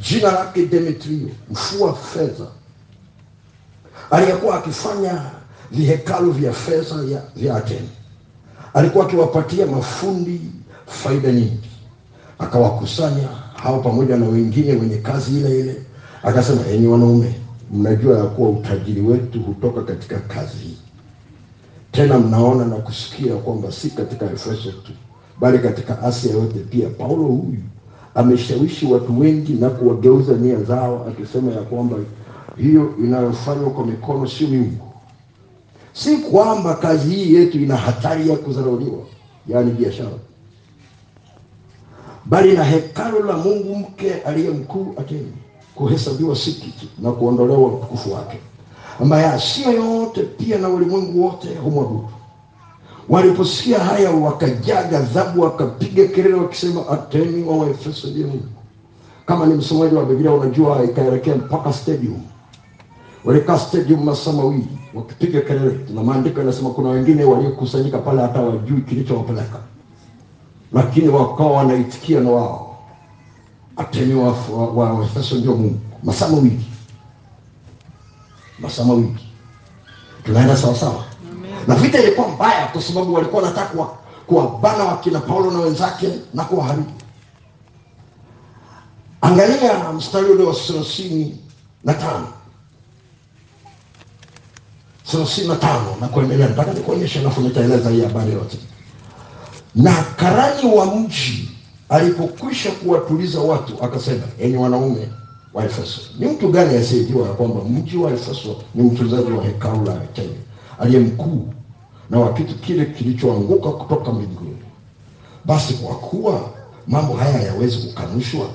jina 0.01 0.33
lake 0.33 0.67
Demetrio, 0.67 1.29
mfua 1.51 1.95
fedha, 1.95 2.47
aliyekuwa 4.11 4.57
akifanya 4.59 5.23
vihekalu 5.71 6.33
vya 6.33 6.53
fedha 6.53 6.97
vya 7.37 7.57
Ateni, 7.57 7.91
alikuwa 8.75 9.07
akiwapatia 9.07 9.67
mafundi 9.67 10.41
faida 10.87 11.33
nyingi, 11.33 11.71
akawakusanya 12.39 13.29
hao 13.63 13.81
pamoja 13.81 14.17
na 14.17 14.27
wengine 14.27 14.73
wenye 14.73 14.97
kazi 14.97 15.41
ile 15.41 15.61
ile, 15.61 15.86
akasema, 16.23 16.67
enyi 16.67 16.87
wanaume, 16.87 17.35
mnajua 17.73 18.19
ya 18.19 18.25
kuwa 18.25 18.51
utajiri 18.51 19.01
wetu 19.01 19.41
hutoka 19.41 19.83
katika 19.83 20.19
kazi 20.19 20.57
hii 20.59 20.77
tena 21.93 22.19
mnaona 22.19 22.65
na 22.65 22.77
kusikia 22.77 23.35
kwamba 23.37 23.73
si 23.73 23.91
katika 23.91 24.27
Efeso 24.33 24.71
tu 24.73 24.93
bali 25.41 25.59
katika 25.59 26.03
Asia 26.03 26.33
yote 26.33 26.59
pia 26.59 26.89
Paulo 26.89 27.23
huyu 27.25 27.59
ameshawishi 28.15 28.87
watu 28.87 29.21
wengi 29.21 29.53
na 29.53 29.71
kuwageuza 29.71 30.33
nia 30.33 30.63
zao, 30.63 31.07
akisema 31.09 31.53
ya 31.53 31.63
kwamba 31.63 31.97
hiyo 32.57 32.95
inayofanywa 32.99 33.71
kwa 33.71 33.87
mikono 33.87 34.27
sio 34.29 34.49
miungu. 34.49 34.87
Si 35.93 36.17
kwamba 36.17 36.75
kazi 36.75 37.15
hii 37.15 37.35
yetu 37.35 37.59
ina 37.59 37.77
hatari 37.77 38.29
ya 38.31 38.37
kudharauliwa, 38.37 38.99
yaani 39.49 39.71
biashara, 39.71 40.11
bali 42.25 42.53
na 42.53 42.65
hekalu 42.65 43.23
la 43.27 43.37
Mungu 43.37 43.77
mke 43.77 44.15
aliye 44.15 44.51
mkuu 44.51 44.95
Ateni 44.99 45.33
kuhesabiwa 45.77 46.37
si 46.37 46.53
kitu 46.53 46.87
na 46.99 47.11
kuondolewa 47.13 47.67
utukufu 47.69 48.13
wake, 48.13 48.39
ambaye 49.03 49.27
Asia 49.27 49.71
yote 49.71 50.23
pia 50.23 50.59
na 50.59 50.69
ulimwengu 50.69 51.25
wote 51.25 51.55
humwabudu. 51.55 52.09
Waliposikia 53.09 53.79
haya 53.79 54.11
wakajaa 54.11 54.83
ghadhabu, 54.83 55.41
wakapiga 55.43 56.07
kelele 56.07 56.35
wakisema, 56.35 56.89
Ateni 56.89 57.45
wa 57.45 57.57
Waefeso 57.57 58.09
ndiye 58.09 58.27
Mungu. 58.27 58.45
Kama 59.27 59.47
ni 59.47 59.55
msomaji 59.55 59.95
wa 59.95 60.05
Biblia 60.05 60.33
unajua 60.33 60.85
ikaelekea 60.85 61.37
mpaka 61.37 61.73
stadium. 61.73 62.21
Walikaa 63.25 63.59
stadium 63.59 64.05
masaa 64.05 64.33
mawili 64.33 64.67
wakipiga 64.95 65.41
kelele, 65.41 65.79
na 65.95 66.03
maandiko 66.03 66.41
yanasema 66.41 66.71
kuna 66.71 66.89
wengine 66.89 67.25
waliokusanyika 67.25 67.99
pale 67.99 68.23
hata 68.23 68.41
wajui 68.43 68.81
kilichowapeleka, 68.81 69.59
lakini 70.73 71.09
wakawa 71.09 71.53
wanaitikia 71.53 72.21
na 72.21 72.31
wao, 72.31 72.76
Ateni 73.77 74.15
wa 74.15 74.33
wa- 74.33 74.67
wa 74.73 74.93
Waefeso 74.93 75.35
ndio 75.35 75.57
Mungu. 75.57 75.81
Masaa 76.03 76.29
mawili, 76.29 76.65
masaa 78.59 78.85
mawili, 78.85 79.19
tunaenda 80.25 80.57
sawasawa 80.57 81.05
na 81.67 81.75
vita 81.75 81.99
ilikuwa 82.03 82.29
mbaya 82.29 82.67
kwa 82.67 82.83
sababu 82.83 83.15
walikuwa 83.15 83.43
wanataka 83.43 83.85
kuwabana 84.27 84.85
wakina 84.85 85.21
Paulo 85.21 85.51
na 85.51 85.59
wenzake 85.59 86.09
na 86.35 86.45
kuwaharibu. 86.45 86.91
Angalia 89.21 89.93
mstari 89.93 90.25
ule 90.27 90.43
wa 90.45 90.55
thelathini 90.55 91.39
na 91.85 91.95
tano 91.95 92.27
thelathini 95.11 95.49
na 95.49 95.57
tano 95.57 95.97
na 96.01 96.09
kuendelea. 96.09 96.49
Nataka 96.49 96.73
nikuonyeshe, 96.73 97.19
alafu 97.21 97.41
nitaeleza 97.41 97.91
hii 97.91 98.03
habari 98.05 98.33
yote. 98.33 98.59
Na 99.75 100.03
karani 100.03 100.71
wa 100.75 100.87
mji 100.97 101.51
alipokwisha 101.89 102.71
kuwatuliza 102.71 103.41
watu, 103.41 103.83
akasema, 103.85 104.23
enyi 104.41 104.57
wanaume 104.57 105.09
wa 105.55 105.65
Efeso, 105.65 106.01
ni 106.19 106.27
mtu 106.27 106.49
gani 106.49 106.77
asiyejua 106.77 107.27
ya 107.29 107.35
kwamba 107.35 107.61
mji 107.65 107.97
wa 107.97 108.11
Efeso 108.13 108.57
ni 108.75 108.83
mtunzaji 108.83 109.33
wa 109.33 109.45
hekalu 109.45 109.85
la 109.85 109.93
Artemi 109.93 110.37
aliye 110.79 111.01
mkuu 111.01 111.49
na 112.11 112.19
wa 112.21 112.33
kitu 112.33 112.55
kile 112.55 112.87
kilichoanguka 112.87 113.71
kutoka 113.71 114.13
mbinguni? 114.13 114.57
Basi 115.45 115.75
kwa 115.75 115.95
kuwa 115.97 116.51
mambo 116.87 117.15
haya 117.15 117.33
hayawezi 117.33 117.79
kukanushwa, 117.79 118.47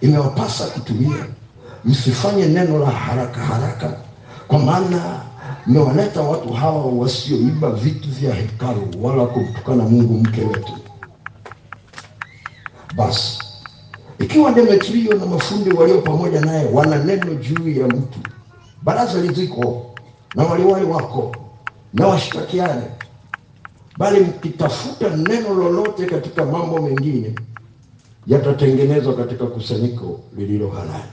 imewapasa 0.00 0.66
kutumia, 0.66 1.26
msifanye 1.84 2.46
neno 2.46 2.78
la 2.78 2.90
haraka 2.90 3.40
haraka, 3.40 3.96
kwa 4.48 4.58
maana 4.58 5.20
mmewaleta 5.66 6.20
watu 6.22 6.52
hawa 6.52 6.84
wasioiba 6.86 7.70
vitu 7.70 8.08
vya 8.08 8.34
hekalu, 8.34 8.88
wala 9.02 9.26
kumtukana 9.26 9.82
Mungu 9.84 10.14
mke 10.14 10.40
wetu. 10.40 10.72
Basi 12.96 13.38
ikiwa 14.18 14.52
Demetrio 14.52 15.14
na 15.14 15.26
mafundi 15.26 15.70
walio 15.70 16.00
pamoja 16.00 16.40
naye 16.40 16.68
wana 16.72 17.04
neno 17.04 17.34
juu 17.34 17.70
ya 17.80 17.86
mtu, 17.86 18.18
baraza 18.82 19.20
liziko 19.20 19.86
na 20.34 20.42
waliwali 20.44 20.86
wako 20.86 21.36
na 21.94 22.06
washtakiane, 22.06 22.82
bali 23.98 24.20
mkitafuta 24.20 25.16
neno 25.16 25.54
lolote 25.54 26.06
katika 26.06 26.44
mambo 26.44 26.78
mengine, 26.82 27.34
yatatengenezwa 28.26 29.16
katika 29.16 29.46
kusanyiko 29.46 30.20
lililo 30.36 30.68
halali. 30.68 31.12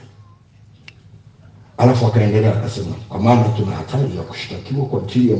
Alafu 1.78 2.06
akaendelea 2.06 2.56
akasema, 2.58 2.94
kwa 3.08 3.20
maana 3.20 3.44
tuna 3.48 3.76
hatari 3.76 4.16
ya 4.16 4.22
kushtakiwa 4.22 4.86
kwa 4.86 5.02
ajili 5.02 5.32
ya 5.32 5.38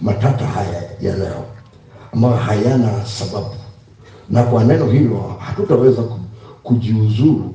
matata 0.00 0.46
haya 0.46 0.82
ya 1.00 1.44
ambayo 2.12 2.34
hayana 2.36 3.06
sababu, 3.06 3.54
na 4.30 4.42
kwa 4.42 4.64
neno 4.64 4.86
hilo 4.86 5.36
hatutaweza 5.38 6.02
kujiuzuru 6.62 7.54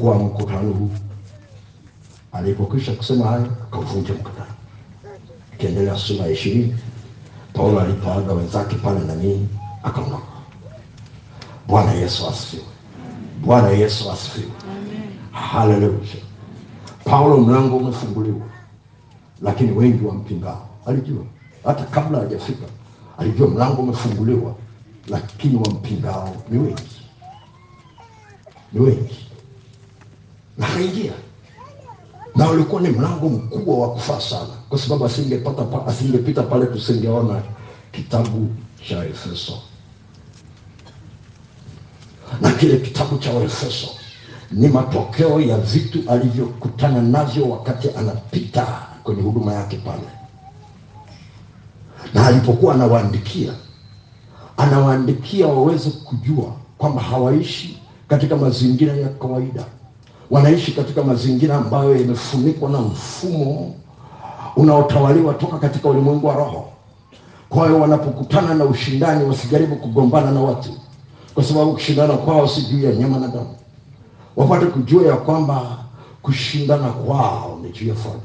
kwa 0.00 0.14
mkutano 0.18 0.72
huu. 0.72 0.90
Alipokwisha 2.32 2.92
kusema 2.92 3.24
hayo, 3.26 3.46
akauvunja 3.68 4.14
mkutano. 4.14 4.52
Ikiendelea 5.54 5.96
sura 5.96 6.24
ya 6.24 6.30
ishirini, 6.30 6.76
Paulo 7.52 7.80
alipoaga 7.80 8.32
wenzake 8.32 8.76
pale 8.76 9.00
na 9.00 9.14
nini, 9.14 9.48
akaondoka. 9.82 10.22
Bwana 11.68 11.92
Yesu 11.92 12.28
asifiwe! 12.28 12.62
Bwana 13.44 13.68
Yesu 13.68 14.10
asifiwe! 14.12 14.52
Haleluya! 15.32 15.98
Paulo 17.04 17.36
mlango 17.38 17.76
umefunguliwa, 17.76 18.46
lakini 19.42 19.72
wengi 19.72 20.04
wampingao. 20.04 20.68
Alijua 20.86 21.24
hata 21.64 21.84
kabla 21.84 22.18
hajafika, 22.18 22.66
alijua 23.18 23.48
mlango 23.48 23.82
umefunguliwa, 23.82 24.54
lakini 25.10 25.56
wampingao 25.56 26.36
ni 26.50 26.58
wengi, 26.58 27.00
ni 28.72 28.80
wengi, 28.80 29.26
na 30.58 30.68
akaingia. 30.68 31.12
Na 32.36 32.50
ulikuwa 32.50 32.80
ni 32.82 32.88
mlango 32.88 33.28
mkubwa 33.28 33.78
wa 33.78 33.90
kufaa 33.94 34.20
sana, 34.20 34.54
kwa 34.68 34.78
sababu 34.78 35.04
asingepata 35.06 35.62
pa, 35.64 35.86
asingepita 35.86 36.42
pale 36.42 36.66
tusingeona 36.66 37.42
kitabu 37.92 38.48
cha 38.88 39.04
Efeso. 39.06 39.58
Na 42.40 42.52
kile 42.52 42.76
kitabu 42.76 43.18
cha 43.18 43.32
Waefeso 43.32 43.88
ni 44.50 44.68
matokeo 44.68 45.40
ya 45.40 45.58
vitu 45.58 46.10
alivyokutana 46.10 47.02
navyo 47.02 47.48
wakati 47.50 47.90
anapita 47.90 48.86
kwenye 49.02 49.22
huduma 49.22 49.52
yake 49.52 49.76
pale, 49.76 50.08
na 52.14 52.26
alipokuwa 52.26 52.74
anawaandikia, 52.74 53.52
anawaandikia 54.58 55.46
waweze 55.46 55.90
kujua 55.90 56.52
kwamba 56.78 57.02
hawaishi 57.02 57.78
katika 58.08 58.36
mazingira 58.36 58.92
ya 58.96 59.08
kawaida, 59.08 59.64
wanaishi 60.30 60.72
katika 60.72 61.02
mazingira 61.02 61.56
ambayo 61.56 61.96
yamefunikwa 61.96 62.70
na 62.70 62.78
mfumo 62.78 63.74
unaotawaliwa 64.56 65.34
toka 65.34 65.58
katika 65.58 65.88
ulimwengu 65.88 66.26
wa 66.26 66.34
roho, 66.34 66.68
kwa 67.48 67.66
hiyo 67.66 67.80
wanapokutana 67.80 68.54
na 68.54 68.64
ushindani 68.64 69.24
wasijaribu 69.24 69.76
kugombana 69.76 70.30
na 70.30 70.40
watu 70.40 70.70
kwa 71.34 71.44
sababu 71.44 71.72
kushindana 71.72 72.14
kwao 72.16 72.48
si 72.48 72.62
juu 72.62 72.84
ya 72.88 72.94
nyama 72.94 73.18
na 73.18 73.28
damu. 73.28 73.54
Wapate 74.36 74.66
kujua 74.66 75.06
ya 75.06 75.16
kwamba 75.16 75.78
kushindana 76.22 76.88
kwao 76.88 77.58
ni 77.62 77.70
juu 77.70 77.88
ya 77.88 77.94
falme 77.94 78.20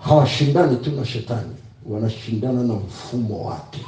hawashindani 0.00 0.76
tu 0.76 0.90
na 0.90 1.04
shetani 1.04 1.56
wanashindana 1.90 2.62
na 2.62 2.74
mfumo 2.74 3.44
wake 3.44 3.80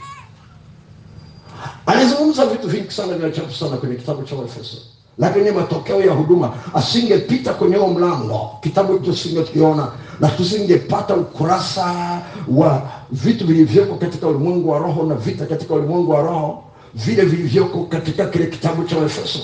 alizungumza 1.86 2.46
vitu 2.46 2.68
vingi 2.68 2.90
sana 2.90 3.14
vya 3.18 3.26
ajabu 3.26 3.52
sana 3.52 3.76
kwenye 3.76 3.94
kitabu 3.96 4.22
cha 4.22 4.36
waefeso. 4.36 4.76
Lakini 5.18 5.50
matokeo 5.50 6.00
ya 6.00 6.12
huduma 6.12 6.54
asingepita 6.74 7.54
kwenye 7.54 7.76
huo 7.76 7.88
mlango 7.88 8.50
kitabu 8.62 8.98
tusingekiona 8.98 9.92
na 10.20 10.28
tusingepata 10.28 11.14
ukurasa 11.16 12.20
wa 12.48 12.82
vitu 13.12 13.46
vilivyoko 13.46 13.94
katika 13.94 14.26
ulimwengu 14.26 14.70
wa 14.70 14.78
roho 14.78 15.02
na 15.02 15.14
vita 15.14 15.46
katika 15.46 15.74
ulimwengu 15.74 16.10
wa 16.10 16.22
roho 16.22 16.64
vile 16.94 17.24
vilivyoko 17.24 17.84
katika 17.84 18.26
kile 18.26 18.46
kitabu 18.46 18.84
cha 18.84 18.98
waefeso. 18.98 19.38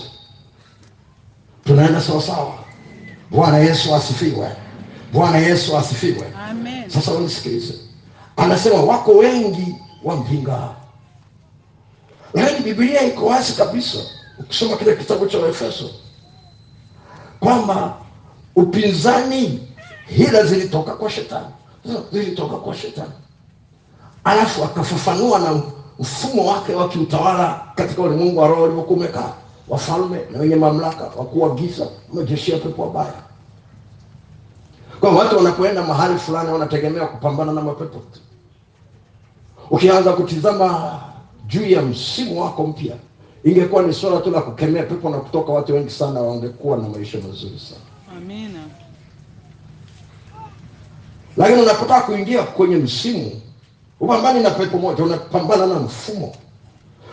Tunaenda 1.64 2.00
sawasawa? 2.00 2.54
Bwana 3.30 3.58
yesu 3.58 3.94
asifiwe. 3.94 4.48
Bwana 5.12 5.38
yesu 5.38 5.76
asifiwe. 5.78 6.32
Amen. 6.50 6.90
sasa 6.90 7.12
unisikilize. 7.12 7.74
Anasema 8.36 8.80
wako 8.82 9.12
wengi 9.12 9.74
wampinga 10.04 10.68
lakini 12.34 12.60
Biblia 12.60 13.02
iko 13.02 13.26
wazi 13.26 13.52
kabisa 13.52 13.98
ukisoma 14.38 14.76
kile 14.76 14.96
kitabu 14.96 15.26
cha 15.26 15.38
waefeso 15.38 15.90
kwamba 17.40 17.94
upinzani 18.56 19.68
hila 20.06 20.44
zilitoka 20.44 20.92
kwa 20.92 21.10
shetani. 21.10 21.46
Zilitoka 22.12 22.56
kwa 22.56 22.74
shetani. 22.74 23.12
Alafu 24.24 24.64
akafafanua 24.64 25.38
na 25.38 25.62
mfumo 25.98 26.46
wake 26.46 26.74
wa 26.74 26.88
kiutawala 26.88 27.60
katika 27.74 28.02
ulimwengu 28.02 28.40
wa 28.40 28.48
roho 28.48 28.62
ulivyokuwa 28.62 28.98
umekaa. 28.98 29.32
Wafalme 29.68 30.20
na 30.32 30.38
wenye 30.38 30.56
mamlaka 30.56 31.04
wakuu 31.04 31.40
wa 31.40 31.54
giza 31.54 31.86
majeshi 32.12 32.52
pepo 32.52 32.82
wabaya. 32.82 33.14
Kwa 35.00 35.10
watu 35.10 35.36
wanapoenda 35.36 35.82
mahali 35.82 36.18
fulani 36.18 36.52
wanategemea 36.52 37.06
kupambana 37.06 37.52
na 37.52 37.60
mapepo. 37.60 38.02
Ukianza 39.70 40.12
kutizama 40.12 41.00
juu 41.52 41.66
ya 41.66 41.82
msimu 41.82 42.40
wako 42.40 42.66
mpya 42.66 42.96
ingekuwa 43.44 43.82
ni 43.82 43.92
swala 43.94 44.20
tu 44.20 44.30
la 44.30 44.40
kukemea 44.40 44.82
pepo 44.82 45.10
na 45.10 45.16
kutoka 45.18 45.52
watu 45.52 45.74
wengi 45.74 45.90
sana 45.90 46.20
wangekuwa 46.20 46.76
na 46.78 46.88
maisha 46.88 47.18
mazuri 47.18 47.58
sana. 47.58 47.80
Amina. 48.18 48.64
lakini 51.36 51.62
unapotaka 51.62 52.00
kuingia 52.00 52.42
kwenye 52.42 52.76
msimu 52.76 53.40
upambani 54.00 54.40
na 54.42 54.50
pepo 54.50 54.78
moja 54.78 55.04
unapambana 55.04 55.66
na 55.66 55.74
mfumo 55.74 56.36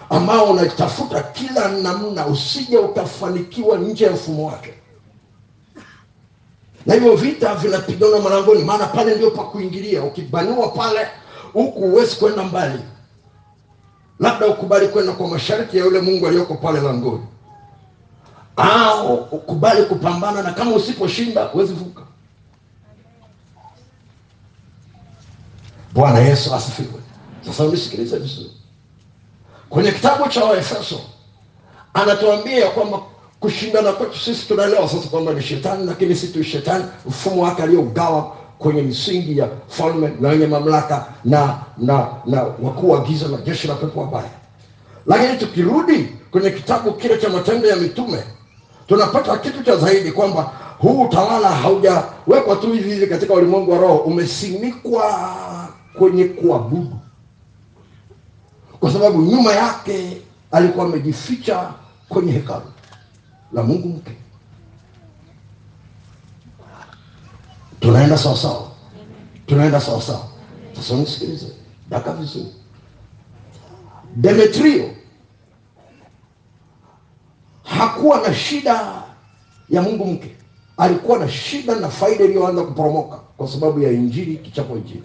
ambao 0.10 0.46
unatafuta 0.52 1.24
kila 1.24 1.68
namna 1.70 2.28
usije 2.28 2.78
ukafanikiwa 2.78 3.78
nje 3.78 4.06
ya 4.06 4.12
mfumo 4.12 4.46
wake. 4.48 4.74
Na 6.86 6.94
hivyo 6.94 7.16
vita 7.16 7.56
vinapigana 7.56 8.20
malangoni 8.20 8.64
maana 8.64 8.86
pale 8.86 9.16
ndio 9.16 9.32
pa 9.32 9.44
kuingilia. 9.44 10.04
Ukibanua 10.04 10.68
pale 10.68 11.08
huku 11.54 11.80
huwezi 11.80 12.16
kwenda 12.16 12.44
mbali 12.44 12.80
labda 14.20 14.48
ukubali 14.48 14.88
kwenda 14.88 15.12
kwa 15.14 15.28
masharti 15.28 15.78
ya 15.78 15.86
yule 15.86 16.02
mungu 16.02 16.28
aliyoko 16.28 16.56
pale 16.56 16.82
langoni. 16.82 17.26
Au 18.56 19.16
ukubali 19.16 19.84
kupambana 19.84 20.42
na 20.42 20.52
kama 20.54 20.76
usiposhinda 20.76 21.44
huwezi 21.44 21.74
vuka. 21.74 22.02
Bwana 25.94 26.20
yesu 26.20 26.56
asifiwe. 26.56 27.00
Sasa 27.46 27.64
unisikilize 27.64 28.18
vizuri. 28.18 28.52
Kwenye 29.70 29.92
kitabu 29.92 30.30
cha 30.30 30.44
waefeso 30.46 31.02
anatuambia 31.94 32.70
kwamba 32.70 33.00
kushindana 33.40 33.92
kwetu 33.94 34.20
sisi 34.20 34.48
tunaelewa 34.48 34.90
sasa 34.90 35.08
kwamba 35.10 35.34
ni 35.34 35.42
shetani 35.42 35.86
lakini 35.86 36.16
si 36.16 36.28
tu 36.28 36.44
shetani. 36.44 36.86
Mfumo 37.06 37.44
wake 37.44 37.64
aliogawa 37.64 38.36
kwenye 38.60 38.82
misingi 38.82 39.38
ya 39.38 39.48
falme 39.68 40.12
na 40.20 40.30
wenye 40.30 40.48
mamlaka 40.48 41.06
na 41.26 41.60
na 41.78 42.08
na 42.26 42.44
wakuu 42.44 42.90
wa 42.90 43.00
giza 43.06 43.28
na 43.28 43.38
jeshi 43.38 43.68
la 43.68 43.76
pepo 43.76 44.00
wabaya. 44.00 44.30
Lakini 45.06 45.38
tukirudi 45.38 46.10
kwenye 46.32 46.50
kitabu 46.50 46.94
kile 46.94 47.18
cha 47.18 47.30
matendo 47.30 47.68
ya 47.68 47.76
mitume 47.76 48.24
tunapata 48.88 49.38
kitu 49.38 49.64
cha 49.64 49.76
zaidi 49.78 50.12
kwamba 50.12 50.52
huu 50.80 51.02
utawala 51.02 51.50
haujawekwa 51.50 52.56
tu 52.62 52.72
hivi 52.74 52.90
hivi 52.94 53.08
katika 53.08 53.34
ulimwengu 53.34 53.72
wa 53.72 53.78
roho 53.78 53.98
umesimikwa 53.98 55.36
kwenye 55.98 56.26
kuabudu. 56.26 56.94
Kwa 58.80 58.92
sababu 58.94 59.22
nyuma 59.22 59.52
yake 59.54 60.22
alikuwa 60.52 60.86
amejificha 60.86 61.74
kwenye 62.10 62.32
hekalu 62.32 62.72
la 63.54 63.64
mungu 63.64 63.88
mke 63.90 64.12
tunaenda 67.80 68.18
sawasawa 68.18 68.72
tunaenda 69.48 69.82
sawasawa 69.82 70.28
sasa 70.74 70.94
nisikilize. 70.96 71.48
Daka 71.90 72.14
vizuri. 72.14 72.54
Demetrio 74.16 74.90
hakuwa 77.64 78.22
na 78.22 78.34
shida 78.36 79.04
ya 79.70 79.82
mungu 79.82 80.06
mke. 80.06 80.36
Alikuwa 80.78 81.20
na 81.20 81.30
shida 81.30 81.76
na 81.76 81.90
faida 81.90 82.24
iliyoanza 82.26 82.64
kuporomoka 82.64 83.18
kwa 83.18 83.48
sababu 83.48 83.80
ya 83.80 83.92
injili 83.92 84.38
kichapo 84.38 84.78
injili. 84.78 85.04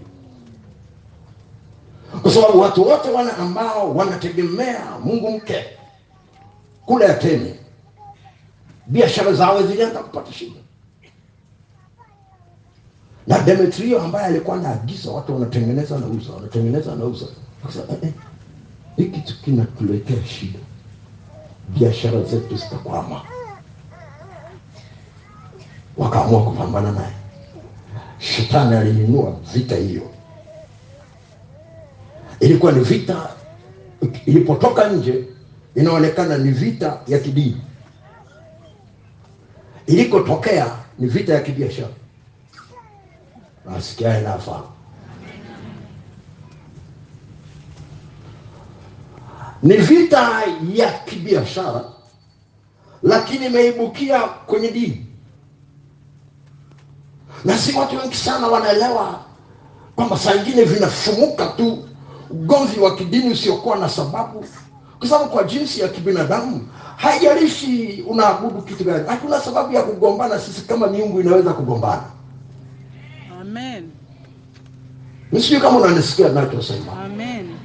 Kwa 2.22 2.30
sababu 2.32 2.60
watu 2.60 2.88
wote 2.88 3.10
wale 3.10 3.30
ambao 3.30 3.94
wanategemea 3.94 4.98
mungu 5.04 5.30
mke. 5.30 5.64
Kule 6.86 7.06
ateni 7.06 7.54
biashara 8.86 9.32
zao 9.32 9.62
zilianza 9.66 9.98
kupata 10.02 10.32
shida 10.32 10.60
na 13.26 13.38
demetrio 13.38 14.02
ambaye 14.02 14.26
alikuwa 14.26 14.56
anaagiza 14.56 15.10
watu 15.10 15.34
wanatengeneza 15.34 15.98
nauza 15.98 16.32
wanatengeneza 16.32 16.94
nauza 16.94 17.26
Akasema, 17.64 17.84
eh, 18.02 18.12
hii 18.96 19.04
kitu 19.04 19.42
kinatuletea 19.42 20.24
shida. 20.24 20.58
Biashara 21.78 22.22
zetu 22.22 22.56
zitakwama. 22.56 23.20
Wakaamua 25.96 26.42
kupambana 26.44 26.92
naye. 26.92 27.12
Shetani 28.18 28.76
aliinua 28.76 29.36
vita 29.54 29.76
hiyo. 29.76 30.10
Ilikuwa 32.40 32.72
ni 32.72 32.80
vita 32.84 33.28
ilipotoka 34.26 34.88
nje 34.88 35.24
inaonekana 35.74 36.38
ni 36.38 36.50
vita 36.50 37.00
ya 37.08 37.18
kidini. 37.18 37.60
Ilikotokea 39.86 40.66
ni 40.98 41.06
vita 41.06 41.34
ya 41.34 41.40
kibiashara 41.40 41.88
nasikiae 43.70 44.20
nafahamu 44.20 44.66
ni 49.62 49.76
vita 49.76 50.42
ya 50.74 50.92
kibiashara 50.92 51.84
lakini 53.02 53.46
imeibukia 53.46 54.20
kwenye 54.20 54.68
dini. 54.70 55.06
Na 57.44 57.58
si 57.58 57.72
watu 57.78 57.96
wengi 57.98 58.14
sana 58.16 58.46
wanaelewa 58.46 59.20
kwamba 59.96 60.18
saa 60.18 60.34
ingine 60.34 60.64
vinafumuka 60.64 61.46
tu 61.46 61.88
ugomvi 62.30 62.80
wa 62.80 62.96
kidini 62.96 63.30
usiokuwa 63.30 63.76
na 63.76 63.88
sababu. 63.88 64.44
Kwa 64.98 65.08
sababu 65.08 65.30
kwa 65.30 65.44
jinsi 65.44 65.80
ya 65.80 65.88
kibinadamu 65.88 66.68
haijalishi 66.96 68.04
unaabudu 68.08 68.62
kitu 68.62 68.84
gani 68.84 69.04
hakuna 69.08 69.40
sababu 69.40 69.72
ya 69.72 69.82
kugombana 69.82 70.38
sisi 70.38 70.60
kama 70.62 70.86
miungu 70.86 71.20
inaweza 71.20 71.52
kugombana 71.52 72.02
Amen. 73.54 73.90
nisijui 75.32 75.60
kama 75.60 75.78
unanisikia 75.78 76.28
nachosema 76.28 76.92
Amen. 77.04 77.56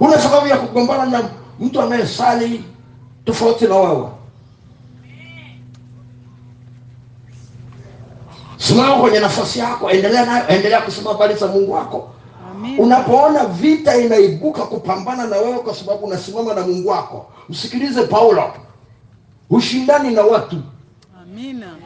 Una 0.00 0.18
sababu 0.18 0.46
ya 0.46 0.56
kugombana 0.56 1.06
na 1.06 1.30
mtu 1.60 1.82
anayesali 1.82 2.64
tofauti 3.24 3.64
na 3.66 3.76
wewe 3.76 4.08
simama 8.56 8.96
kwenye 8.96 9.20
nafasi 9.20 9.58
yako 9.58 9.90
endelea 9.90 10.26
nayo 10.26 10.48
endelea 10.48 10.80
kusema 10.80 11.10
habari 11.12 11.34
za 11.34 11.46
mungu 11.46 11.72
wako 11.72 12.10
Amen. 12.50 12.80
unapoona 12.80 13.46
vita 13.46 13.96
inaibuka 13.96 14.62
kupambana 14.62 15.26
na 15.26 15.36
wewe 15.36 15.58
kwa 15.58 15.74
sababu 15.74 16.06
unasimama 16.06 16.54
na 16.54 16.66
mungu 16.66 16.88
wako 16.88 17.26
msikilize 17.48 18.02
paulo 18.06 18.52
ushindani 19.50 20.10
na 20.14 20.22
watu 20.22 20.56
Amina. 21.22 21.76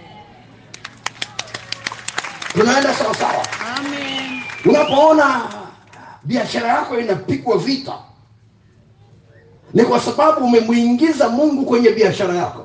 Tunaenda 2.59 2.95
sawasawa 2.95 3.47
unapoona 4.65 5.41
biashara 6.25 6.69
yako 6.69 6.99
inapigwa 6.99 7.59
vita 7.59 7.93
ni 9.75 9.85
kwa 9.85 10.01
sababu 10.01 10.45
umemwingiza 10.47 11.29
mungu 11.29 11.65
kwenye 11.67 11.91
biashara 11.91 12.35
yako. 12.35 12.65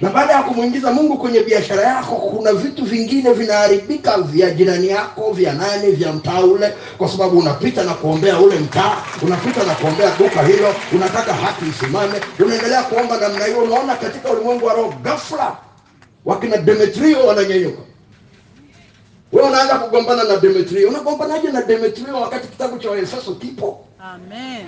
Na 0.00 0.10
baada 0.10 0.32
ya 0.32 0.42
kumwingiza 0.42 0.92
mungu 0.92 1.18
kwenye 1.18 1.40
biashara 1.40 1.82
yako 1.82 2.14
kuna 2.14 2.52
vitu 2.52 2.84
vingine 2.84 3.32
vinaharibika 3.32 4.18
vya 4.18 4.50
jirani 4.50 4.88
yako 4.88 5.32
vya 5.32 5.52
nani 5.52 5.90
vya 5.92 6.12
mtaa 6.12 6.40
ule 6.40 6.74
kwa 6.98 7.08
sababu 7.08 7.38
unapita 7.38 7.84
na 7.84 7.94
kuombea 7.94 8.38
ule 8.40 8.58
mtaa 8.58 8.96
unapita 9.22 9.64
na 9.64 9.74
kuombea 9.74 10.12
duka 10.18 10.42
hilo 10.42 10.74
unataka 10.92 11.34
haki 11.34 11.64
isimame. 11.70 12.20
Unaendelea 12.38 12.82
kuomba 12.82 13.16
namna 13.16 13.44
hiyo 13.44 13.58
unaona 13.58 13.94
katika 13.96 14.30
ulimwengu 14.30 14.66
wa 14.66 14.74
roho 14.74 14.94
gafla 15.02 15.56
wakina 16.24 16.56
demetrio 16.56 17.26
wananyenyuka 17.26 17.82
wewe 19.32 19.48
unaanza 19.48 19.74
kugombana 19.78 20.24
na 20.24 20.36
demetrio. 20.36 20.88
Unagombanaje 20.88 21.48
na 21.52 21.62
demetrio 21.62 22.20
wakati 22.20 22.48
kitabu 22.48 22.78
cha 22.78 22.90
waefeso 22.90 23.34
kipo? 23.34 23.84
Amen. 24.14 24.66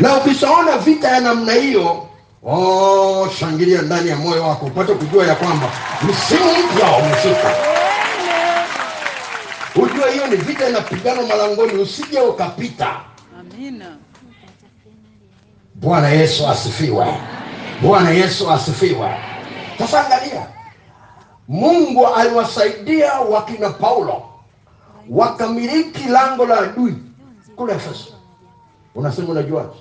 na 0.00 0.16
ukishaona 0.16 0.78
vita 0.78 1.08
ya 1.08 1.20
namna 1.20 1.52
hiyo 1.52 2.06
oh, 2.44 3.28
shangilia 3.38 3.82
ndani 3.82 4.08
ya 4.08 4.16
moyo 4.16 4.42
wako 4.48 4.66
upate 4.66 4.94
kujua 4.94 5.26
ya 5.26 5.34
kwamba 5.34 5.70
msimu 6.02 6.50
mpya 6.72 6.96
umefika. 6.96 7.54
Ujue 9.76 10.12
hiyo 10.12 10.26
ni 10.26 10.36
vita 10.36 10.68
inapigana 10.68 11.22
malangoni 11.22 11.72
usije 11.82 12.20
ukapita. 12.20 13.00
Amina. 13.40 13.96
bwana 15.74 16.08
yesu 16.08 16.48
asifiwe. 16.48 17.06
Bwana 17.82 18.10
yesu 18.10 18.50
asifiwe. 18.52 19.14
Sasa 19.78 20.06
angalia 20.06 20.46
mungu 21.52 22.06
aliwasaidia 22.06 23.20
wakina 23.20 23.70
paulo 23.70 24.22
wakamiliki 25.10 26.08
lango 26.08 26.46
la 26.46 26.58
adui 26.60 26.94
kule 27.56 27.72
efeso. 27.74 28.12
Unasema 28.94 29.28
unajuaje? 29.28 29.78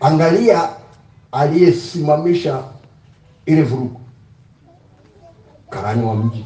Angalia 0.00 0.68
aliyesimamisha 1.32 2.64
ile 3.46 3.62
vurugu 3.62 4.00
karani 5.70 6.04
wa 6.06 6.14
mji 6.14 6.44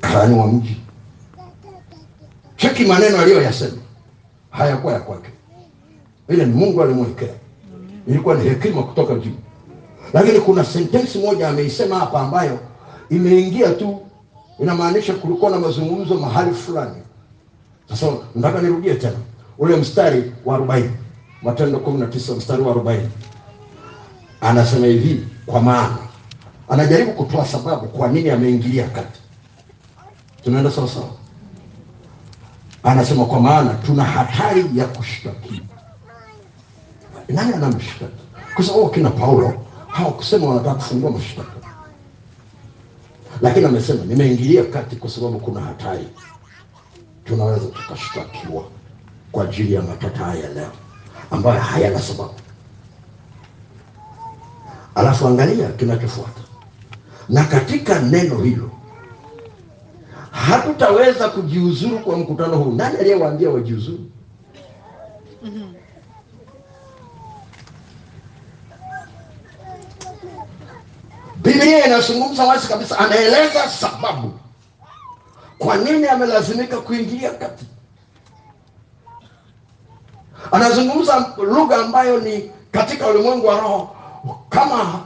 karani 0.00 0.38
wa 0.38 0.46
mji. 0.46 0.80
Cheki 2.56 2.84
maneno 2.84 3.18
aliyoyasema. 3.20 3.82
Hayakuwa 4.50 4.92
ya 4.92 5.00
kwake. 5.00 5.30
Ile 6.28 6.46
ni 6.46 6.52
mungu 6.52 6.82
alimwekea. 6.82 7.34
Ilikuwa 8.06 8.34
ni 8.34 8.48
hekima 8.48 8.82
kutoka 8.82 9.14
juu 9.14 9.36
lakini 10.12 10.40
kuna 10.40 10.64
sentensi 10.64 11.18
moja 11.18 11.48
ameisema 11.48 11.98
hapa 11.98 12.20
ambayo 12.20 12.58
imeingia 13.10 13.70
tu 13.72 14.00
inamaanisha 14.60 15.14
kulikuwa 15.14 15.50
na 15.50 15.58
mazungumzo 15.58 16.14
mahali 16.14 16.54
fulani. 16.54 17.02
Sasa 17.88 18.06
nataka 18.34 18.60
nirudie 18.62 18.94
tena 18.94 19.16
ule 19.58 19.76
mstari 19.76 20.32
wa 20.44 20.54
arobaini 20.54 20.90
matendo 21.42 21.78
kumi 21.78 22.00
na 22.00 22.06
tisa 22.06 22.34
mstari 22.34 22.62
wa 22.62 22.70
arobaini. 22.70 23.08
Anasema 24.40 24.86
hivi 24.86 25.26
kwa 25.46 25.60
maana 25.60 25.96
anajaribu 26.68 27.12
kutoa 27.12 27.46
sababu 27.46 27.86
kwa 27.88 28.08
nini 28.08 28.30
ameingilia 28.30 28.88
kati. 28.88 29.20
Tunaenda 30.44 30.70
sawa 30.70 30.88
sawa? 30.88 31.08
Anasema 32.82 33.24
kwa 33.24 33.40
maana 33.40 33.74
tuna 33.74 34.04
hatari 34.04 34.64
ya 34.74 34.84
kushtakiwa. 34.84 35.66
Nani 37.28 37.54
anamshtaki? 37.54 38.12
Kwa 38.54 38.64
sababu 38.64 38.88
kina 38.88 39.10
paulo 39.10 39.54
hawakusema 39.92 40.46
wanataka 40.48 40.74
kufungua 40.74 41.10
mashtaka. 41.10 41.52
Lakini 43.42 43.66
amesema 43.66 44.04
nimeingilia 44.04 44.64
kati 44.64 44.96
kwa 44.96 45.10
sababu 45.10 45.38
kuna 45.38 45.60
hatari. 45.60 46.08
Tunaweza 47.24 47.66
tukashtakiwa 47.66 48.64
kwa 49.32 49.44
ajili 49.44 49.74
ya 49.74 49.82
matata 49.82 50.24
haya 50.24 50.48
leo 50.48 50.70
ambayo 51.30 51.60
hayana 51.60 52.00
sababu. 52.00 52.34
Alafu 54.94 55.26
angalia 55.28 55.68
kinachofuata. 55.68 56.40
Na 57.28 57.44
katika 57.44 57.98
neno 58.02 58.38
hilo 58.42 58.70
hatutaweza 60.30 61.28
kujiuzuru 61.28 61.98
kwa 61.98 62.16
mkutano 62.18 62.56
huu. 62.56 62.72
Nani 62.72 62.96
aliyewaambia 62.98 63.50
wajiuzuru 63.50 63.98
biblia 71.42 71.86
inazungumza 71.86 72.44
wazi 72.44 72.68
kabisa 72.68 72.98
anaeleza 72.98 73.68
sababu. 73.68 74.32
Kwa 75.58 75.76
nini 75.76 76.08
amelazimika 76.08 76.76
kuingilia 76.80 77.30
kati? 77.30 77.64
Anazungumza 80.52 81.26
lugha 81.38 81.76
ambayo 81.76 82.20
ni 82.20 82.50
katika 82.72 83.06
ulimwengu 83.06 83.46
wa 83.46 83.60
roho. 83.60 83.96
Kama 84.48 85.00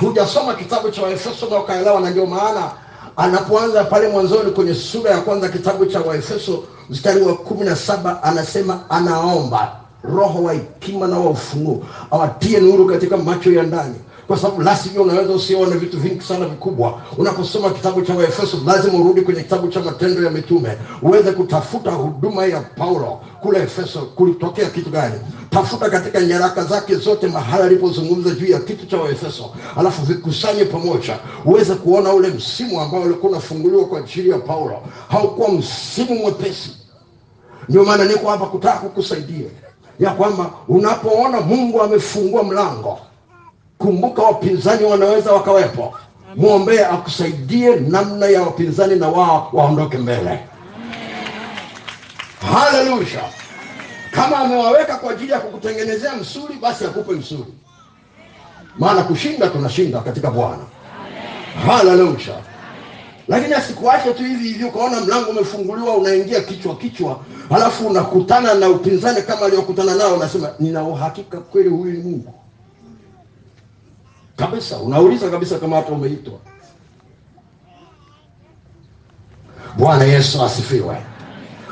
hujasoma 0.00 0.54
kitabu 0.54 0.90
cha 0.90 1.02
waefeso 1.02 1.46
na 1.50 1.58
ukaelewa 1.58 2.00
na 2.00 2.10
ndio 2.10 2.26
maana 2.26 2.70
anapoanza 3.16 3.84
pale 3.84 4.08
mwanzoni 4.08 4.50
kwenye 4.50 4.74
sura 4.74 5.10
ya 5.10 5.20
kwanza 5.20 5.48
kitabu 5.48 5.86
cha 5.86 6.00
waefeso 6.00 6.64
mstari 6.90 7.22
wa 7.22 7.34
kumi 7.36 7.64
na 7.64 7.76
saba 7.76 8.22
anasema 8.22 8.80
anaomba 8.90 9.76
roho 10.02 10.42
wa 10.42 10.52
hekima 10.52 11.06
na 11.06 11.18
wa 11.18 11.30
ufunguo 11.30 11.86
awatie 12.10 12.60
nuru 12.60 12.86
katika 12.86 13.16
macho 13.16 13.52
ya 13.52 13.62
ndani 13.62 13.94
kwa 14.28 14.36
sababu 14.38 14.62
la 14.62 14.78
unaweza 15.02 15.32
usione 15.32 15.76
vitu 15.76 15.98
vingi 16.00 16.20
sana 16.20 16.46
vikubwa. 16.46 17.00
Unaposoma 17.18 17.70
kitabu 17.70 18.02
cha 18.02 18.14
waefeso 18.14 18.58
lazima 18.66 18.98
urudi 18.98 19.20
kwenye 19.22 19.42
kitabu 19.42 19.68
cha 19.68 19.80
matendo 19.80 20.22
ya 20.24 20.30
mitume 20.30 20.78
uweze 21.02 21.32
kutafuta 21.32 21.90
huduma 21.90 22.46
ya 22.46 22.60
paulo 22.60 23.20
kule 23.40 23.58
efeso 23.62 24.00
kulitokea 24.00 24.70
kitu 24.70 24.90
gani? 24.90 25.14
Tafuta 25.50 25.90
katika 25.90 26.20
nyaraka 26.20 26.64
zake 26.64 26.94
zote 26.94 27.26
mahala 27.28 27.64
alipozungumza 27.64 28.30
juu 28.30 28.46
ya 28.46 28.60
kitu 28.60 28.86
cha 28.86 28.96
waefeso 28.96 29.50
alafu 29.76 30.02
vikusanye 30.02 30.64
pamoja. 30.64 31.18
Uweze 31.44 31.74
kuona 31.74 32.12
ule 32.12 32.28
msimu 32.28 32.80
ambao 32.80 33.00
ulikuwa 33.02 33.32
unafunguliwa 33.32 33.84
kwa 33.84 33.98
ajili 33.98 34.30
ya 34.30 34.38
paulo. 34.38 34.82
Haukuwa 35.08 35.48
msimu 35.52 36.14
mwepesi. 36.14 36.70
Ndio 37.68 37.84
maana 37.84 38.04
niko 38.04 38.28
hapa 38.30 38.46
kutaka 38.46 38.78
kukusaidia 38.78 39.48
ya 40.00 40.10
kwamba 40.10 40.50
unapoona 40.68 41.40
mungu 41.40 41.82
amefungua 41.82 42.42
mlango 42.44 42.98
kumbuka 43.78 44.22
wapinzani 44.22 44.84
wanaweza 44.84 45.32
wakawepo. 45.32 45.94
Mwombee 46.36 46.80
akusaidie 46.84 47.76
namna 47.76 48.26
ya 48.26 48.42
wapinzani 48.42 48.96
na 48.96 49.08
wao 49.08 49.50
waondoke 49.52 49.98
mbele. 49.98 50.40
Haleluya 52.52 53.22
kama 54.10 54.36
amewaweka 54.38 54.96
kwa 54.96 55.12
ajili 55.12 55.32
ya 55.32 55.40
kukutengenezea 55.40 56.14
msuri 56.16 56.54
basi 56.62 56.84
akupe 56.84 57.12
msuri. 57.12 57.54
Maana 58.78 59.02
kushinda 59.02 59.48
tunashinda 59.48 60.00
katika 60.00 60.30
bwana. 60.30 60.62
Haleluya 61.66 62.42
lakini 63.28 63.54
asikuache 63.54 64.12
tu 64.12 64.22
hivi 64.24 64.48
hivi 64.48 64.64
ukaona 64.64 65.00
mlango 65.00 65.30
umefunguliwa 65.30 65.96
unaingia 65.96 66.40
kichwa 66.40 66.76
kichwa 66.76 67.20
halafu 67.50 67.86
unakutana 67.86 68.54
na 68.54 68.68
upinzani 68.68 69.22
kama 69.22 69.46
aliyokutana 69.46 69.94
nao 69.94 70.14
unasema 70.14 70.50
nina 70.60 70.82
uhakika 70.82 71.40
kweli 71.40 71.68
huyu 71.68 71.92
ni 71.92 71.98
mungu 72.02 72.34
kabisa 74.38 74.76
unauliza 74.78 75.30
kabisa 75.30 75.58
kama 75.58 75.76
hata 75.76 75.92
umeitwa. 75.92 76.34
Bwana 79.78 80.04
yesu 80.04 80.42
asifiwe. 80.42 80.96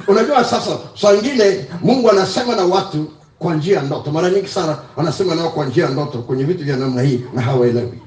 Unajua 0.08 0.44
sasa 0.44 0.78
saa 1.00 1.12
ingine 1.14 1.64
mungu 1.82 2.10
anasema 2.10 2.56
na 2.56 2.64
watu 2.64 3.06
kwa 3.38 3.54
njia 3.54 3.76
ya 3.76 3.82
ndoto. 3.82 4.12
Mara 4.12 4.30
nyingi 4.30 4.48
sana 4.48 4.78
anasema 4.96 5.34
nao 5.34 5.50
kwa 5.50 5.66
njia 5.66 5.84
ya 5.84 5.90
ndoto 5.90 6.18
kwenye 6.18 6.44
vitu 6.44 6.64
vya 6.64 6.76
namna 6.76 7.02
hii 7.02 7.20
na 7.34 7.42
hawaelewi. 7.42 7.98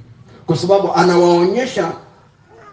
Kwa 0.45 0.55
sababu 0.57 0.93
anawaonyesha 0.93 1.91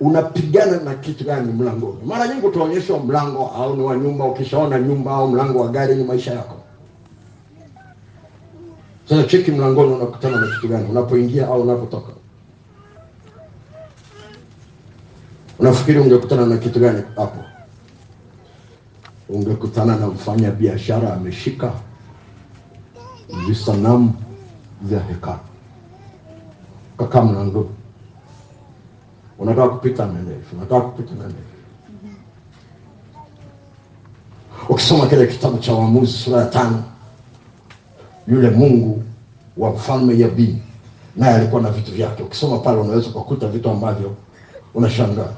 unapigana 0.00 0.76
na 0.80 0.94
kitu 0.94 1.24
gani 1.24 1.52
mlangoni. 1.52 1.98
Mara 2.04 2.28
nyingi 2.28 2.46
utaonyeshwa 2.46 2.98
mlango 2.98 3.46
au 3.56 3.76
ni 3.76 3.82
wa 3.82 3.96
nyumba 3.96 4.24
ukishaona 4.24 4.78
nyumba 4.78 5.10
au 5.10 5.28
mlango 5.28 5.60
wa 5.60 5.68
gari 5.68 5.94
ni 5.94 6.04
maisha 6.04 6.32
yako 6.32 6.54
sasa 9.08 9.22
cheki 9.24 9.50
mlangoni 9.52 9.92
unakutana 9.92 10.40
na 10.40 10.46
kitu 10.54 10.68
gani? 10.68 10.88
Unapoingia 10.90 11.46
au 11.48 11.62
unapotoka? 11.62 12.12
Unafikiri 15.58 15.98
ungekutana 15.98 16.46
na 16.46 16.56
kitu 16.56 16.80
gani 16.80 17.02
hapo? 17.16 17.44
Ungekutana 19.28 19.96
na 19.96 20.06
mfanya 20.06 20.50
biashara 20.50 21.14
ameshika 21.14 21.72
visanamu 23.48 24.14
vya 24.82 25.00
hekalu. 25.00 25.38
Kakaa 26.98 27.22
mlangoni. 27.22 27.68
Unataka 29.38 29.68
kupita 29.68 30.06
mendefu, 30.06 30.56
unataka 30.56 30.80
kupita 30.80 31.14
mendefu 31.14 31.56
ukisoma 34.68 35.06
kile 35.06 35.26
kitabu 35.26 35.58
cha 35.58 35.74
uamuzi 35.74 36.12
sura 36.12 36.40
ya 36.40 36.46
tano 36.46 36.82
yule 38.28 38.50
mungu 38.50 39.02
wa 39.56 39.70
mfalme 39.70 40.18
yabini 40.18 40.62
naye 41.16 41.34
alikuwa 41.34 41.62
na 41.62 41.70
vitu 41.70 41.92
vyake. 41.92 42.22
Ukisoma 42.22 42.58
pale 42.58 42.78
unaweza 42.80 43.08
ukakuta 43.08 43.48
vitu 43.48 43.70
ambavyo 43.70 44.14
unashangaa. 44.74 45.32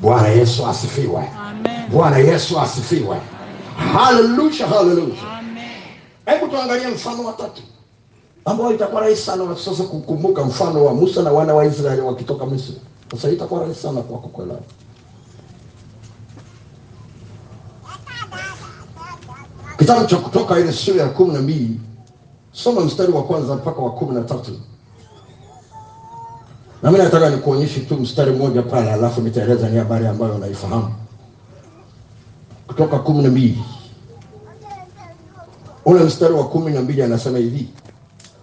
Bwana 0.00 0.28
yesu 0.28 0.66
asifiwe. 0.66 1.28
Amen. 1.40 1.90
bwana 1.92 2.18
yesu 2.18 2.60
asifiwe. 2.60 3.16
Haleluya 3.92 4.66
haleluya 4.66 5.16
hebu 6.26 6.48
tuangalie 6.48 6.86
mfano 6.88 7.24
wa 7.24 7.32
tatu. 7.32 7.62
Ambao 8.44 8.74
itakuwa 8.74 9.00
rahisi 9.00 9.22
sana 9.22 9.56
sasa 9.56 9.82
kukumbuka 9.82 10.44
mfano 10.44 10.84
wa 10.84 10.94
musa 10.94 11.22
na 11.22 11.32
wana 11.32 11.54
wa 11.54 11.64
israeli 11.64 12.00
wakitoka 12.00 12.46
misri. 12.46 12.74
Sasa 13.10 13.30
itakuwa 13.30 13.60
rahisi 13.60 13.80
sana 13.82 14.00
kwako 14.00 14.28
kuelewa 14.28 14.60
kitabu 19.80 20.06
cha 20.06 20.16
kutoka 20.16 20.58
ile 20.58 20.72
sura 20.72 21.02
ya 21.02 21.08
kumi 21.08 21.32
na 21.32 21.40
mbili. 21.42 21.80
Soma 22.52 22.80
mstari 22.80 23.12
wa 23.12 23.22
kwanza 23.24 23.54
mpaka 23.56 23.80
wa 23.82 23.92
kumi 23.92 24.14
na 24.14 24.20
tatu. 24.22 24.52
Na 26.82 26.90
mi 26.90 26.98
nataka 26.98 27.30
nikuonyeshe 27.30 27.80
tu 27.80 27.96
mstari 27.96 28.32
mmoja 28.32 28.62
pale 28.62 28.92
alafu 28.92 29.20
nitaeleza 29.20 29.68
ni 29.68 29.78
habari 29.78 30.06
ambayo 30.06 30.34
unaifahamu. 30.34 30.94
Kutoka 32.66 32.98
kumi 32.98 33.22
na 33.22 33.28
mbili. 33.30 33.64
Ule 35.84 36.04
mstari 36.04 36.34
wa 36.34 36.48
kumi 36.48 36.72
na 36.72 36.80
mbili 36.82 37.02
anasema 37.02 37.38
hivi. 37.38 37.68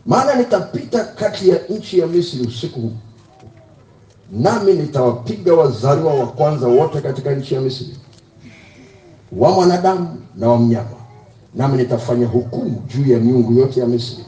Maana 0.06 0.36
nitapita 0.36 1.04
kati 1.04 1.50
ya 1.50 1.60
nchi 1.70 2.00
ya 2.00 2.08
misri 2.08 2.48
usiku 2.48 2.92
nami 4.32 4.74
nitawapiga 4.74 5.54
wazaliwa 5.54 6.14
wa 6.14 6.28
kwanza 6.28 6.68
wote 6.68 7.02
katika 7.02 7.32
nchi 7.36 7.54
ya 7.56 7.62
misri 7.62 7.98
wa 9.32 9.52
mwanadamu 9.52 10.22
na 10.36 10.50
wa 10.50 10.58
mnyama 10.60 10.97
nami 11.56 11.78
nitafanya 11.78 12.28
hukumu 12.28 12.84
juu 12.88 13.12
ya 13.14 13.20
miungu 13.20 13.54
yote 13.54 13.80
ya 13.80 13.86
misri. 13.88 14.26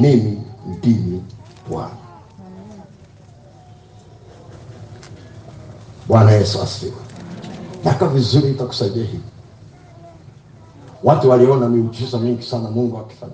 Mimi 0.00 0.42
ndimi 0.66 1.22
bwana. 1.70 1.90
Bwana 6.08 6.32
yesu 6.32 6.62
asifiwe. 6.62 6.92
Taka 7.84 8.06
vizuri 8.08 8.50
itakusaidia 8.50 9.04
hivi. 9.04 9.22
Watu 11.04 11.30
waliona 11.30 11.68
miujiza 11.68 12.18
mingi 12.18 12.42
sana 12.42 12.70
mungu 12.70 12.98
akifanya. 12.98 13.32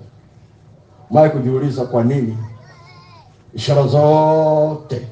Mwaye 1.09 1.29
kujiuliza 1.29 1.85
kwa 1.85 2.03
nini? 2.03 2.37
Ishara 3.53 3.87
zote 3.87 5.07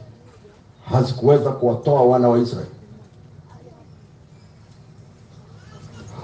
hazikuweza 0.91 1.51
kuwatoa 1.51 2.01
wana 2.01 2.29
wa 2.29 2.39
israeli 2.39 2.69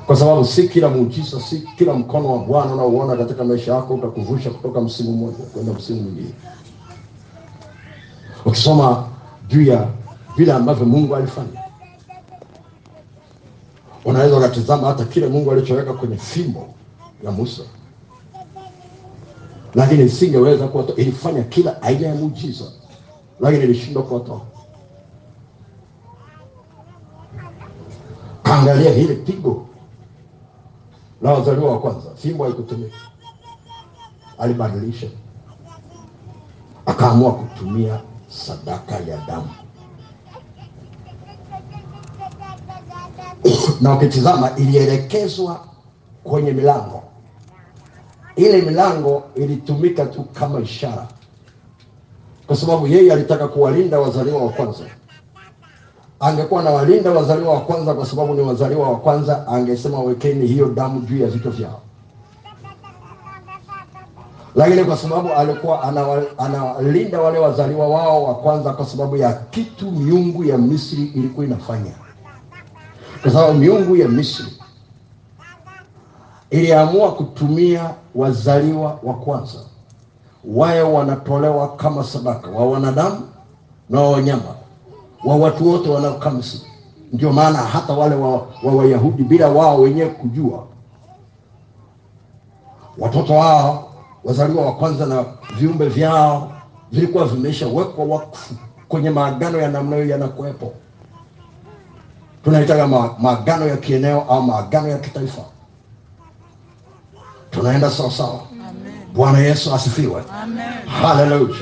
kwa 0.08 0.16
sababu 0.16 0.46
si 0.46 0.68
kila 0.70 0.90
muujiza 0.90 1.40
si 1.42 1.60
kila 1.78 1.94
mkono 1.94 2.32
wa 2.32 2.40
bwana 2.40 2.74
unaouona 2.74 3.16
katika 3.16 3.44
maisha 3.44 3.74
yako 3.76 3.94
utakuvusha 3.94 4.50
kutoka 4.50 4.82
msimu 4.82 5.12
mmoja 5.12 5.38
kwenda 5.54 5.74
msimu 5.74 6.02
mwingine. 6.02 6.34
Ukisoma 8.46 9.08
juu 9.48 9.62
ya 9.62 9.88
vile 10.38 10.54
ambavyo 10.54 10.86
mungu 10.86 11.16
alifanya 11.16 11.64
unaweza 14.06 14.38
ukatizama 14.38 14.88
hata 14.88 15.06
kile 15.06 15.28
mungu 15.28 15.52
alichoweka 15.52 15.94
kwenye 15.94 16.18
fimbo 16.18 16.68
ya 17.24 17.32
musa. 17.32 17.62
Lakini 19.76 20.04
isingeweza 20.04 20.68
kuwatoa 20.68 20.96
ilifanya 20.96 21.44
kila 21.44 21.82
aina 21.82 22.08
ya 22.08 22.16
muujiza 22.16 22.66
lakini 23.40 23.64
ilishindwa 23.64 24.04
kuwatoa 24.04 24.42
Angalia 28.44 28.92
hili 28.94 29.16
pigo 29.16 29.67
la 31.22 31.34
wazaliwa 31.34 31.72
wa 31.72 31.80
kwanza 31.80 32.16
fimbo 32.16 32.44
haikutumika 32.44 32.96
alibadilisha 34.38 35.08
akaamua 36.86 37.32
kutumia 37.34 38.02
sadaka 38.28 38.96
ya 38.96 39.18
damu. 39.28 39.50
Na 43.82 43.94
ukitizama 43.94 44.56
ilielekezwa 44.56 45.66
kwenye 46.24 46.52
milango. 46.52 47.04
Ile 48.36 48.62
milango 48.62 49.24
ilitumika 49.36 50.06
tu 50.06 50.24
kama 50.24 50.60
ishara. 50.60 51.08
Kwa 52.48 52.56
sababu 52.56 52.88
yeye 52.88 53.14
alitaka 53.14 53.48
kuwalinda 53.48 54.00
wazaliwa 54.00 54.42
wa 54.44 54.50
kwanza 54.50 54.84
angekuwa 56.20 56.64
na 56.64 56.70
walinda 56.70 57.12
wazaliwa 57.12 57.54
wa 57.54 57.62
kwanza 57.62 57.94
kwa 57.94 58.06
sababu 58.06 58.34
ni 58.34 58.42
wazaliwa 58.42 58.90
wa 58.90 58.98
kwanza 58.98 59.48
angesema 59.48 60.00
wekeni 60.00 60.48
hiyo 60.48 60.68
damu 60.68 61.00
juu 61.02 61.18
ya 61.18 61.28
vichwa 61.28 61.52
vyao. 61.52 61.82
Lakini 64.56 64.84
kwa 64.84 64.98
sababu 64.98 65.34
alikuwa 65.34 65.84
analinda 65.84 66.28
anawalinda 66.38 67.22
wale 67.22 67.40
wazaliwa 67.40 67.88
wao 67.88 68.24
wa 68.24 68.36
kwanza 68.36 68.74
kwa 68.74 68.86
sababu 68.86 69.18
ya 69.18 69.34
kitu 69.34 69.92
miungu 69.92 70.44
ya 70.44 70.58
misri 70.58 71.04
ilikuwa 71.04 71.46
inafanya. 71.46 71.92
Kwa 73.22 73.32
sababu 73.32 73.54
miungu 73.54 73.96
ya 73.96 74.08
misri 74.08 74.46
iliamua 76.50 77.12
kutumia 77.14 77.90
wazaliwa 78.16 79.00
wa 79.04 79.14
kwanza. 79.14 79.60
Wayo 80.46 80.94
wanatolewa 80.94 81.76
kama 81.76 82.04
sadaka 82.04 82.50
wa 82.50 82.66
wanadamu 82.66 83.22
na 83.90 84.02
wa 84.02 84.12
wanyama 84.12 84.57
wa 85.24 85.36
watu 85.36 85.70
wote 85.70 85.90
wanaokaa 85.90 86.30
misri 86.32 86.62
ndio 87.14 87.34
maana 87.34 87.58
hata 87.58 87.94
wale 87.94 88.16
wa, 88.16 88.32
wa 88.64 88.76
wayahudi 88.76 89.24
bila 89.24 89.50
wao 89.50 89.82
wenyewe 89.82 90.10
kujua 90.10 90.64
watoto 92.98 93.34
wao 93.34 93.90
wazaliwa 94.24 94.66
wa 94.66 94.76
kwanza 94.76 95.06
na 95.06 95.26
viumbe 95.58 95.86
vyao 95.90 96.52
vilikuwa 96.92 97.26
vimeshawekwa 97.26 98.06
wakfu 98.06 98.54
kwenye 98.88 99.10
maagano 99.10 99.58
ya 99.58 99.70
namna 99.70 99.96
hiyo 99.96 100.08
yanakuwepo. 100.08 100.74
Tunaitaga 102.44 102.88
ma, 102.88 103.16
maagano 103.20 103.68
ya 103.68 103.78
kieneo 103.78 104.22
au 104.22 104.42
maagano 104.44 104.88
ya 104.88 104.98
kitaifa. 104.98 105.42
Tunaenda 107.52 107.92
sawasawa. 107.92 108.40
Bwana 109.14 109.38
yesu 109.40 109.74
asifiwe. 109.74 110.24
Amen. 110.44 110.66
haleluya. 111.02 111.56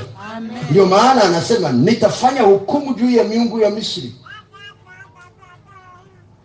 Ndio 0.70 0.86
maana 0.86 1.24
anasema 1.24 1.72
nitafanya 1.72 2.42
hukumu 2.42 2.94
juu 2.94 3.10
ya 3.10 3.24
miungu 3.24 3.58
ya 3.60 3.70
misri. 3.70 4.14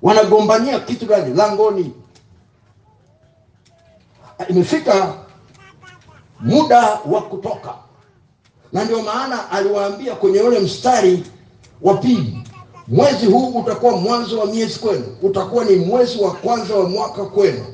Wanagombania 0.02 0.80
kitu 0.80 1.06
gani? 1.06 1.34
Langoni. 1.36 1.94
Imefika 4.50 5.14
muda 6.40 7.00
wa 7.06 7.22
kutoka. 7.22 7.74
Na 8.74 8.84
ndio 8.84 9.02
maana 9.02 9.52
aliwaambia 9.52 10.16
kwenye 10.16 10.42
ule 10.42 10.60
mstari 10.60 11.24
wa 11.82 11.94
pili 11.98 12.38
mwezi 12.88 13.26
huu 13.26 13.48
utakuwa 13.50 13.98
mwanzo 13.98 14.40
wa 14.40 14.46
miezi 14.46 14.80
kwenu. 14.80 15.18
Utakuwa 15.22 15.66
ni 15.66 15.76
mwezi 15.76 16.18
wa 16.22 16.32
kwanza 16.34 16.76
wa 16.76 16.90
mwaka 16.90 17.26
kwenu. 17.26 17.66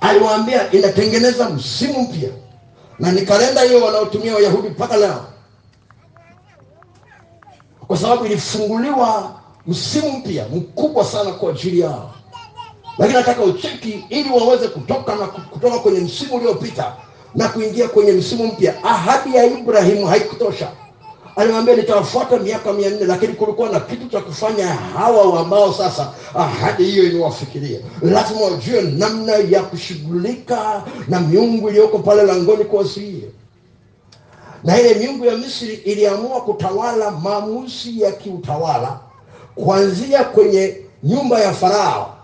Aliwaambia 0.00 0.72
inatengeneza 0.72 1.50
msimu 1.50 2.00
mpya 2.02 2.30
na 2.98 3.12
ni 3.12 3.22
kalenda 3.22 3.60
hiyo 3.62 3.84
wanaotumia 3.84 4.34
wayahudi 4.34 4.68
mpaka 4.68 4.96
leo. 4.96 5.24
Kwa 7.86 7.96
sababu 7.96 8.26
ilifunguliwa 8.26 9.40
msimu 9.66 10.12
mpya 10.12 10.46
mkubwa 10.54 11.04
sana 11.04 11.32
kwa 11.32 11.50
ajili 11.50 11.80
yao. 11.80 12.10
Lakini 12.98 13.18
nataka 13.18 13.42
ucheki 13.42 14.04
ili 14.08 14.30
waweze 14.30 14.68
kutoka 14.68 15.14
na 15.16 15.26
kutoka 15.26 15.78
kwenye 15.78 16.00
msimu 16.00 16.34
uliopita 16.34 16.92
na 17.34 17.48
kuingia 17.48 17.88
kwenye 17.88 18.12
msimu 18.12 18.46
mpya. 18.46 18.84
Ahadi 18.84 19.36
ya 19.36 19.44
ibrahimu 19.44 20.06
haikutosha 20.06 20.68
alimwambia 21.36 21.76
nitawafuata 21.76 22.36
miaka 22.38 22.72
mia 22.72 22.90
nne 22.90 23.04
lakini 23.04 23.32
kulikuwa 23.32 23.68
na 23.68 23.80
kitu 23.80 24.08
cha 24.08 24.20
kufanya 24.20 24.66
hawa 24.68 25.40
ambao 25.40 25.72
sasa 25.72 26.12
ahadi 26.34 26.84
hiyo 26.84 27.04
iliwafikiria 27.04 27.78
lazima 28.02 28.40
wajue 28.40 28.82
namna 28.82 29.32
ya 29.32 29.62
kushughulika 29.62 30.82
na 31.08 31.20
miungu 31.20 31.68
iliyoko 31.68 31.98
pale 31.98 32.22
langoni 32.22 32.64
kuwasilia 32.64 33.28
na 34.64 34.80
ile 34.80 34.94
miungu 34.94 35.24
ya 35.24 35.36
misri 35.36 35.74
iliamua 35.74 36.40
kutawala 36.40 37.10
maamuzi 37.10 38.00
ya 38.00 38.12
kiutawala 38.12 39.00
kuanzia 39.54 40.24
kwenye 40.24 40.76
nyumba 41.02 41.40
ya 41.40 41.52
farao 41.52 42.16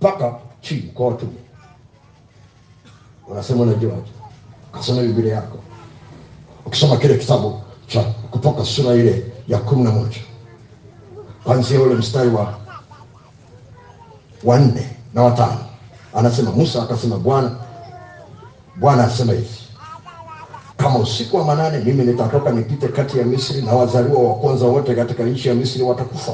mpaka 0.00 0.34
chini 0.60 0.82
kwa 0.94 1.06
watumwa 1.06 1.34
unasema 3.28 3.62
unajuaje 3.62 4.10
kasoma 4.72 5.02
biblia 5.02 5.34
yako 5.34 5.58
ukisoma 6.70 6.96
kile 6.96 7.14
kitabu 7.14 7.60
cha 7.86 8.00
kutoka 8.30 8.64
sura 8.64 8.94
ile 8.94 9.24
ya 9.48 9.58
kumi 9.58 9.82
na 9.82 9.90
moja 9.90 10.18
kwanzia 11.44 11.80
ule 11.80 11.94
mstari 11.94 12.28
wa 12.30 12.54
wanne 14.44 14.88
na 15.14 15.22
watano 15.22 15.58
anasema 16.14 16.50
musa 16.50 16.82
akasema 16.82 17.16
bwana 17.18 17.50
bwana 18.76 19.04
asema 19.04 19.32
hivi 19.32 19.58
kama 20.76 20.98
usiku 20.98 21.36
wa 21.36 21.44
manane 21.44 21.78
mimi 21.78 22.04
nitatoka 22.04 22.50
nipite 22.50 22.88
kati 22.88 23.18
ya 23.18 23.24
misri 23.24 23.62
na 23.62 23.72
wazaliwa 23.72 24.22
wa 24.22 24.34
kwanza 24.34 24.66
wote 24.66 24.94
katika 24.94 25.22
nchi 25.22 25.48
ya 25.48 25.54
misri 25.54 25.82
watakufa. 25.82 26.32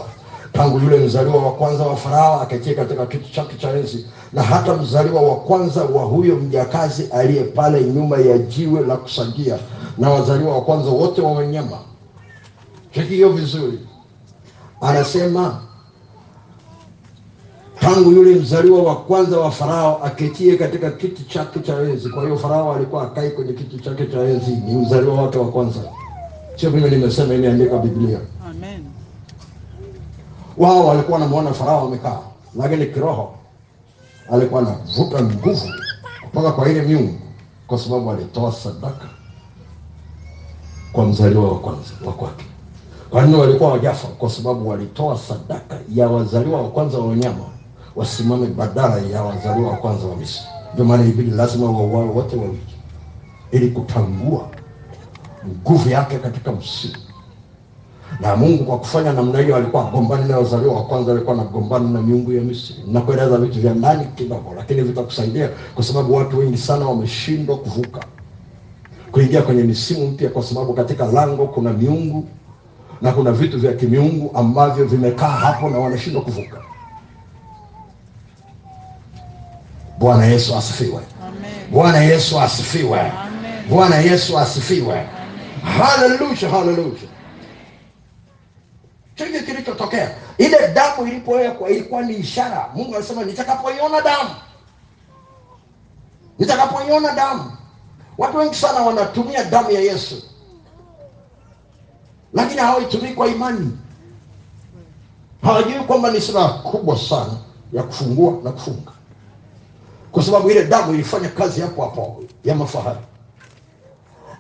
Tangu 0.53 0.79
yule 0.79 0.99
mzaliwa 0.99 1.37
wa 1.45 1.53
kwanza 1.53 1.85
wa 1.85 1.97
farao 1.97 2.41
aketie 2.41 2.75
katika 2.75 3.07
kiti 3.07 3.33
chake 3.33 3.57
cha 3.57 3.71
enzi 3.71 4.07
na 4.33 4.43
hata 4.43 4.75
mzaliwa 4.75 5.23
wa 5.23 5.37
kwanza 5.37 5.83
wa 5.85 6.05
huyo 6.05 6.37
mjakazi 6.37 7.09
aliye 7.13 7.45
pale 7.45 7.85
nyuma 7.85 8.19
ya 8.19 8.39
jiwe 8.39 8.81
la 8.81 8.97
kusagia 8.97 9.59
na 9.99 10.11
wazaliwa 10.11 10.55
wa 10.55 10.61
kwanza 10.63 10.91
wote 10.91 11.21
wa 11.21 11.33
wanyama 11.33 11.79
cheki 12.95 13.15
hiyo 13.15 13.29
vizuri 13.33 13.79
anasema 14.81 15.61
tangu 17.81 18.11
yule 18.13 18.35
mzaliwa 18.35 18.83
wa 18.83 18.97
kwanza 18.97 19.39
wa 19.41 19.51
Farao 19.51 20.05
aketie 20.05 20.57
katika 20.57 20.91
kiti 20.91 21.23
chake 21.25 21.61
cha 21.61 21.81
enzi. 21.81 22.09
Kwa 22.09 22.23
hiyo 22.23 22.39
Farao 22.39 22.75
alikuwa 22.75 23.03
akai 23.03 23.31
kwenye 23.31 23.53
kiti 23.53 23.79
chake 23.79 24.07
cha 24.07 24.21
enzi, 24.23 24.51
ni 24.51 24.75
mzaliwa 24.75 25.23
wake 25.23 25.39
wa 25.39 25.49
kwanza, 25.51 25.81
sio 26.57 26.71
mimi 26.71 26.91
nimesema, 26.91 27.35
imeandika 27.35 27.79
Biblia. 27.79 28.19
Amen. 28.51 28.85
Wao 30.57 30.87
walikuwa 30.87 31.19
wanamwona 31.19 31.53
Farao 31.53 31.87
amekaa, 31.87 32.19
lakini 32.57 32.87
kiroho 32.87 33.35
alikuwa 34.33 34.61
anavuta 34.61 35.23
nguvu 35.25 35.69
kutoka 36.25 36.53
kwa 36.53 36.69
ile 36.71 36.83
miungu, 36.83 37.19
kwa 37.67 37.79
sababu 37.79 38.11
alitoa 38.11 38.53
sadaka 38.53 39.09
kwa 40.97 41.05
mzaliwa 41.07 41.49
wa 41.53 41.59
kwanza 41.59 41.91
wa 42.07 42.13
kwake. 42.13 42.45
Kwa 43.11 43.23
nini 43.23 43.37
walikuwa 43.41 43.73
wajafa? 43.73 44.09
Kwa 44.09 44.31
sababu 44.31 44.69
walitoa 44.69 45.19
sadaka 45.19 45.79
ya 45.95 46.09
wazaliwa 46.09 46.63
wa 46.63 46.69
kwanza 46.69 46.99
wa 46.99 47.07
wanyama 47.07 47.45
wasimame 47.97 48.47
badala 48.47 48.99
ya 48.99 49.23
wazaliwa 49.23 49.71
wa 49.71 49.77
kwanza 49.77 50.07
wa 50.07 50.17
Misri. 50.17 50.43
Ndio 50.75 50.85
maana 50.85 51.05
ibidi 51.05 51.31
lazima 51.31 51.67
wauawe 51.71 52.09
wote 52.09 52.37
wawili 52.37 52.59
ili 53.51 53.69
kutangua 53.69 54.49
nguvu 55.63 55.89
yake 55.89 56.19
katika 56.19 56.53
msimu. 56.53 56.95
Na 58.21 58.37
Mungu 58.37 58.65
kwa 58.65 58.79
kufanya 58.79 59.13
namna 59.13 59.39
hiyo 59.41 59.57
alikuwa 59.57 59.89
agombani 59.89 60.29
na 60.29 60.39
wazaliwa 60.39 60.75
wa 60.75 60.83
kwanza, 60.85 61.13
alikuwa 61.13 61.35
anagombana 61.35 61.89
na 61.91 62.03
miungu 62.03 62.33
ya 62.33 62.43
Misri. 62.43 62.77
Nakueleza 62.87 63.39
vitu 63.39 63.61
vya 63.61 63.75
ndani 63.75 64.05
kidogo, 64.15 64.53
lakini 64.57 64.83
vitakusaidia 64.83 65.51
kwa 65.75 65.85
sababu 65.85 66.15
watu 66.15 66.39
wengi 66.39 66.59
sana 66.59 66.87
wameshindwa 66.89 67.57
kuvuka 67.57 68.01
kuingia 69.17 69.43
kwenye 69.43 69.63
misimu 69.63 70.07
mpya, 70.07 70.31
kwa 70.31 70.43
sababu 70.43 70.75
katika 70.75 71.07
lango 71.07 71.47
kuna 71.47 71.73
miungu 71.73 72.29
na 73.03 73.13
kuna 73.13 73.33
vitu 73.33 73.59
vya 73.61 73.73
kimiungu 73.73 74.31
ambavyo 74.39 74.85
vimekaa 74.85 75.29
hapo 75.29 75.71
na 75.71 75.79
wanashindwa 75.79 76.23
kuvuka. 76.23 76.57
Bwana 79.99 80.25
Yesu 80.27 80.57
asifiwe. 80.57 81.01
Bwana 81.71 81.99
Yesu 81.99 82.41
asifiwe. 82.41 83.13
Bwana 83.69 83.97
Yesu 83.97 84.39
asifiwe. 84.39 85.07
Haleluya, 85.79 86.51
haleluya. 86.51 87.01
Chenye 89.15 89.41
kilichotokea, 89.41 90.11
ile 90.39 90.69
damu 90.75 91.07
ilipowekwa 91.07 91.71
ilikuwa 91.71 92.03
ni 92.03 92.15
ishara. 92.17 92.69
Mungu 92.75 92.97
alisema 92.97 93.25
nitakapoiona 93.25 94.01
damu, 94.01 94.31
nitakapoiona 96.39 97.13
damu. 97.13 97.53
Watu 98.19 98.37
wengi 98.37 98.55
sana 98.55 98.81
wanatumia 98.83 99.45
damu 99.45 99.71
ya 99.71 99.81
Yesu, 99.81 100.23
lakini 102.35 102.61
hawaitumii 102.61 103.13
kwa 103.15 103.29
imani. 103.29 103.79
Hawajui 105.43 105.81
kwamba 105.81 106.11
ni 106.11 106.21
silaha 106.21 106.49
kubwa 106.59 106.99
sana 106.99 107.33
ya 107.73 107.83
kufungua 107.83 108.33
na 108.45 108.51
kufunga, 108.53 108.93
kwa 110.13 110.23
sababu 110.23 110.51
ile 110.51 110.65
damu 110.65 110.95
ilifanya 110.95 111.29
kazi 111.29 111.61
hapo 111.61 111.83
hapo 111.83 112.23
ya 112.45 112.55
mafahari, 112.55 113.01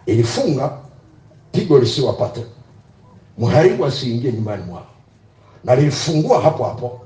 ilifunga 0.06 0.78
pigo 1.52 1.78
lisiwapate, 1.78 2.46
mharibu 3.38 3.84
asiingie 3.86 4.32
nyumbani 4.32 4.62
mwao, 4.64 4.86
na 5.64 5.74
lilifungua 5.74 6.40
hapo 6.40 6.64
hapo 6.64 7.00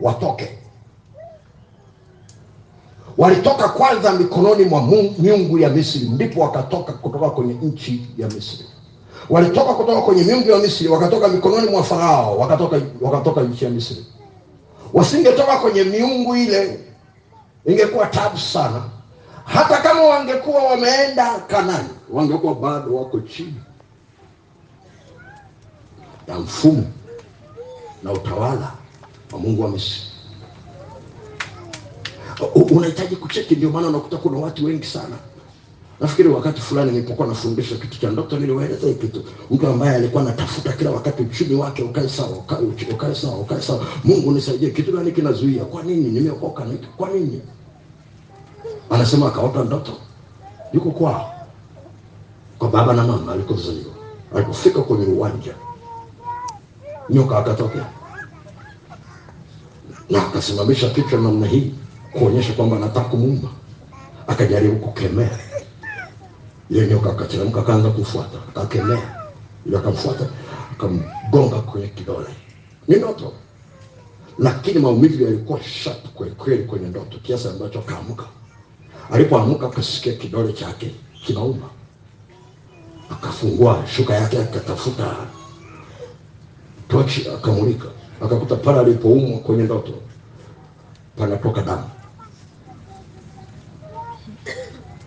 watoke. 0.00 0.58
Walitoka 3.18 3.68
kwanza 3.68 4.12
mikononi 4.12 4.64
mwa 4.64 4.82
miungu 5.18 5.58
ya 5.58 5.68
Misri, 5.68 6.00
ndipo 6.08 6.40
wakatoka 6.40 6.92
kutoka 6.92 7.30
kwenye 7.30 7.54
nchi 7.54 8.06
ya 8.18 8.28
Misri. 8.28 8.66
Walitoka 9.30 9.74
kutoka 9.74 10.02
kwenye 10.02 10.22
miungu 10.24 10.50
ya 10.50 10.58
Misri, 10.58 10.88
wakatoka 10.88 11.28
mikononi 11.28 11.68
mwa 11.70 11.82
Farao, 11.84 12.38
wakatoka 12.38 12.80
wakatoka 13.00 13.40
nchi 13.42 13.64
ya 13.64 13.70
Misri. 13.70 14.04
Wasingetoka 14.92 15.56
kwenye 15.58 15.84
miungu 15.84 16.36
ile, 16.36 16.80
ingekuwa 17.66 18.06
tabu 18.06 18.38
sana. 18.38 18.82
Hata 19.44 19.76
kama 19.80 20.00
wangekuwa 20.02 20.62
wameenda 20.64 21.38
Kanani, 21.38 21.88
wangekuwa 22.10 22.54
bado 22.54 22.94
wako 22.96 23.20
chini 23.20 23.54
ya 26.28 26.38
mfumo 26.38 26.84
na 28.02 28.12
utawala 28.12 28.72
wa 29.32 29.38
Mungu 29.38 29.62
wa 29.62 29.68
Misri. 29.68 30.11
Unahitaji 32.54 33.16
kucheki. 33.16 33.56
Ndio 33.56 33.70
maana 33.70 33.88
unakuta 33.88 34.16
kuna 34.16 34.38
watu 34.38 34.64
wengi 34.64 34.86
sana. 34.86 35.16
Nafikiri 36.00 36.28
wakati 36.28 36.60
fulani 36.60 36.90
nilipokuwa 36.92 37.28
nafundisha 37.28 37.76
kitu 37.76 38.00
cha 38.00 38.10
ndoto, 38.10 38.38
niliwaeleza 38.38 38.86
hii 38.86 38.94
kitu. 38.94 39.22
Mtu 39.50 39.66
ambaye 39.66 39.96
alikuwa 39.96 40.22
anatafuta 40.22 40.72
kila 40.72 40.90
wakati 40.90 41.22
uchumi 41.22 41.54
wake 41.54 41.82
ukae 41.82 42.08
sawa, 42.08 42.28
ukae 42.28 42.58
ukae 42.92 43.14
sawa, 43.14 43.38
ukae 43.38 43.60
sawa. 43.60 43.86
Mungu 44.04 44.32
nisaidie, 44.32 44.70
kitu 44.70 44.92
gani 44.92 45.12
kinazuia? 45.12 45.64
Kwa 45.64 45.82
nini 45.82 46.10
nimeokoka? 46.10 46.66
Kwa 46.96 47.10
nini? 47.10 47.40
Anasema 48.90 49.26
akaota 49.26 49.64
ndoto, 49.64 49.92
yuko 50.72 50.90
kwao 50.90 51.32
kwa 52.58 52.68
baba 52.68 52.92
na 52.92 53.04
mama 53.04 53.32
alikozaliwa. 53.32 53.92
Alipofika 54.34 54.82
kwenye 54.82 55.06
uwanja, 55.06 55.54
nyoka 57.10 57.38
akatokea 57.38 57.86
na 60.10 60.26
akasimamisha 60.26 60.90
kichwa 60.90 61.20
namna 61.20 61.46
hii 61.46 61.74
kuonyesha 62.12 62.52
kwamba 62.52 62.76
anataka 62.76 63.08
kumuumba. 63.08 63.48
Akajaribu 64.26 64.76
kukemea 64.76 65.38
ile 66.70 66.86
nyoka, 66.86 67.10
akateremka 67.10 67.60
akaanza 67.60 67.90
kufuata, 67.90 68.38
akakemea 68.56 69.02
yule, 69.66 69.78
akamfuata 69.78 70.26
akamgonga 70.72 71.60
kwenye 71.60 71.86
kidole. 71.88 72.26
Ni 72.88 72.96
ndoto, 72.96 73.32
lakini 74.38 74.78
maumivu 74.78 75.24
yalikuwa 75.24 75.62
sharp 75.62 76.08
kweli 76.14 76.34
kweli 76.34 76.64
kwenye 76.64 76.88
ndoto, 76.88 77.18
kiasi 77.18 77.48
ambacho 77.48 77.78
akaamka. 77.78 78.24
Alipoamka 79.12 79.66
akasikia 79.66 80.12
kidole 80.12 80.52
chake 80.52 80.94
kinauma, 81.26 81.66
akafungua 83.10 83.84
shuka 83.96 84.14
yake 84.14 84.38
akatafuta 84.42 85.16
tochi 86.88 87.28
akamulika, 87.28 87.88
akakuta 88.24 88.56
pale 88.56 88.78
alipoumwa 88.80 89.38
kwenye 89.38 89.62
ndoto 89.62 89.92
panatoka 91.16 91.62
damu. 91.62 91.84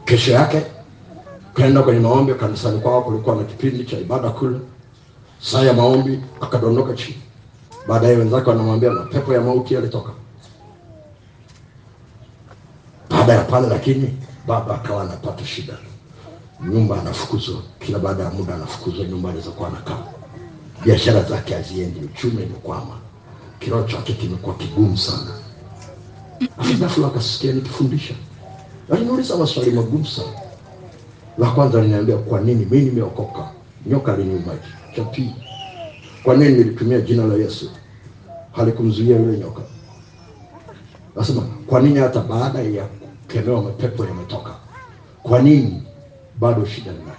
Kesho 0.05 0.31
yake 0.31 0.61
kaenda 1.53 1.83
kwenye 1.83 1.99
maombi 1.99 2.33
kanisani 2.33 2.79
kwao, 2.79 3.01
kulikuwa 3.01 3.35
na 3.35 3.43
kipindi 3.43 3.85
cha 3.85 3.99
ibada 3.99 4.29
kule. 4.29 4.59
Saa 5.41 5.61
ya 5.63 5.73
maombi 5.73 6.19
akadondoka 6.41 6.93
chini. 6.93 7.21
Baadaye 7.87 8.15
wenzake 8.17 8.49
wanamwambia 8.49 8.91
mapepo 8.91 9.33
ya 9.33 9.41
mauti 9.41 9.73
yalitoka. 9.73 10.09
Baada 13.09 13.33
ya 13.33 13.43
pale, 13.43 13.67
lakini 13.67 14.17
baba 14.47 14.75
akawa 14.75 15.01
anapata 15.03 15.45
shida, 15.45 15.73
nyumba 16.69 17.01
anafukuzwa, 17.01 17.61
kila 17.79 17.99
baada 17.99 18.23
ya 18.23 18.29
muda 18.29 18.55
anafukuzwa 18.55 19.05
nyumba 19.05 19.29
alizokuwa 19.29 19.69
anakaa 19.69 19.97
biashara 20.83 21.23
zake 21.23 21.53
haziendi, 21.53 21.99
uchumi 21.99 22.43
umekwama, 22.43 22.97
kiroho 23.59 23.83
chake 23.83 24.13
kimekuwa 24.13 24.55
kigumu 24.55 24.97
sana. 24.97 25.31
Alafu 26.79 27.05
akasikia 27.05 27.53
nikifundisha, 27.53 28.13
aliniuliza 28.91 29.37
maswali 29.37 29.71
magumu 29.71 30.05
sana. 30.05 30.39
La 31.37 31.51
kwanza 31.51 31.79
aliniambia, 31.79 32.17
kwa 32.17 32.41
nini 32.41 32.65
mimi 32.71 32.85
nimeokoka, 32.85 33.49
nyoka 33.85 34.13
aliniumaji? 34.13 34.67
Cha 34.95 35.03
pili, 35.03 35.35
kwa 36.23 36.35
nini 36.35 36.57
nilitumia 36.57 37.01
jina 37.01 37.25
la 37.27 37.35
Yesu, 37.35 37.71
halikumzuia 38.51 39.17
yule 39.19 39.37
nyoka? 39.37 39.61
Nasema, 41.15 41.41
kwa 41.67 41.81
nini 41.81 41.99
hata 41.99 42.19
baada 42.21 42.59
ya 42.59 42.85
kukemewa 43.27 43.61
mapepo 43.61 44.05
yametoka? 44.05 44.55
Kwa 45.23 45.41
nini 45.41 45.83
bado 46.39 46.65
shida 46.65 46.91
ninayo? 46.91 47.15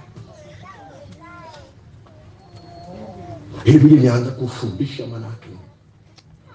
Hivi 3.64 3.95
nianza 3.95 4.31
kufundisha 4.31 5.07
manake, 5.07 5.49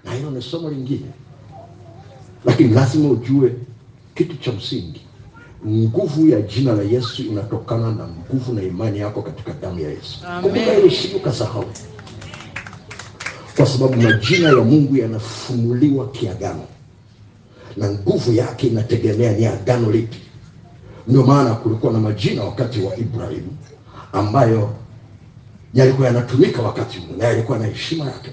na 0.04 0.14
hilo 0.14 0.32
ni 0.32 0.42
somo 0.42 0.70
lingine, 0.70 1.06
lakini 2.46 2.70
lazima 2.74 3.10
ujue 3.10 3.56
kitu 4.16 4.38
cha 4.38 4.52
msingi. 4.52 5.02
Nguvu 5.68 6.28
ya 6.28 6.42
jina 6.42 6.74
la 6.74 6.84
Yesu 6.84 7.22
inatokana 7.24 7.92
na 7.92 8.08
nguvu 8.08 8.54
na 8.54 8.62
imani 8.64 9.00
yako 9.00 9.22
katika 9.22 9.54
damu 9.54 9.80
ya 9.80 9.90
Yesu. 9.90 10.20
Kumbuka 10.42 10.74
hilo, 10.74 11.18
ukasahau, 11.18 11.66
kwa 13.56 13.66
sababu 13.66 14.02
majina 14.02 14.50
ya 14.50 14.56
Mungu 14.56 14.98
yanafunuliwa 14.98 16.10
kiagano 16.12 16.64
na 17.78 17.92
nguvu 17.92 18.34
yake 18.34 18.68
inategemea 18.68 19.32
ni 19.34 19.46
agano 19.46 19.92
lipi. 19.92 20.18
Ndio 21.08 21.24
maana 21.26 21.54
kulikuwa 21.54 21.94
na 21.94 22.00
majina 22.00 22.44
wakati 22.44 22.80
wa 22.82 22.96
Ibrahimu 22.98 23.58
ambayo 24.14 24.74
yalikuwa 25.74 26.08
yanatumika 26.08 26.62
wakati 26.62 26.98
huu 27.00 27.16
na 27.18 27.26
yalikuwa 27.26 27.58
na 27.60 27.66
heshima 27.66 28.06
yake, 28.06 28.32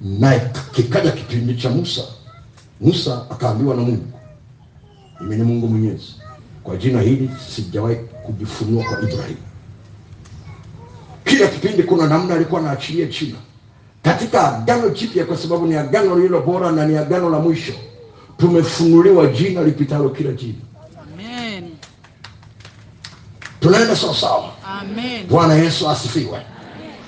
na 0.00 0.38
kikaja 0.72 1.10
kipindi 1.12 1.54
cha 1.56 1.70
Musa. 1.70 2.02
Musa 2.80 3.26
akaambiwa 3.30 3.74
na 3.76 3.82
Mungu, 3.82 4.06
mimi 5.20 5.36
ni 5.36 5.42
Mungu 5.42 5.68
Mwenyezi, 5.68 6.14
kwa 6.64 6.76
jina 6.76 7.00
hili 7.00 7.30
sijawahi 7.48 7.96
kujifunua 7.96 8.84
kwa 8.84 9.02
Ibrahimu. 9.02 9.38
Kila 11.24 11.46
kipindi 11.48 11.82
kuna 11.82 12.06
namna 12.06 12.34
alikuwa 12.34 12.60
anaachilia 12.60 13.06
jina 13.06 13.36
katika 14.02 14.56
agano 14.58 14.88
jipya 14.88 15.24
kwa 15.24 15.36
sababu 15.36 15.66
ni 15.66 15.74
agano 15.74 16.16
lililo 16.16 16.40
bora 16.42 16.72
na 16.72 16.86
ni 16.86 16.96
agano 16.96 17.30
la 17.30 17.38
mwisho 17.38 17.72
tumefunuliwa 18.38 19.26
jina 19.26 19.62
lipitalo 19.62 20.08
kila 20.08 20.32
jina 20.32 20.58
Amen. 21.14 21.70
tunaenda 23.60 23.96
sawasawa 23.96 24.52
Amen. 24.80 25.26
bwana 25.26 25.54
yesu 25.54 25.88
asifiwe 25.90 26.42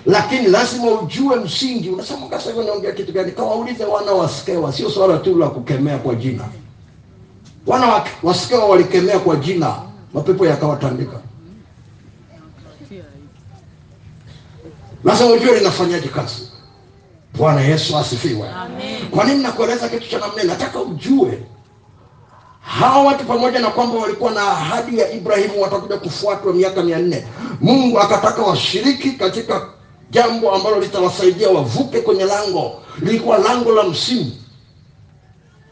lakini 0.07 0.46
lazima 0.48 0.90
ujue 0.90 1.36
msingi. 1.36 1.88
Unasema 1.90 2.20
hivyo 2.46 2.62
naongea 2.62 2.92
kitu 2.92 3.12
gani? 3.12 3.32
Kawaulize 3.32 3.84
wana 3.84 4.12
waskewa 4.12 4.72
sio 4.72 4.90
swala 4.90 5.18
tu 5.18 5.38
la 5.38 5.48
kukemea 5.48 5.98
kwa 5.98 6.14
jina. 6.14 6.44
Wana 7.66 7.86
wa- 7.86 8.64
walikemea 8.68 9.18
kwa 9.18 9.36
jina. 9.36 9.74
Mapepo 10.14 10.46
yakawatandika. 10.46 11.20
Lazima 15.05 15.30
ujue 15.30 15.59
linafanyaje 15.59 16.09
kazi. 16.09 16.48
Bwana 17.36 17.61
yesu 17.61 17.96
asifiwe. 17.98 18.48
Kwa 19.11 19.24
nini 19.24 19.42
nakueleza 19.42 19.88
kitu 19.88 20.09
cha 20.11 20.18
namna 20.18 20.42
nataka 20.44 20.80
ujue. 20.80 21.38
Hawa 22.61 23.03
watu 23.03 23.24
pamoja 23.24 23.59
na 23.59 23.70
kwamba 23.70 23.98
walikuwa 23.98 24.30
na 24.30 24.42
ahadi 24.42 24.98
ya 24.98 25.12
ibrahimu 25.12 25.62
watakuja 25.62 25.96
kufuatwa 25.96 26.53
miaka 26.53 26.82
mia 26.82 26.98
nne 26.98 27.26
mungu 27.61 28.01
akataka 28.01 28.42
washiriki 28.42 29.11
katika 29.12 29.68
jambo 30.11 30.54
ambalo 30.54 30.80
litawasaidia 30.80 31.48
wavuke 31.50 32.00
kwenye 32.00 32.24
lango. 32.24 32.82
Lilikuwa 33.02 33.38
lango 33.38 33.72
la 33.72 33.82
msimu. 33.82 34.32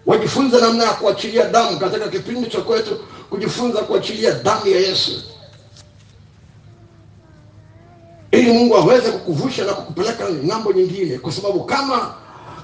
Wajifunze 0.06 0.60
namna 0.60 0.84
ya 0.84 0.92
kuachilia 0.92 1.48
damu 1.48 1.78
katika 1.78 2.08
kipindi 2.08 2.50
cha 2.50 2.60
kwetu 2.60 2.98
kujifunza 3.30 3.80
kuachilia 3.80 4.32
damu 4.32 4.66
ya 4.66 4.80
yesu. 4.80 5.22
Ili 8.30 8.52
mungu 8.52 8.76
aweze 8.76 9.10
kukuvusha 9.12 9.64
na 9.64 9.72
kukupeleka 9.72 10.24
ng'ambo 10.30 10.72
nyingine 10.72 11.18
kwa 11.18 11.32
sababu 11.32 11.64
kama 11.64 12.14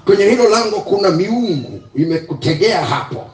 kwenye 0.05 0.25
hilo 0.25 0.49
lango 0.49 0.79
kuna 0.81 1.09
miungu 1.11 1.81
imekutegea 1.95 2.85
hapo. 2.85 3.29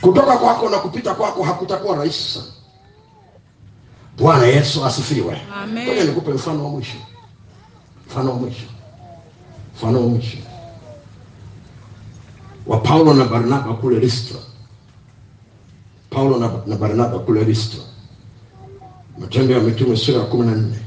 Kutoka 0.00 0.36
kwako 0.38 0.68
na 0.68 0.78
kupita 0.78 1.14
kwako 1.14 1.42
hakutakuwa 1.42 1.96
rahisi 1.96 2.32
sana 2.34 2.55
bwana 4.16 4.46
yesu 4.46 4.84
asifiwe. 4.84 5.40
Amen. 5.62 5.86
Ngoja 5.86 6.04
nikupe 6.04 6.30
mfano 6.32 6.64
wa 6.64 6.70
mwisho. 6.70 6.96
Mfano 8.06 8.30
wa 8.30 8.36
mwisho. 8.38 8.66
Mfano 9.76 10.00
wa 10.00 10.06
mwisho. 10.06 10.38
Wa 12.66 12.80
paulo 12.80 13.14
na 13.14 13.24
barnaba 13.24 13.74
kule 13.74 14.00
listra. 14.00 14.36
Paulo 16.10 16.38
na, 16.38 16.50
na 16.66 16.76
barnaba 16.76 17.18
kule 17.18 17.44
listra. 17.44 17.80
Matendo 19.18 19.54
ya 19.54 19.60
mitume 19.60 19.96
sura 19.96 20.18
ya 20.18 20.24
kumi 20.24 20.46
na 20.46 20.54
nne. 20.54 20.78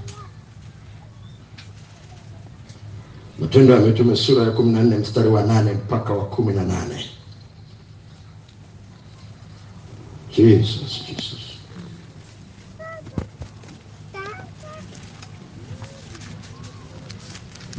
Matendo 3.40 3.74
ya 3.74 3.80
mitume 3.80 4.16
sura 4.16 4.44
ya 4.44 4.52
kumi 4.52 4.74
na 4.74 4.84
nne 4.84 4.98
mstari 4.98 5.30
wa 5.30 5.44
nane 5.44 5.74
mpaka 5.74 6.14
wa 6.14 6.26
kumi 6.26 6.54
na 6.54 6.64
nane. 6.64 7.06
Jesus 10.36 11.04
jesus 11.08 11.39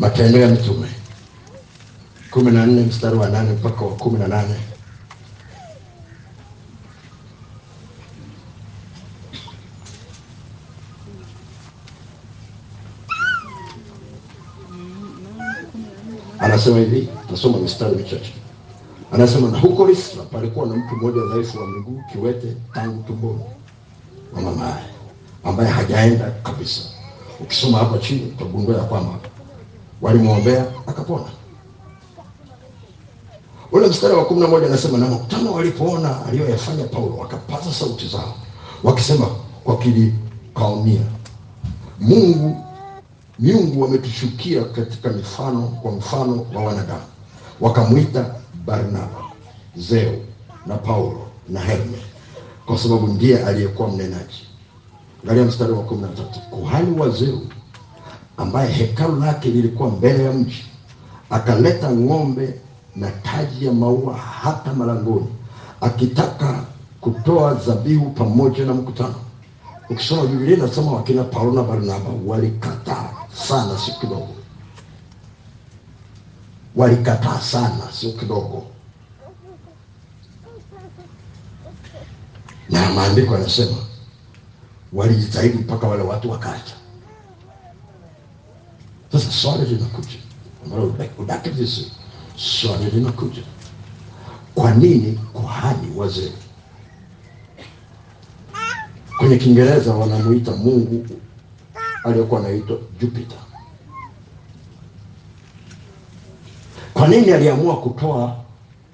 matendo 0.01 0.39
ya 0.39 0.49
mitume. 0.49 0.89
Kumi 2.31 2.51
na 2.51 2.67
nne 2.67 2.83
mstari 2.83 3.17
wa 3.17 3.29
nane 3.29 3.53
mpaka 3.53 3.85
wa 3.85 3.95
kumi 3.97 4.19
na 4.19 4.29
nane. 4.29 4.55
Anasema 16.39 16.79
hivi 16.79 17.09
tasoma 17.31 17.59
mistari 17.59 17.97
michache. 17.97 18.35
Anasema 19.13 19.51
na 19.51 19.59
huko 19.59 19.87
listra 19.87 20.23
palikuwa 20.23 20.67
na 20.67 20.75
mtu 20.77 20.97
mmoja 20.97 21.35
dhaifu 21.35 21.59
wa 21.59 21.67
miguu 21.67 22.01
kiwete 22.13 22.57
tangu 22.75 23.03
tumboni 23.03 23.41
wa 24.35 24.43
mamaye 24.43 24.85
ambaye 25.45 25.71
hajaenda 25.71 26.31
kabisa. 26.31 26.81
Ukisoma 27.41 27.79
hapa 27.79 27.99
chini 27.99 28.23
utagundua 28.37 28.77
ya 28.77 28.85
kwamba 28.85 29.30
walimwombea 30.03 30.67
akapona. 30.87 31.25
Ule 33.73 33.87
mstari 33.87 34.15
wa 34.15 34.25
kumi 34.25 34.41
na 34.41 34.47
moja 34.49 34.67
anasema 34.67 34.99
na 34.99 35.07
makutano 35.07 35.53
walipoona 35.53 36.27
aliyoyafanya 36.27 36.85
paulo 36.85 37.17
wakapaza 37.17 37.73
sauti 37.73 38.09
zao 38.09 38.35
wakisema 38.85 39.27
kwa 39.65 39.77
kilikaomia 39.79 41.01
mungu 42.01 42.65
miungu 43.39 43.83
wametushukia 43.83 44.65
katika 44.65 45.09
mifano 45.09 45.63
kwa 45.63 45.93
mfano 45.93 46.47
wa 46.55 46.63
wanadamu. 46.65 47.03
Wakamwita 47.61 48.35
barnaba 48.67 49.23
zeu 49.77 50.13
na 50.67 50.77
paulo 50.77 51.21
na 51.49 51.61
herme 51.61 51.99
kwa 52.67 52.79
sababu 52.79 53.07
ndiye 53.07 53.45
aliyekuwa 53.45 53.89
mnenaji. 53.89 54.47
Angalia 55.25 55.45
mstari 55.45 55.73
wa 55.73 55.83
kumi 55.83 56.03
na 56.03 56.09
tatu. 56.09 56.41
Kuhani 56.51 57.01
wa 57.01 57.09
zeu 57.11 57.41
ambaye 58.41 58.73
hekalu 58.73 59.21
lake 59.21 59.49
lilikuwa 59.49 59.89
mbele 59.91 60.25
ya 60.25 60.33
mji. 60.33 60.65
Akaleta 61.31 61.91
ng'ombe 61.91 62.61
na 62.97 63.11
taji 63.11 63.67
ya 63.67 63.73
maua 63.73 64.17
hata 64.17 64.75
malangoni 64.75 65.27
akitaka 65.81 66.65
kutoa 67.01 67.55
dhabihu 67.55 68.11
pamoja 68.11 68.65
na 68.65 68.75
mkutano. 68.75 69.15
Ukisoma 69.91 70.27
biblia 70.27 70.57
inasema 70.57 70.93
wakina 70.93 71.25
paulo 71.25 71.53
na 71.53 71.63
barnaba 71.63 72.11
walikataa 72.27 73.11
sana 73.35 73.79
sio 73.79 73.95
kidogo 74.01 74.29
walikataa 76.77 77.41
sana 77.41 77.93
sio 77.93 78.13
kidogo 78.13 78.63
na 82.71 82.91
maandiko 82.93 83.35
yanasema 83.35 83.77
walijitahidi 84.93 85.59
mpaka 85.59 85.87
wale 85.89 86.03
watu 86.03 86.31
wakaacha 86.31 86.75
sasa 89.13 89.31
swali 89.33 89.65
linakuja 89.67 90.19
ambalo 90.65 90.87
uda- 90.87 91.09
udake 91.19 91.51
vizuri 91.51 91.91
swali 92.37 92.91
linakuja 92.91 93.43
kwa 94.55 94.71
nini 94.75 95.13
kuhani 95.33 95.97
wazee? 95.97 96.33
Kwenye 99.19 99.37
kiingereza 99.37 99.95
wanamuita 99.95 100.53
mungu 100.53 101.07
aliyokuwa 102.05 102.41
anaitwa 102.41 102.79
jupiter. 103.01 103.39
Kwa 106.95 107.09
nini 107.09 107.33
aliamua 107.33 107.77
kutoa 107.81 108.37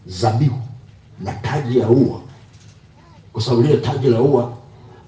zabihu 0.07 0.59
na 1.21 1.33
taji 1.33 1.79
ya 1.79 1.89
ua? 1.89 2.21
Kwa 3.33 3.43
sababu 3.43 3.63
lile 3.63 3.77
taji 3.77 4.09
la 4.09 4.21
ua 4.21 4.53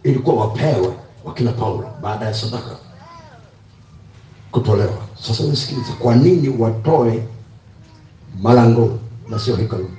ilikuwa 0.03 0.37
wapewe 0.47 0.95
wakina 1.25 1.53
paulo 1.53 1.91
baada 2.03 2.27
ya 2.27 2.35
sadaka 2.35 2.77
kutolewa. 4.51 5.07
Sasa 5.23 5.43
nisikilize 5.45 5.93
kwa 5.93 6.15
nini 6.15 6.49
watoe 6.49 7.29
malangoni 8.43 9.01
na 9.29 9.39
sio 9.39 9.57
hekaluni 9.57 9.97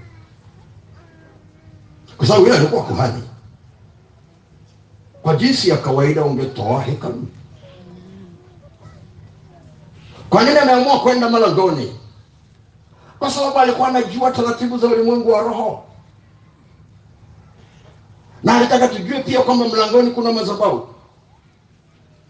kwa 2.17 2.27
sababu 2.27 2.45
yeye 2.45 2.57
alikuwa 2.59 2.83
kuhani. 2.83 3.23
Kwa 5.21 5.35
jinsi 5.35 5.69
ya 5.69 5.77
kawaida 5.77 6.23
ungetoa 6.25 6.81
hekaluni 6.83 7.27
kwa 10.29 10.43
nini 10.43 10.57
ameamua 10.57 10.99
kwenda 10.99 11.29
malangoni? 11.29 11.95
Kwa 13.19 13.31
sababu 13.31 13.59
alikuwa 13.59 13.87
anajua 13.87 14.31
taratibu 14.31 14.77
za 14.77 14.87
ulimwengu 14.87 15.31
wa 15.31 15.41
roho. 15.41 15.83
Na 18.43 18.57
alitaka 18.57 18.87
tujue 18.87 19.19
pia 19.23 19.41
kwamba 19.41 19.67
mlangoni 19.67 20.11
kuna 20.11 20.31
madhabahu. 20.31 20.87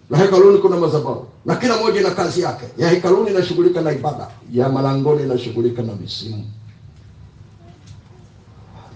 Na 0.09 0.17
hekaluni 0.17 0.57
kuna 0.57 0.77
madhabahu 0.77 1.27
na 1.45 1.55
kila 1.55 1.77
moja 1.77 1.99
ina 1.99 2.11
kazi 2.11 2.41
yake. 2.41 2.65
Ya 2.77 2.89
hekaluni 2.89 3.29
inashughulika 3.31 3.81
na 3.81 3.91
ibada. 3.91 4.27
Ya 4.51 4.69
malangoni 4.69 5.23
inashughulika 5.23 5.81
na 5.81 5.93
misimu. 5.95 6.45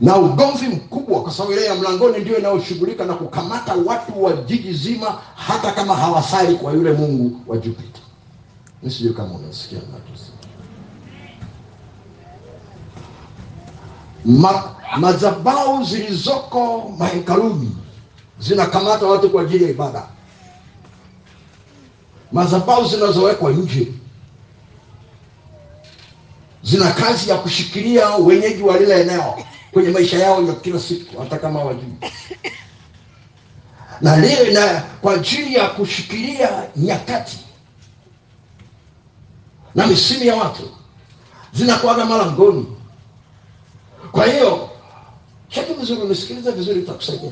Na 0.02 0.18
ugomvi 0.18 0.68
mkubwa 0.68 1.22
kwa 1.24 1.32
sababu 1.32 1.52
ile 1.54 1.66
ya 1.66 1.76
mlangoni 1.76 2.18
ndio 2.20 2.38
inayoshughulika 2.38 3.06
na 3.06 3.14
kukamata 3.14 3.74
watu 3.86 4.24
wa 4.24 4.34
jiji 4.34 4.74
zima 4.74 5.20
hata 5.36 5.72
kama 5.72 5.96
hawasali 5.96 6.56
kwa 6.56 6.74
yule 6.74 6.92
mungu 6.92 7.40
wa 7.48 7.58
jupiter. 7.58 8.02
Nisijui 8.84 9.14
kama 9.14 9.34
unasikia 9.34 9.80
Ma, 14.26 14.64
madhabau 14.98 15.84
zilizoko 15.84 16.94
mahekaluni 16.98 17.76
zinakamata 18.40 19.06
watu 19.06 19.30
kwa 19.30 19.42
ajili 19.42 19.64
ya 19.64 19.70
ibada 19.70 20.04
madhabau 22.34 22.88
zinazowekwa 22.88 23.52
nje. 23.52 23.88
Zina 26.64 26.92
kazi 26.92 27.30
ya 27.30 27.38
kushikilia 27.38 28.10
wenyeji 28.10 28.64
wa 28.64 28.78
lile 28.78 29.02
eneo 29.02 29.40
kwenye 29.72 29.90
maisha 29.90 30.18
yao 30.20 30.44
ya 30.44 30.54
kila 30.54 30.80
siku 30.80 31.20
hata 31.22 31.38
kama 31.38 31.64
wajui 31.64 31.94
na 34.02 34.18
na 34.54 34.82
kwa 35.02 35.14
ajili 35.14 35.54
ya 35.56 35.68
kushikilia 35.68 36.64
nyakati 36.76 37.40
na 39.76 39.88
misimu 39.88 40.24
ya 40.24 40.36
watu 40.36 40.70
zinakuaga 41.54 42.06
malangoni. 42.06 42.68
Kwa 44.12 44.26
hiyo 44.26 44.70
cheki 45.50 45.74
vizuri 45.74 46.02
unisikiliza 46.02 46.52
vizuri 46.52 46.80
itakusaidia 46.80 47.32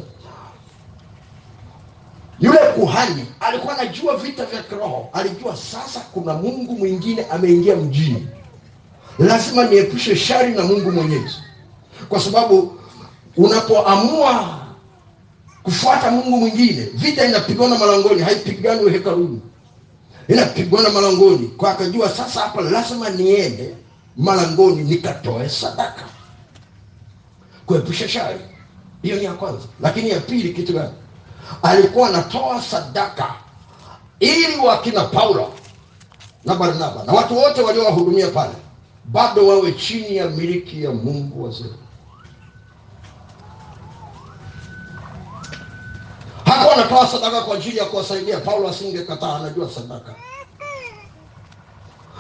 yule 2.41 2.57
kuhani 2.75 3.25
alikuwa 3.39 3.79
anajua 3.79 4.17
vita 4.17 4.45
vya 4.45 4.63
kiroho. 4.63 5.09
Alijua 5.13 5.55
sasa 5.57 5.99
kuna 5.99 6.33
mungu 6.33 6.73
mwingine 6.77 7.25
ameingia 7.25 7.75
mjini. 7.75 8.27
Lazima 9.19 9.63
niepushe 9.65 10.15
shari 10.15 10.53
na 10.53 10.63
mungu 10.63 10.91
mwenyezi 10.91 11.35
kwa 12.09 12.19
sababu 12.19 12.79
unapoamua 13.37 14.57
kufuata 15.63 16.11
mungu 16.11 16.37
mwingine 16.37 16.81
vita 16.93 17.25
inapigana 17.25 17.77
malangoni 17.77 18.21
haipiganwi 18.21 18.91
hekaluni. 18.91 19.41
Inapigana 20.27 20.89
malangoni. 20.89 21.47
Kwa 21.47 21.71
akajua 21.71 22.09
sasa 22.09 22.39
hapa 22.41 22.61
lazima 22.61 23.09
niende 23.09 23.75
malangoni 24.17 24.83
nikatoe 24.83 25.49
sadaka. 25.49 26.03
Kuepusha 27.65 28.07
shari. 28.09 28.39
Hiyo 29.01 29.15
ni 29.15 29.23
ya 29.23 29.33
kwanza. 29.33 29.65
Lakini 29.81 30.09
ya 30.09 30.19
pili 30.19 30.53
kitu 30.53 30.73
gani 30.73 30.91
alikuwa 31.63 32.07
anatoa 32.09 32.61
sadaka 32.61 33.33
ili 34.19 34.57
wakina 34.65 35.03
paulo 35.03 35.53
na 36.45 36.55
barnaba 36.55 37.03
na 37.03 37.13
watu 37.13 37.37
wote 37.37 37.61
waliowahudumia 37.61 38.27
pale 38.27 38.53
bado 39.05 39.47
wawe 39.47 39.71
chini 39.71 40.15
ya 40.15 40.29
miliki 40.29 40.83
ya 40.83 40.91
mungu 40.91 41.43
wazee 41.43 41.73
hakuwa 46.45 46.73
anatoa 46.75 47.07
sadaka 47.07 47.41
kwa 47.41 47.55
ajili 47.55 47.77
ya 47.77 47.85
kuwasaidia. 47.85 48.39
Paulo 48.39 48.69
asingekataa 48.69 49.35
anajua 49.35 49.69
sadaka. 49.69 50.15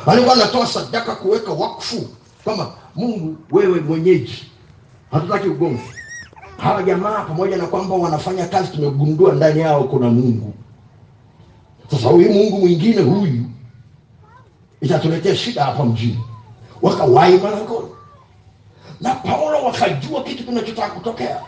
Alikuwa 0.07 0.33
anatoa 0.35 0.67
sadaka 0.67 1.15
kuweka 1.15 1.51
wakfu 1.51 2.07
kama 2.45 2.71
mungu 2.95 3.35
wewe 3.51 3.79
mwenyeji 3.79 4.51
hatutaki 5.11 5.47
ugomvi 5.47 5.89
hawa 6.63 6.83
jamaa 6.83 7.21
pamoja 7.25 7.57
na 7.57 7.65
kwamba 7.65 7.95
wanafanya 7.95 8.45
kazi 8.45 8.71
tumegundua 8.71 9.33
ndani 9.33 9.59
yao 9.59 9.83
kuna 9.83 10.09
mungu. 10.09 10.53
Sasa 11.91 12.07
huyu 12.09 12.31
mungu 12.33 12.57
mwingine 12.59 13.01
huyu 13.01 13.45
itatuletea 14.81 15.35
shida 15.35 15.63
hapa 15.63 15.85
mjini. 15.85 16.19
Wakawai 16.81 17.37
malangoni 17.37 17.87
na 19.01 19.15
paulo 19.15 19.63
wakajua 19.63 20.23
kitu 20.23 20.43
kinachotaka 20.43 20.89
kutokea. 20.93 21.41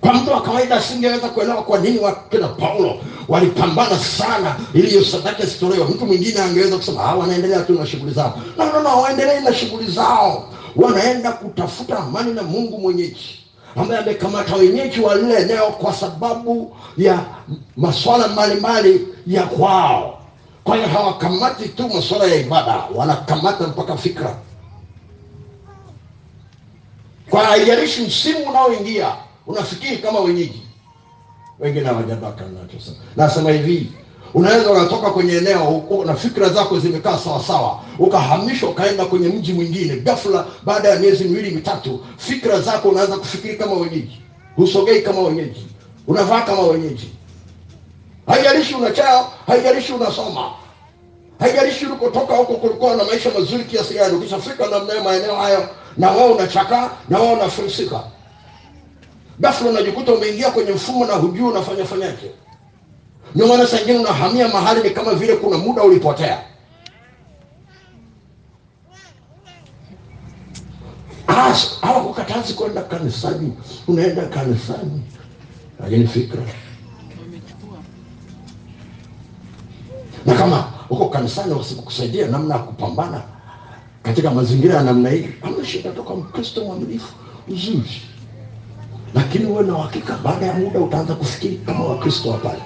Kwa 0.00 0.14
mtu 0.14 0.30
wa 0.30 0.42
kawaida 0.42 0.76
asingeweza 0.76 1.28
kuelewa 1.28 1.62
kwa 1.62 1.78
nini 1.78 1.98
wakina 1.98 2.48
paulo 2.48 2.94
walipambana 3.28 3.98
sana 3.98 4.56
ili 4.74 4.88
hiyo 4.88 5.04
sadaka 5.04 5.42
isitolewe. 5.44 5.84
Mtu 5.84 6.06
mwingine 6.06 6.40
angeweza 6.40 6.76
kusema 6.76 7.04
"Ah, 7.04 7.14
wanaendelea 7.14 7.60
tu 7.62 7.72
na 7.72 7.86
shughuli 7.86 8.12
zao. 8.12 8.38
No, 8.58 8.72
no, 8.72 8.80
no, 8.82 9.00
waendelee 9.02 9.40
na 9.40 9.54
shughuli 9.54 9.90
zao 9.90 10.48
wanaenda 10.78 11.32
kutafuta 11.32 11.98
amani 11.98 12.32
na 12.32 12.42
mungu 12.42 12.78
mwenyeji 12.78 13.40
ambaye 13.76 14.00
amekamata 14.00 14.56
wenyeji 14.56 15.00
wa 15.00 15.14
lile 15.14 15.36
eneo 15.42 15.66
kwa 15.66 15.92
sababu 15.94 16.76
ya 16.96 17.24
maswala 17.76 18.28
mbalimbali 18.28 19.08
ya 19.26 19.42
kwao. 19.42 20.22
Kwa 20.64 20.76
hiyo 20.76 20.88
hawakamati 20.88 21.68
tu 21.68 21.88
maswala 21.88 22.24
ya 22.24 22.34
ibada 22.36 22.76
wanakamata 22.94 23.66
mpaka 23.66 23.96
fikra. 23.96 24.36
Kwa 27.30 27.44
haijalishi 27.44 28.02
msimu 28.02 28.38
unaoingia 28.50 29.16
unafikiri 29.46 29.96
kama 29.98 30.20
wenyeji. 30.20 30.62
Wengine 31.58 31.84
hawajabaka 31.86 32.44
nachosema 32.44 32.96
nasema 33.16 33.50
hivi 33.50 33.92
unaweza 34.34 34.70
ukatoka 34.70 35.10
kwenye 35.10 35.36
eneo 35.36 35.68
uko 35.68 36.04
na 36.04 36.14
fikra 36.14 36.48
zako 36.48 36.78
zimekaa 36.78 37.18
sawasawa 37.18 37.80
ukahamishwa 37.98 38.70
ukaenda 38.70 39.04
kwenye 39.04 39.28
mji 39.28 39.52
mwingine 39.52 39.96
ghafla 39.96 40.46
baada 40.64 40.88
ya 40.88 40.96
miezi 40.98 41.24
miwili 41.24 41.50
mitatu 41.50 42.00
fikra 42.16 42.60
zako 42.60 42.88
unaanza 42.88 43.16
kufikiri 43.16 43.56
kama 43.56 43.72
wenyeji. 43.72 44.20
Husogei 44.56 45.02
kama 45.02 45.20
wenyeji. 45.20 45.66
Unavaa 46.06 46.40
kama 46.40 46.62
wenyeji. 46.62 47.10
Haijalishi 48.26 48.74
unachao 48.74 49.32
haijalishi 49.46 49.92
unasoma. 49.92 50.50
Haijalishi 51.40 51.86
ulikotoka 51.86 52.36
huko 52.36 52.54
kulikuwa 52.54 52.96
na 52.96 53.04
maisha 53.04 53.30
mazuri 53.38 53.64
kiasi 53.64 53.94
gani. 53.94 54.16
Ukishafika 54.16 54.66
namna 54.66 55.02
maeneo 55.04 55.36
hayo 55.36 55.68
na 55.96 56.10
wao 56.10 56.32
unachakaa 56.32 56.90
na 57.08 57.18
wao 57.18 57.32
unafilisika 57.32 58.02
ghafla 59.40 59.70
unajikuta 59.70 60.12
umeingia 60.12 60.50
kwenye 60.50 60.70
mfumo 60.70 61.06
na 61.06 61.12
hujui 61.12 61.48
unafanya 61.48 61.84
fanyaje 61.84 62.30
ndio 63.34 63.46
maana 63.46 63.66
saa 63.66 63.78
unahamia 64.00 64.48
mahali 64.48 64.82
ni 64.82 64.90
kama 64.90 65.14
vile 65.14 65.36
kuna 65.36 65.58
muda 65.58 65.82
ulipotea. 65.82 66.38
Hawakukatazi 71.80 72.54
kwenda 72.54 72.82
kanisani. 72.82 73.52
Unaenda 73.88 74.26
kanisani. 74.26 75.02
Lakini 75.80 76.06
fikra. 76.06 76.42
Na 80.26 80.34
kama 80.34 80.72
uko 80.90 81.08
kanisani 81.08 81.52
wasikusaidia 81.54 82.26
namna 82.26 82.54
ya 82.54 82.60
kupambana 82.60 83.22
katika 84.02 84.30
mazingira 84.30 84.74
ya 84.74 84.82
namna 84.82 85.10
hii. 85.10 85.28
Hamna 85.40 85.92
toka 85.96 86.14
mkristo 86.14 86.64
mwaminifu. 86.64 87.14
Uzuri. 87.48 88.02
Lakini 89.14 89.46
uwe 89.46 89.62
na 89.62 89.74
uhakika 89.76 90.16
baada 90.16 90.46
ya 90.46 90.54
muda 90.54 90.80
utaanza 90.80 91.14
kufikiri 91.14 91.56
kama 91.56 91.84
wakristo 91.84 92.30
wa 92.30 92.38
pale 92.38 92.62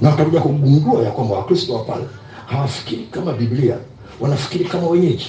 na 0.00 0.10
watakuja 0.10 0.40
kugundua 0.40 1.02
ya 1.02 1.10
kwamba 1.10 1.36
wakristo 1.36 1.74
wa 1.74 1.84
pale 1.84 2.04
hawafikiri 2.46 3.04
kama 3.10 3.32
biblia 3.32 3.76
wanafikiri 4.20 4.64
kama 4.64 4.86
wenyeji. 4.86 5.26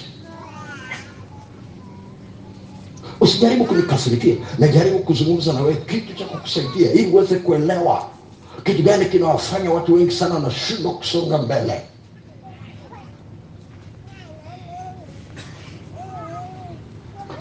Usijaribu 3.22 3.66
kunikasirikia 3.66 4.36
najaribu 4.60 5.00
kuzungumza 5.00 5.54
na 5.54 5.62
wewe 5.62 5.76
kitu 5.76 6.14
cha 6.14 6.26
kukusaidia 6.26 6.92
ili 6.92 7.12
uweze 7.12 7.36
kuelewa 7.36 8.10
kitu 8.64 8.84
gani 8.84 9.06
kinawafanya 9.06 9.72
watu 9.72 9.94
wengi 9.94 10.12
sana 10.12 10.36
wanashindwa 10.36 10.94
kusonga 10.94 11.38
mbele 11.38 11.82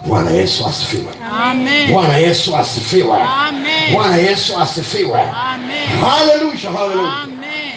bwana 0.08 0.30
yesu 0.30 0.66
asifiwe 0.66 1.08
Amen. 1.42 1.92
bwana 1.92 2.16
yesu 2.16 2.56
asifiwe 2.56 3.16
Amen. 3.22 3.92
bwana 3.94 4.16
yesu 4.16 4.58
asifiwe 4.58 5.20
Amen. 5.22 5.88
haleluya 6.00 6.70
haleluya 6.78 7.12
Amen. 7.22 7.72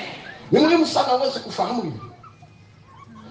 ni 0.52 0.60
muhimu 0.60 0.86
sana 0.88 1.16
uweze 1.16 1.40
kufahamu 1.40 1.82
hivi 1.82 2.00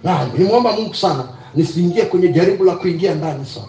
na 0.05 0.25
nimwomba 0.39 0.73
mungu 0.73 0.95
sana 0.95 1.25
nisiingie 1.55 2.03
kwenye 2.03 2.29
jaribu 2.29 2.65
la 2.65 2.75
kuingia 2.77 3.15
ndani 3.15 3.47
sana 3.47 3.67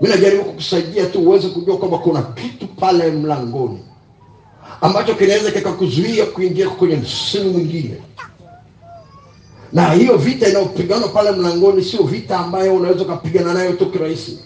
mi 0.00 0.08
najaribu 0.08 0.44
kukusaidia 0.44 1.06
tu 1.06 1.20
uweze 1.20 1.48
kujua 1.48 1.76
kwamba 1.78 1.98
kuna 1.98 2.22
kitu 2.22 2.66
pale 2.66 3.10
mlangoni 3.10 3.84
ambacho 4.80 5.14
kinaweza 5.14 5.50
kikakuzuia 5.50 6.26
kuingia 6.26 6.68
kwenye 6.70 6.96
msimu 6.96 7.50
mwingine 7.50 7.96
na 9.74 9.92
hiyo 9.92 10.16
vita 10.16 10.48
inayopiganwa 10.48 11.08
pale 11.08 11.30
mlangoni 11.30 11.84
sio 11.84 12.02
vita 12.02 12.38
ambayo 12.38 12.74
unaweza 12.74 13.02
ukapigana 13.02 13.54
nayo 13.54 13.72
tu 13.72 13.90
kirahisi. 13.90 14.38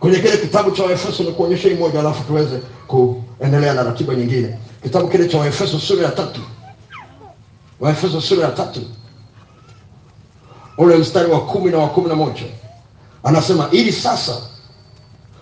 Kwenye 0.00 0.16
kile 0.18 0.36
kitabu 0.36 0.70
cha 0.70 0.84
waefeso 0.84 1.22
ni 1.22 1.32
kuonyesha 1.32 1.68
hii 1.68 1.74
moja 1.74 2.00
alafu 2.00 2.24
tuweze 2.24 2.60
kuendelea 2.86 3.74
na 3.74 3.82
ratiba 3.82 4.14
nyingine. 4.14 4.58
Kitabu 4.82 5.08
kile 5.08 5.28
cha 5.28 5.38
waefeso 5.38 5.78
sura 5.78 6.02
ya 6.04 6.10
tatu. 6.10 6.40
Waefeso 7.80 8.20
sura 8.20 8.44
ya 8.44 8.50
tatu. 8.50 8.80
Ule 10.78 10.96
mstari 10.96 11.30
wa 11.30 11.40
kumi 11.40 11.70
na 11.70 11.78
wa 11.78 11.88
kumi 11.88 12.08
na 12.08 12.14
moja. 12.14 12.42
Anasema 13.24 13.68
ili 13.70 13.92
sasa 13.92 14.36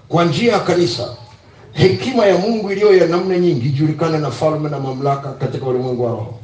kwa 0.09 0.25
njia 0.25 0.53
ya 0.53 0.61
kanisa 0.61 1.17
hekima 1.73 2.27
ya 2.27 2.39
mungu 2.39 2.73
iliyo 2.73 2.97
ya 2.97 3.07
namna 3.07 3.39
nyingi 3.39 3.67
ijulikane 3.69 4.19
na 4.19 4.31
falme 4.31 4.69
na 4.71 4.81
mamlaka 4.81 5.33
katika 5.33 5.67
ulimwengu 5.67 6.05
wa 6.05 6.11
roho 6.11 6.39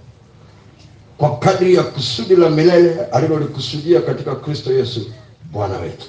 kwa 1.19 1.39
kadri 1.39 1.75
ya 1.75 1.83
kusudi 1.83 2.37
la 2.37 2.51
milele 2.51 3.05
alilolikusudia 3.05 4.01
katika 4.03 4.35
kristo 4.37 4.73
yesu 4.73 5.11
bwana 5.53 5.79
wetu. 5.79 6.07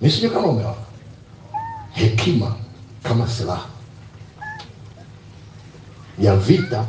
Nisije 0.00 0.28
kama 0.28 0.46
umeona. 0.46 0.74
Hekima 1.92 2.54
kama 3.02 3.28
silaha 3.28 3.66
ya 6.18 6.36
vita 6.36 6.86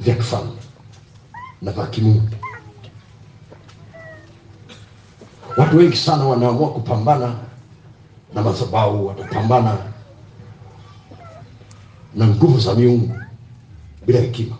vya 0.00 0.14
kifalme 0.14 0.52
na 1.62 1.72
vya 1.72 1.86
kimungu. 1.86 2.28
Watu 5.56 5.76
wengi 5.76 5.96
sana 5.96 6.24
wanaamua 6.24 6.72
kupambana 6.72 7.34
na 8.34 8.42
madhabahu 8.42 9.06
watapambana 9.06 9.78
na 12.14 12.26
nguvu 12.26 12.60
za 12.60 12.74
miungu 12.74 13.16
bila 14.06 14.20
hekima 14.20 14.56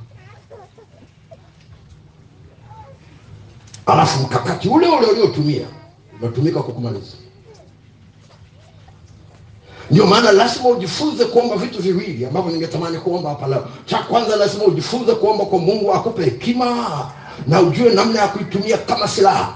alafu 3.86 4.22
mkakati 4.22 4.68
ule 4.68 4.86
ule 4.88 5.06
uliotumia 5.06 5.66
unatumika 6.20 6.62
kukumaliza 6.62 7.16
ndio 9.90 10.06
maana 10.06 10.32
lazima 10.32 10.68
ujifunze 10.68 11.24
kuomba 11.24 11.56
vitu 11.56 11.82
viwili 11.82 12.26
ambavyo 12.26 12.52
ningetamani 12.52 12.98
kuomba 12.98 13.28
hapa 13.30 13.46
leo. 13.46 13.68
Cha 13.86 13.98
kwanza 13.98 14.36
lazima 14.36 14.64
ujifunze 14.64 15.14
kuomba 15.14 15.44
kwa 15.44 15.58
mungu 15.58 15.92
akupe 15.94 16.24
hekima 16.24 17.10
na 17.46 17.60
ujue 17.60 17.90
namna 17.94 18.20
ya 18.20 18.28
kuitumia 18.28 18.78
kama 18.78 19.08
silaha. 19.08 19.54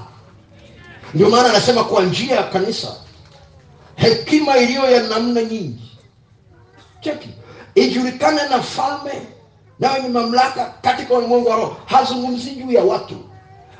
Ndio 1.14 1.30
maana 1.30 1.48
anasema 1.50 1.84
kwa 1.84 2.02
njia 2.02 2.36
ya 2.36 2.42
kanisa 2.42 2.88
hekima 3.94 4.56
iliyo 4.58 4.90
ya 4.90 5.02
namna 5.02 5.42
nyingi. 5.42 5.90
Cheki 7.00 7.28
ijulikane 7.74 8.48
na 8.48 8.62
falme 8.62 9.12
nayo 9.80 10.02
ni 10.02 10.08
mamlaka 10.08 10.74
katika 10.82 11.14
ulimwengu 11.14 11.48
wa 11.48 11.56
roho. 11.56 11.76
Hazungumzi 11.86 12.50
juu 12.50 12.72
ya 12.72 12.84
watu 12.84 13.16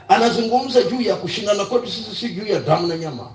anazungumza 0.08 0.82
juu 0.82 1.00
ya 1.00 1.16
kushindana 1.16 1.64
kwetu 1.64 1.86
sisi 1.90 2.14
si 2.16 2.28
juu 2.28 2.46
ya 2.46 2.60
damu 2.60 2.86
na 2.86 2.96
nyama. 2.96 3.30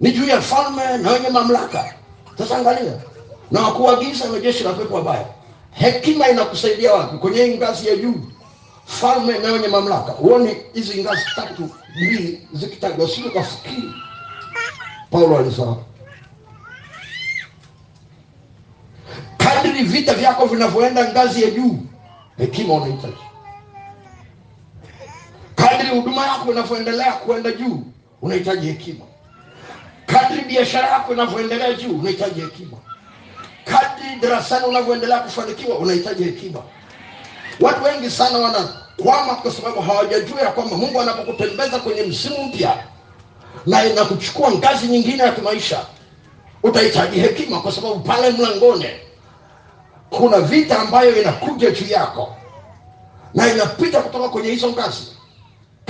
Ni 0.00 0.12
juu 0.12 0.26
ya 0.26 0.40
falme 0.40 0.96
na 0.98 1.10
wenye 1.10 1.28
mamlaka. 1.28 1.94
Sasa 2.38 2.56
angalia. 2.58 2.92
Na 3.50 3.60
wakuagiza 3.60 4.28
na 4.28 4.38
jeshi 4.40 4.64
la 4.64 4.72
pepo 4.72 4.94
wabaya. 4.94 5.26
Hekima 5.70 6.28
inakusaidia 6.28 6.92
wapi? 6.94 7.16
Kwenye 7.18 7.48
ngazi 7.56 7.88
ya 7.88 7.96
juu. 7.96 8.20
Falme 8.84 9.38
na 9.38 9.52
wenye 9.52 9.68
mamlaka. 9.68 10.14
Uone 10.14 10.62
hizi 10.74 11.02
ngazi 11.02 11.22
tatu 11.36 11.70
mbili 11.96 12.48
zikitajwa. 12.52 13.08
Sio 13.08 13.30
kafikiri 13.30 13.92
paulo 15.10 15.38
alisema. 15.38 15.76
Kadri 19.36 19.82
vita 19.82 20.14
vyako 20.14 20.46
vinavyoenda 20.46 21.10
ngazi 21.12 21.42
ya 21.42 21.50
juu 21.50 21.78
hekima 22.38 22.74
unahitaji 22.74 23.14
kadri 25.54 25.88
huduma 25.88 26.26
yako 26.26 26.52
inavyoendelea 26.52 27.12
kuenda 27.12 27.52
juu 27.52 27.82
unahitaji 28.22 28.66
hekima. 28.66 29.04
Kadri 30.06 30.40
biashara 30.44 30.88
yako 30.88 31.12
inavyoendelea 31.12 31.72
juu 31.74 31.98
unahitaji 31.98 32.40
hekima. 32.40 32.76
Kadri 33.64 34.20
darasani 34.20 34.66
unavyoendelea 34.66 35.18
kufanikiwa 35.18 35.78
unahitaji 35.78 36.24
hekima. 36.24 36.58
Watu 37.60 37.84
wengi 37.84 38.10
sana 38.10 38.38
wanakwama 38.38 39.34
kwa 39.34 39.52
sababu 39.52 39.80
hawajajua 39.80 40.40
ya 40.40 40.50
kwamba 40.52 40.76
mungu 40.76 41.00
anapokutembeza 41.00 41.78
kwenye 41.78 42.02
msimu 42.02 42.44
mpya 42.44 42.76
na 43.66 43.84
inakuchukua 43.84 44.50
ngazi 44.52 44.86
nyingine 44.86 45.22
ya 45.22 45.32
kimaisha 45.32 45.86
utahitaji 46.62 47.20
hekima 47.20 47.60
kwa 47.60 47.72
sababu 47.72 48.00
pale 48.00 48.30
mlangoni 48.30 48.86
kuna 50.10 50.40
vita 50.40 50.78
ambayo 50.78 51.22
inakuja 51.22 51.70
juu 51.70 51.86
yako 51.86 52.36
na 53.34 53.48
inapita 53.52 54.00
kutoka 54.00 54.28
kwenye 54.28 54.50
hizo 54.50 54.68
ngazi 54.70 55.12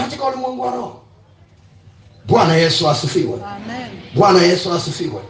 katika 0.03 0.25
ulimwengu 0.25 0.63
wa 0.63 0.71
roho. 0.71 1.01
Bwana 2.27 2.55
yesu 2.57 2.91
asifiwe. 2.91 3.39
Bwana 4.15 4.43
yesu 4.43 4.73
asifiwe. 4.73 5.21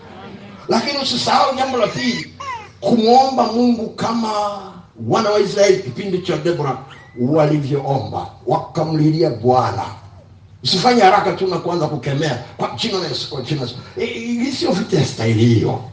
Lakini 0.68 0.98
usisahau 0.98 1.56
jambo 1.56 1.78
la 1.78 1.86
pili 1.86 2.34
kumwomba 2.80 3.52
mungu 3.52 3.88
kama 3.90 4.32
wana 5.08 5.30
wa 5.30 5.40
israeli 5.40 5.82
kipindi 5.82 6.18
cha 6.18 6.36
debora 6.36 6.78
walivyoomba 7.20 8.26
wakamlilia 8.46 9.30
bwana. 9.30 9.84
Usifanye 10.64 11.02
haraka 11.02 11.32
tu 11.32 11.46
na 11.46 11.58
kuanza 11.58 11.86
kukemea. 11.86 12.44
Kwa 12.56 12.70
jina 12.76 12.98
la 12.98 13.06
yesu 13.08 13.30
kwa 13.30 13.42
jina 13.42 13.60
la 13.60 13.66
yesu. 13.66 13.78
Hii 14.14 14.52
sio 14.52 14.72
vita 14.72 14.96
ya 14.98 15.04
staili 15.06 15.44
hiyo. 15.44 15.84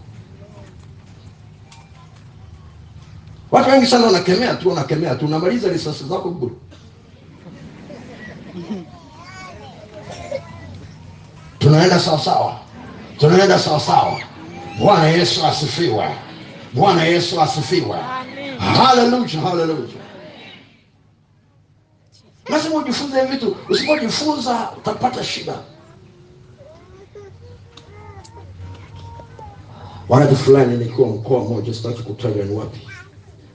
Watu 3.51 3.69
wengi 3.69 3.85
sana 3.87 4.05
wanakemea 4.05 4.55
tu 4.55 4.69
wanakemea 4.69 5.15
tu. 5.15 5.25
Unamaliza 5.25 5.67
risasi 5.69 6.03
zako 6.03 6.29
bure 6.29 6.53
tunaenda 11.59 11.99
sawasawa 11.99 12.59
tunaenda 13.19 13.59
sawasawa 13.59 14.19
bwana 14.79 15.07
yesu 15.07 15.45
asifiwe. 15.45 16.05
Bwana 16.73 17.03
yesu 17.03 17.41
asifiwe. 17.41 17.97
Haleluya 18.59 19.41
haleluya 19.41 19.87
lazima 22.49 22.75
ujifunze 22.75 23.25
vitu 23.25 23.55
usipojifunza 23.69 24.71
utapata 24.77 25.23
shida. 25.23 25.53
Wakati 30.09 30.35
fulani 30.35 30.77
nikiwa 30.77 31.07
mkoa 31.07 31.39
mmoja 31.43 31.73
sitaki 31.73 32.03
kutaja 32.03 32.43
ni 32.43 32.55
wapi. 32.55 32.87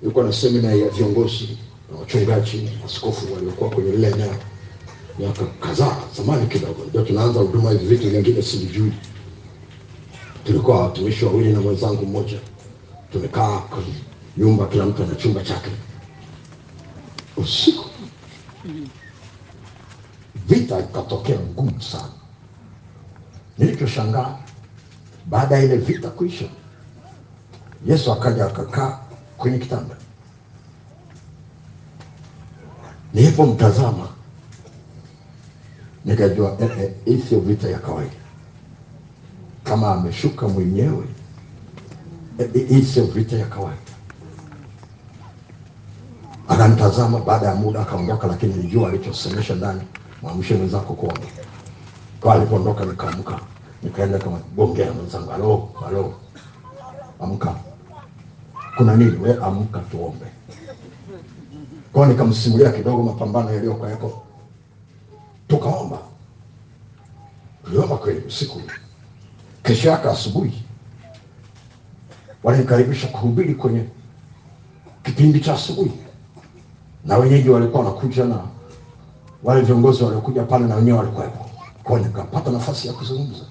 Ilikuwa 0.03 0.25
na 0.25 0.33
semina 0.33 0.73
ya 0.73 0.89
viongozi 0.89 1.59
na 1.93 1.99
wachungaji 1.99 2.71
askofu 2.87 3.35
waliokuwa 3.35 3.71
kwenye 3.71 3.91
lile 3.91 4.11
eneo 4.11 4.35
miaka 5.19 5.45
kadhaa 5.61 5.97
zamani 6.17 6.47
kidogo. 6.47 6.85
Ndio 6.89 7.03
tunaanza 7.03 7.41
huduma 7.41 7.71
hivi 7.71 7.87
vitu 7.87 8.11
vingine 8.11 8.43
sivijui 8.43 8.93
tulikuwa 10.45 10.83
watumishi 10.83 11.25
wawili 11.25 11.53
na 11.53 11.61
mwenzangu 11.61 12.07
mmoja. 12.07 12.39
Tumekaa 13.13 13.63
nyumba 14.37 14.67
kila 14.67 14.87
mtu 14.87 15.03
ana 15.03 15.15
chumba 15.15 15.43
chake. 15.45 15.71
Usiku. 17.37 17.85
Vita 20.49 20.79
ikatokea 20.81 21.39
ngumu 21.41 21.83
sana. 21.83 22.09
Nilichoshangaa 23.59 24.39
baada 25.27 25.57
ya 25.57 25.65
ile 25.65 25.77
vita 25.77 26.11
kuisha 26.11 26.45
yesu 27.87 28.13
akaja 28.13 28.47
akakaa 28.47 28.99
kwenye 29.39 29.59
kitanda. 29.59 29.97
Nilipomtazama 33.15 34.09
nikajua 36.05 36.57
eh, 36.61 36.71
eh, 36.81 36.91
hii 37.05 37.19
sio 37.29 37.41
vita 37.41 37.69
ya 37.69 37.79
kawaida. 37.79 38.15
Kama 39.65 39.93
ameshuka 39.95 40.49
mwenyewe 40.49 41.05
eh, 42.39 42.69
hii 42.69 42.83
sio 42.83 43.05
vita 43.05 43.37
ya 43.37 43.47
kawaida. 43.47 43.79
Akanitazama 46.49 47.19
baada 47.21 47.47
ya 47.47 47.55
muda 47.55 47.81
akaondoka 47.81 48.27
lakini 48.27 48.55
nilijua 48.55 48.89
alichosemesha 48.89 49.55
ndani 49.55 49.81
mwamshe 50.23 50.55
mwenzako 50.55 50.95
kuomba. 50.95 51.21
Kwa 52.21 52.35
alipoondoka 52.35 52.85
nikaamka 52.85 53.41
nikaenda 53.83 54.19
kama 54.19 54.39
gongea 54.57 54.93
mwenzangu 54.93 55.33
alo 55.33 55.69
alo, 55.89 56.15
amka. 57.21 57.55
Kuna 58.77 58.97
nini? 58.97 59.17
We 59.23 59.35
amka 59.43 59.79
tuombe. 59.81 60.27
Kwao 61.93 62.07
nikamsimulia 62.07 62.73
kidogo 62.73 63.03
mapambano 63.03 63.53
yaliyokuweko 63.53 64.23
tukaomba. 65.49 65.99
Tuliomba 67.65 67.97
kweli 67.97 68.21
usiku. 68.27 68.61
Kesho 69.63 69.89
yake 69.91 70.09
asubuhi. 70.09 70.63
Walinikaribisha 72.43 73.07
kuhubiri 73.09 73.55
kwenye 73.55 73.85
kipindi 75.03 75.41
cha 75.41 75.55
asubuhi. 75.55 75.93
Na 77.05 77.17
wenyeji 77.17 77.49
walikuwa 77.51 77.85
wanakuja 77.85 78.25
na 78.25 78.39
wale 79.43 79.61
viongozi 79.61 80.05
waliokuja 80.05 80.43
pale 80.43 80.67
na 80.67 80.75
wenyewe 80.75 80.99
walikuwepo. 80.99 81.51
Kwa 81.85 81.99
nikapata 82.01 82.51
nafasi 82.51 82.89
ya 82.89 82.95
kuzungumza. 82.95 83.45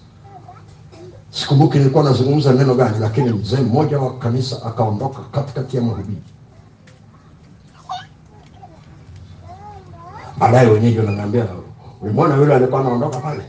Sikumbuki 1.32 1.78
nilikuwa 1.78 2.04
nazungumza 2.04 2.54
neno 2.54 2.76
gani 2.76 3.00
lakini 3.00 3.30
mzee 3.34 3.62
mmoja 3.62 4.00
wa 4.00 4.18
kanisa 4.20 4.66
akaondoka 4.66 5.20
katikati 5.32 5.78
ya 5.78 5.84
mahubiri. 5.84 6.22
Baadaye 10.38 10.68
wenyeji 10.70 11.00
wananiambia 11.00 11.48
ulimwona 12.04 12.36
yule 12.36 12.56
alikuwa 12.56 12.82
anaondoka 12.82 13.20
pale? 13.20 13.44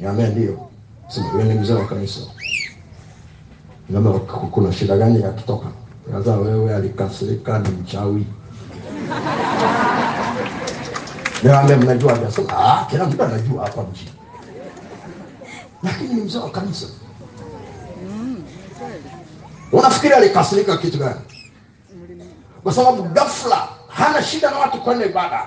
Niambia 0.00 0.28
ndio. 0.28 0.68
Sema 1.08 1.28
yule 1.32 1.44
ni 1.44 1.54
mzee 1.54 1.72
wa 1.74 1.84
kanisa. 1.86 2.20
Niambia, 3.88 4.12
"Ku- 4.12 4.46
kuna 4.46 4.72
shida 4.72 4.96
gani 4.96 5.24
akitoka 5.24 5.66
kaza 6.12 6.36
wewe 6.36 6.74
alikasirika 6.76 7.58
ni 7.58 7.68
mchawi. 7.68 8.26
Niambia 11.42 11.76
mnajua 11.76 12.12
akasema 12.14 12.48
ah 12.58 12.86
kila 12.90 13.04
mtu 13.06 13.22
anajua 13.22 13.64
hapa 13.64 13.82
mjini 13.82 14.10
lakini 15.82 16.14
ni 16.14 16.20
mzee 16.20 16.38
wa 16.38 16.50
kanisa. 16.50 16.86
Unafikiri 19.72 20.14
alikasirika 20.14 20.76
kitu 20.76 20.98
gani? 20.98 21.20
Kwa 22.62 22.72
sababu 22.72 23.02
ghafla 23.02 23.68
hana 23.88 24.22
shida 24.22 24.50
na 24.50 24.58
watu 24.58 24.80
kwenda 24.80 25.06
ibada 25.06 25.42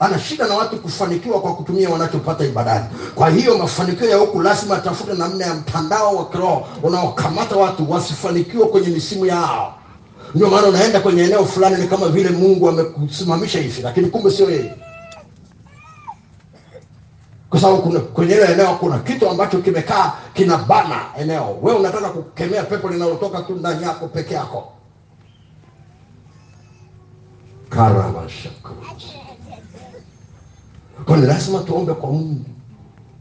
ana 0.00 0.18
shida 0.18 0.46
na 0.46 0.54
watu 0.54 0.76
kufanikiwa 0.76 1.40
kwa 1.40 1.54
kutumia 1.56 1.90
wanachopata 1.90 2.44
ibadani. 2.44 2.86
Kwa 3.14 3.30
hiyo 3.30 3.58
mafanikio 3.58 4.08
ya 4.08 4.16
huku 4.16 4.42
lazima 4.42 4.76
atafute 4.76 5.12
namna 5.14 5.46
ya 5.46 5.54
mtandao 5.54 6.16
wa 6.16 6.28
kiroho 6.28 6.66
unaokamata 6.82 7.56
watu 7.56 7.90
wasifanikiwe 7.90 8.66
kwenye 8.66 8.88
misimu 8.88 9.26
yao. 9.26 9.74
Ndio 10.34 10.50
maana 10.50 10.66
unaenda 10.66 11.00
kwenye 11.00 11.22
eneo 11.22 11.44
fulani 11.44 11.76
ni 11.82 11.88
kama 11.88 12.08
vile 12.08 12.30
mungu 12.30 12.68
amekusimamisha 12.68 13.58
hivi 13.60 13.82
lakini 13.82 14.06
kumbe 14.10 14.30
sio 14.30 14.50
yeye. 14.50 14.74
Kwa 17.50 17.60
sababu 17.60 17.82
kuna 17.82 18.00
kwenye 18.00 18.34
ile 18.34 18.52
eneo 18.52 18.74
kuna 18.74 18.98
kitu 18.98 19.28
ambacho 19.30 19.58
kimekaa 19.58 20.12
kina 20.34 20.56
bana 20.56 21.00
eneo. 21.20 21.58
Wewe 21.62 21.78
unataka 21.78 22.08
kukemea 22.08 22.62
pepo 22.62 22.88
linalotoka 22.88 23.42
tu 23.42 23.54
ndani 23.54 23.82
yako 23.82 24.08
peke 24.08 24.34
yako 24.34 24.72
karamashakaruzi 30.98 31.04
kwani 31.06 31.26
lazima 31.26 31.58
tuombe 31.58 31.94
kwa 31.94 32.12
mungu 32.12 32.44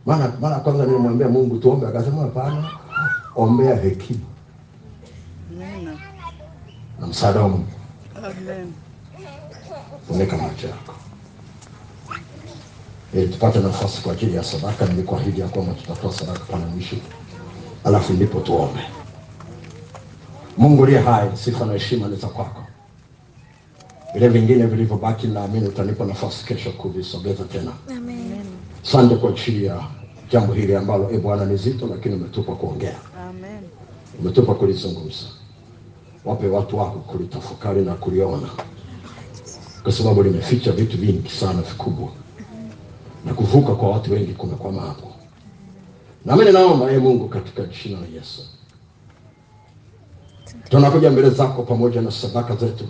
maana 0.06 0.32
mara 0.42 0.56
ya 0.56 0.62
kwanza 0.62 0.86
nilimwambia 0.86 1.28
mungu 1.30 1.58
tuombe 1.58 1.88
akasema 1.88 2.22
hapana 2.22 2.70
ombea 3.36 3.76
hekima 3.76 4.20
na 7.00 7.08
msaada 7.08 7.40
wa 7.42 7.50
Mungu. 7.50 7.66
Amen. 8.18 8.74
Funika 10.08 10.38
macho 10.38 10.68
yako 10.68 10.94
ili 13.14 13.28
tupate 13.28 13.60
nafasi 13.60 14.02
kwa 14.02 14.14
ajili 14.14 14.36
ya 14.36 14.44
sadaka. 14.44 14.86
Nilikuahidi 14.86 15.42
ya 15.42 15.48
kwamba 15.48 15.74
tutatoa 15.74 16.14
sadaka 16.14 16.40
pana 16.40 16.66
mwisho, 16.66 16.96
alafu 17.84 18.14
ndipo 18.14 18.40
tuombe. 18.40 18.80
Mungu 20.58 20.86
liye 20.86 21.00
hai, 21.00 21.30
sifa 21.38 21.66
na 21.66 21.74
heshima 21.74 22.08
ni 22.08 22.16
za 22.16 22.28
kwako. 22.28 22.64
Vile 24.18 24.30
vingine 24.30 24.66
vilivyobaki, 24.66 25.28
naamini 25.28 25.68
utanipa 25.68 26.06
nafasi 26.06 26.46
kesho 26.46 26.72
kuvisogeza 26.72 27.44
tena. 27.44 27.72
Amen. 27.98 28.46
Asante 28.84 29.16
kwa 29.16 29.30
ajili 29.30 29.66
ya 29.66 29.84
jambo 30.32 30.54
hili 30.54 30.76
ambalo 30.76 31.10
e 31.12 31.18
Bwana 31.18 31.46
ni 31.46 31.58
zito, 31.58 31.88
lakini 31.88 32.16
umetupa 32.16 32.56
kuongea, 32.56 32.96
Amen. 33.30 33.60
umetupa 34.20 34.54
kulizungumza. 34.56 35.26
Wape 36.26 36.48
watu 36.48 36.78
wako 36.78 37.00
kulitafakari 37.00 37.82
na 37.82 37.94
kuliona, 37.96 38.48
kwa 39.84 39.92
sababu 39.92 40.24
limeficha 40.24 40.72
vitu 40.72 40.98
vingi 40.98 41.30
sana 41.30 41.62
vikubwa, 41.62 42.10
na 43.26 43.34
kuvuka 43.34 43.76
kwa 43.76 43.90
watu 43.90 44.14
wengi 44.14 44.34
kumekwama 44.34 44.82
hapo. 44.82 45.12
Nami 46.26 46.46
ninaomba 46.46 46.92
e 46.92 46.98
Mungu, 46.98 47.28
katika 47.30 47.64
jina 47.64 48.00
la 48.00 48.08
Yesu, 48.16 48.42
tunakuja 50.70 51.10
mbele 51.12 51.30
zako 51.30 51.64
pamoja 51.64 52.02
na 52.02 52.12
sadaka 52.12 52.56
zetu, 52.56 52.84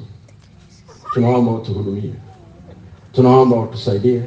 tunaomba 1.17 1.51
utuhudumie, 1.51 2.13
tunaomba 3.13 3.55
utusaidie. 3.59 4.21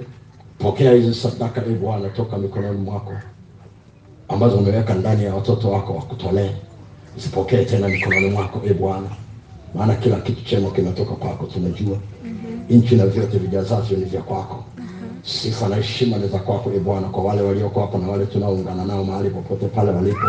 Pokea 0.59 0.93
hizi 0.93 1.15
sadaka 1.15 1.63
e 1.67 1.71
Bwana 1.75 2.09
toka 2.09 2.39
mikononi 2.39 2.79
mwako 2.81 3.13
ambazo 4.29 4.57
umeweka 4.57 4.95
ndani 4.95 5.25
ya 5.25 5.35
watoto 5.35 5.71
wako 5.71 5.93
wakutolee, 5.95 6.51
zipokee 7.17 7.65
tena 7.65 7.89
mikononi 7.89 8.31
mwako 8.31 8.61
e 8.71 8.75
Bwana, 8.75 9.07
maana 9.75 9.95
kila 9.95 10.17
kitu 10.21 10.45
chema 10.45 10.71
kinatoka 10.71 11.15
kwako, 11.15 11.47
tunajua 11.47 11.97
nchi 12.71 12.97
na 12.97 13.07
vyote 13.07 13.39
vijazavyo 13.39 13.99
ni 13.99 14.05
vya 14.05 14.23
kwako. 14.23 14.65
Sifa 15.23 15.69
na 15.69 15.77
heshima 15.77 16.17
ni 16.17 16.29
za 16.29 16.39
kwako 16.39 16.73
e 16.77 16.79
Bwana, 16.79 17.09
kwa 17.09 17.25
wale 17.25 17.43
walioko 17.43 17.81
hapa 17.81 17.99
na 17.99 18.09
wale 18.09 18.27
tunaoungana 18.27 18.85
nao 18.85 19.05
mahali 19.05 19.31
popote 19.31 19.67
pale 19.67 19.91
walipo. 19.91 20.27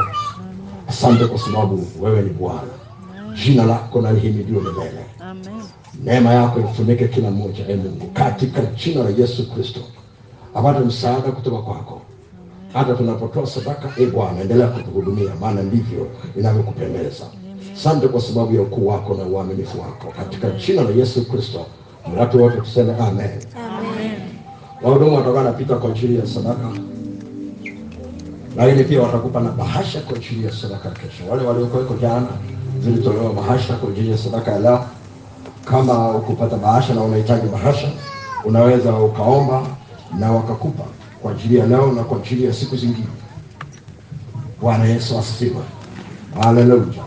Asante 0.87 1.25
kwa 1.25 1.39
sababu 1.39 1.87
wewe 2.01 2.21
ni 2.21 2.29
Bwana, 2.29 2.61
jina 3.45 3.65
lako 3.65 4.01
na 4.01 4.11
lihimidiwe 4.11 4.61
milele. 4.61 5.05
Amen. 5.19 5.61
Neema 6.03 6.33
yako 6.33 6.59
ifunike 6.59 7.07
kila 7.07 7.31
mmoja 7.31 7.67
e 7.67 7.75
Mungu, 7.75 8.07
katika 8.13 8.61
jina 8.61 9.03
la 9.03 9.09
Yesu 9.09 9.51
Kristo, 9.53 9.79
apate 10.55 10.79
msaada 10.79 11.31
kutoka 11.31 11.61
kwako 11.61 12.01
hata 12.73 12.93
tunapotoa 12.93 13.47
sadaka. 13.47 13.89
E 13.97 14.05
Bwana, 14.05 14.41
endelea 14.41 14.67
kutuhudumia, 14.67 15.31
maana 15.39 15.61
ndivyo 15.63 16.07
inavyokupendeza. 16.37 17.25
Sante 17.73 18.07
kwa 18.07 18.21
sababu 18.21 18.55
ya 18.55 18.61
ukuu 18.61 18.87
wako 18.87 19.13
na 19.13 19.23
uaminifu 19.23 19.81
wako, 19.81 20.13
katika 20.17 20.49
jina 20.49 20.81
la 20.83 20.89
Yesu 20.89 21.29
Kristo. 21.31 21.65
Watu 22.19 22.43
wote 22.43 22.57
tuseme 22.57 22.93
amen. 22.95 23.29
Amen. 23.55 24.11
Wahudumu 24.81 25.15
watakuwa 25.15 25.43
napita 25.43 25.75
kwa 25.75 25.89
ajili 25.89 26.19
ya 26.19 26.25
sadaka, 26.27 26.67
lakini 28.57 28.83
pia 28.83 29.01
watakupa 29.01 29.39
na 29.41 29.51
bahasha 29.51 30.01
kwa 30.01 30.15
ajili 30.17 30.45
ya 30.45 30.51
sadaka 30.51 30.89
kesho. 30.89 31.23
Wale 31.31 31.43
waliokuweko 31.43 31.93
jana, 32.01 32.27
zilitolewa 32.83 33.33
bahasha 33.33 33.73
kwa 33.75 33.89
ajili 33.89 34.11
ya 34.11 34.17
sadaka 34.17 34.51
ya 34.51 34.59
leo. 34.59 34.85
Kama 35.65 36.11
ukupata 36.11 36.57
bahasha 36.57 36.93
na 36.93 37.01
unahitaji 37.01 37.47
bahasha, 37.47 37.87
unaweza 38.45 38.93
ukaomba 38.93 39.61
na 40.19 40.31
wakakupa 40.31 40.83
kwa 41.21 41.31
ajili 41.31 41.57
ya 41.57 41.65
leo 41.65 41.91
na 41.91 42.03
kwa 42.03 42.17
ajili 42.17 42.45
ya 42.45 42.53
siku 42.53 42.75
zingine. 42.77 43.07
Bwana 44.61 44.85
Yesu 44.85 45.17
asifiwe, 45.19 45.61
haleluya. 46.43 47.03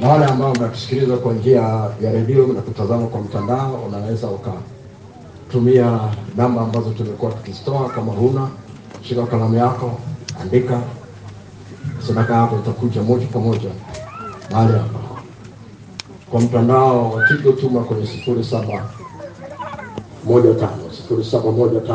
Na 0.00 0.08
wale 0.08 0.24
ambao 0.24 0.54
mnatusikiliza 0.54 1.16
kwa 1.16 1.32
njia 1.32 1.60
ya 2.02 2.12
redio 2.12 2.46
na 2.46 2.60
kutazama 2.60 3.06
kwa 3.06 3.20
mtandao, 3.20 3.74
unaweza 3.88 4.26
ukatumia 4.28 6.00
namba 6.36 6.62
ambazo 6.62 6.90
tumekuwa 6.90 7.32
tukizitoa. 7.32 7.88
Kama 7.88 8.12
huna, 8.12 8.48
shika 9.02 9.26
kalamu 9.26 9.54
yako, 9.54 9.98
andika 10.42 10.80
sadaka 12.06 12.34
yako, 12.34 12.56
itakuja 12.62 13.02
moja 13.02 13.26
kwa 13.26 13.40
moja 13.40 13.68
mahali 14.50 14.72
hapa. 14.72 15.13
Kwa 16.30 16.40
mtandao 16.40 17.10
wa 17.12 17.26
Tigo, 17.28 17.52
tuma 17.52 17.80
kwenye 17.84 18.06
sifuri 18.06 18.44
saba 18.44 18.90
moja 20.24 20.54
tano 20.54 20.90
sifuri 20.90 21.24
saba 21.24 21.52
moja 21.52 21.80
tano 21.80 21.92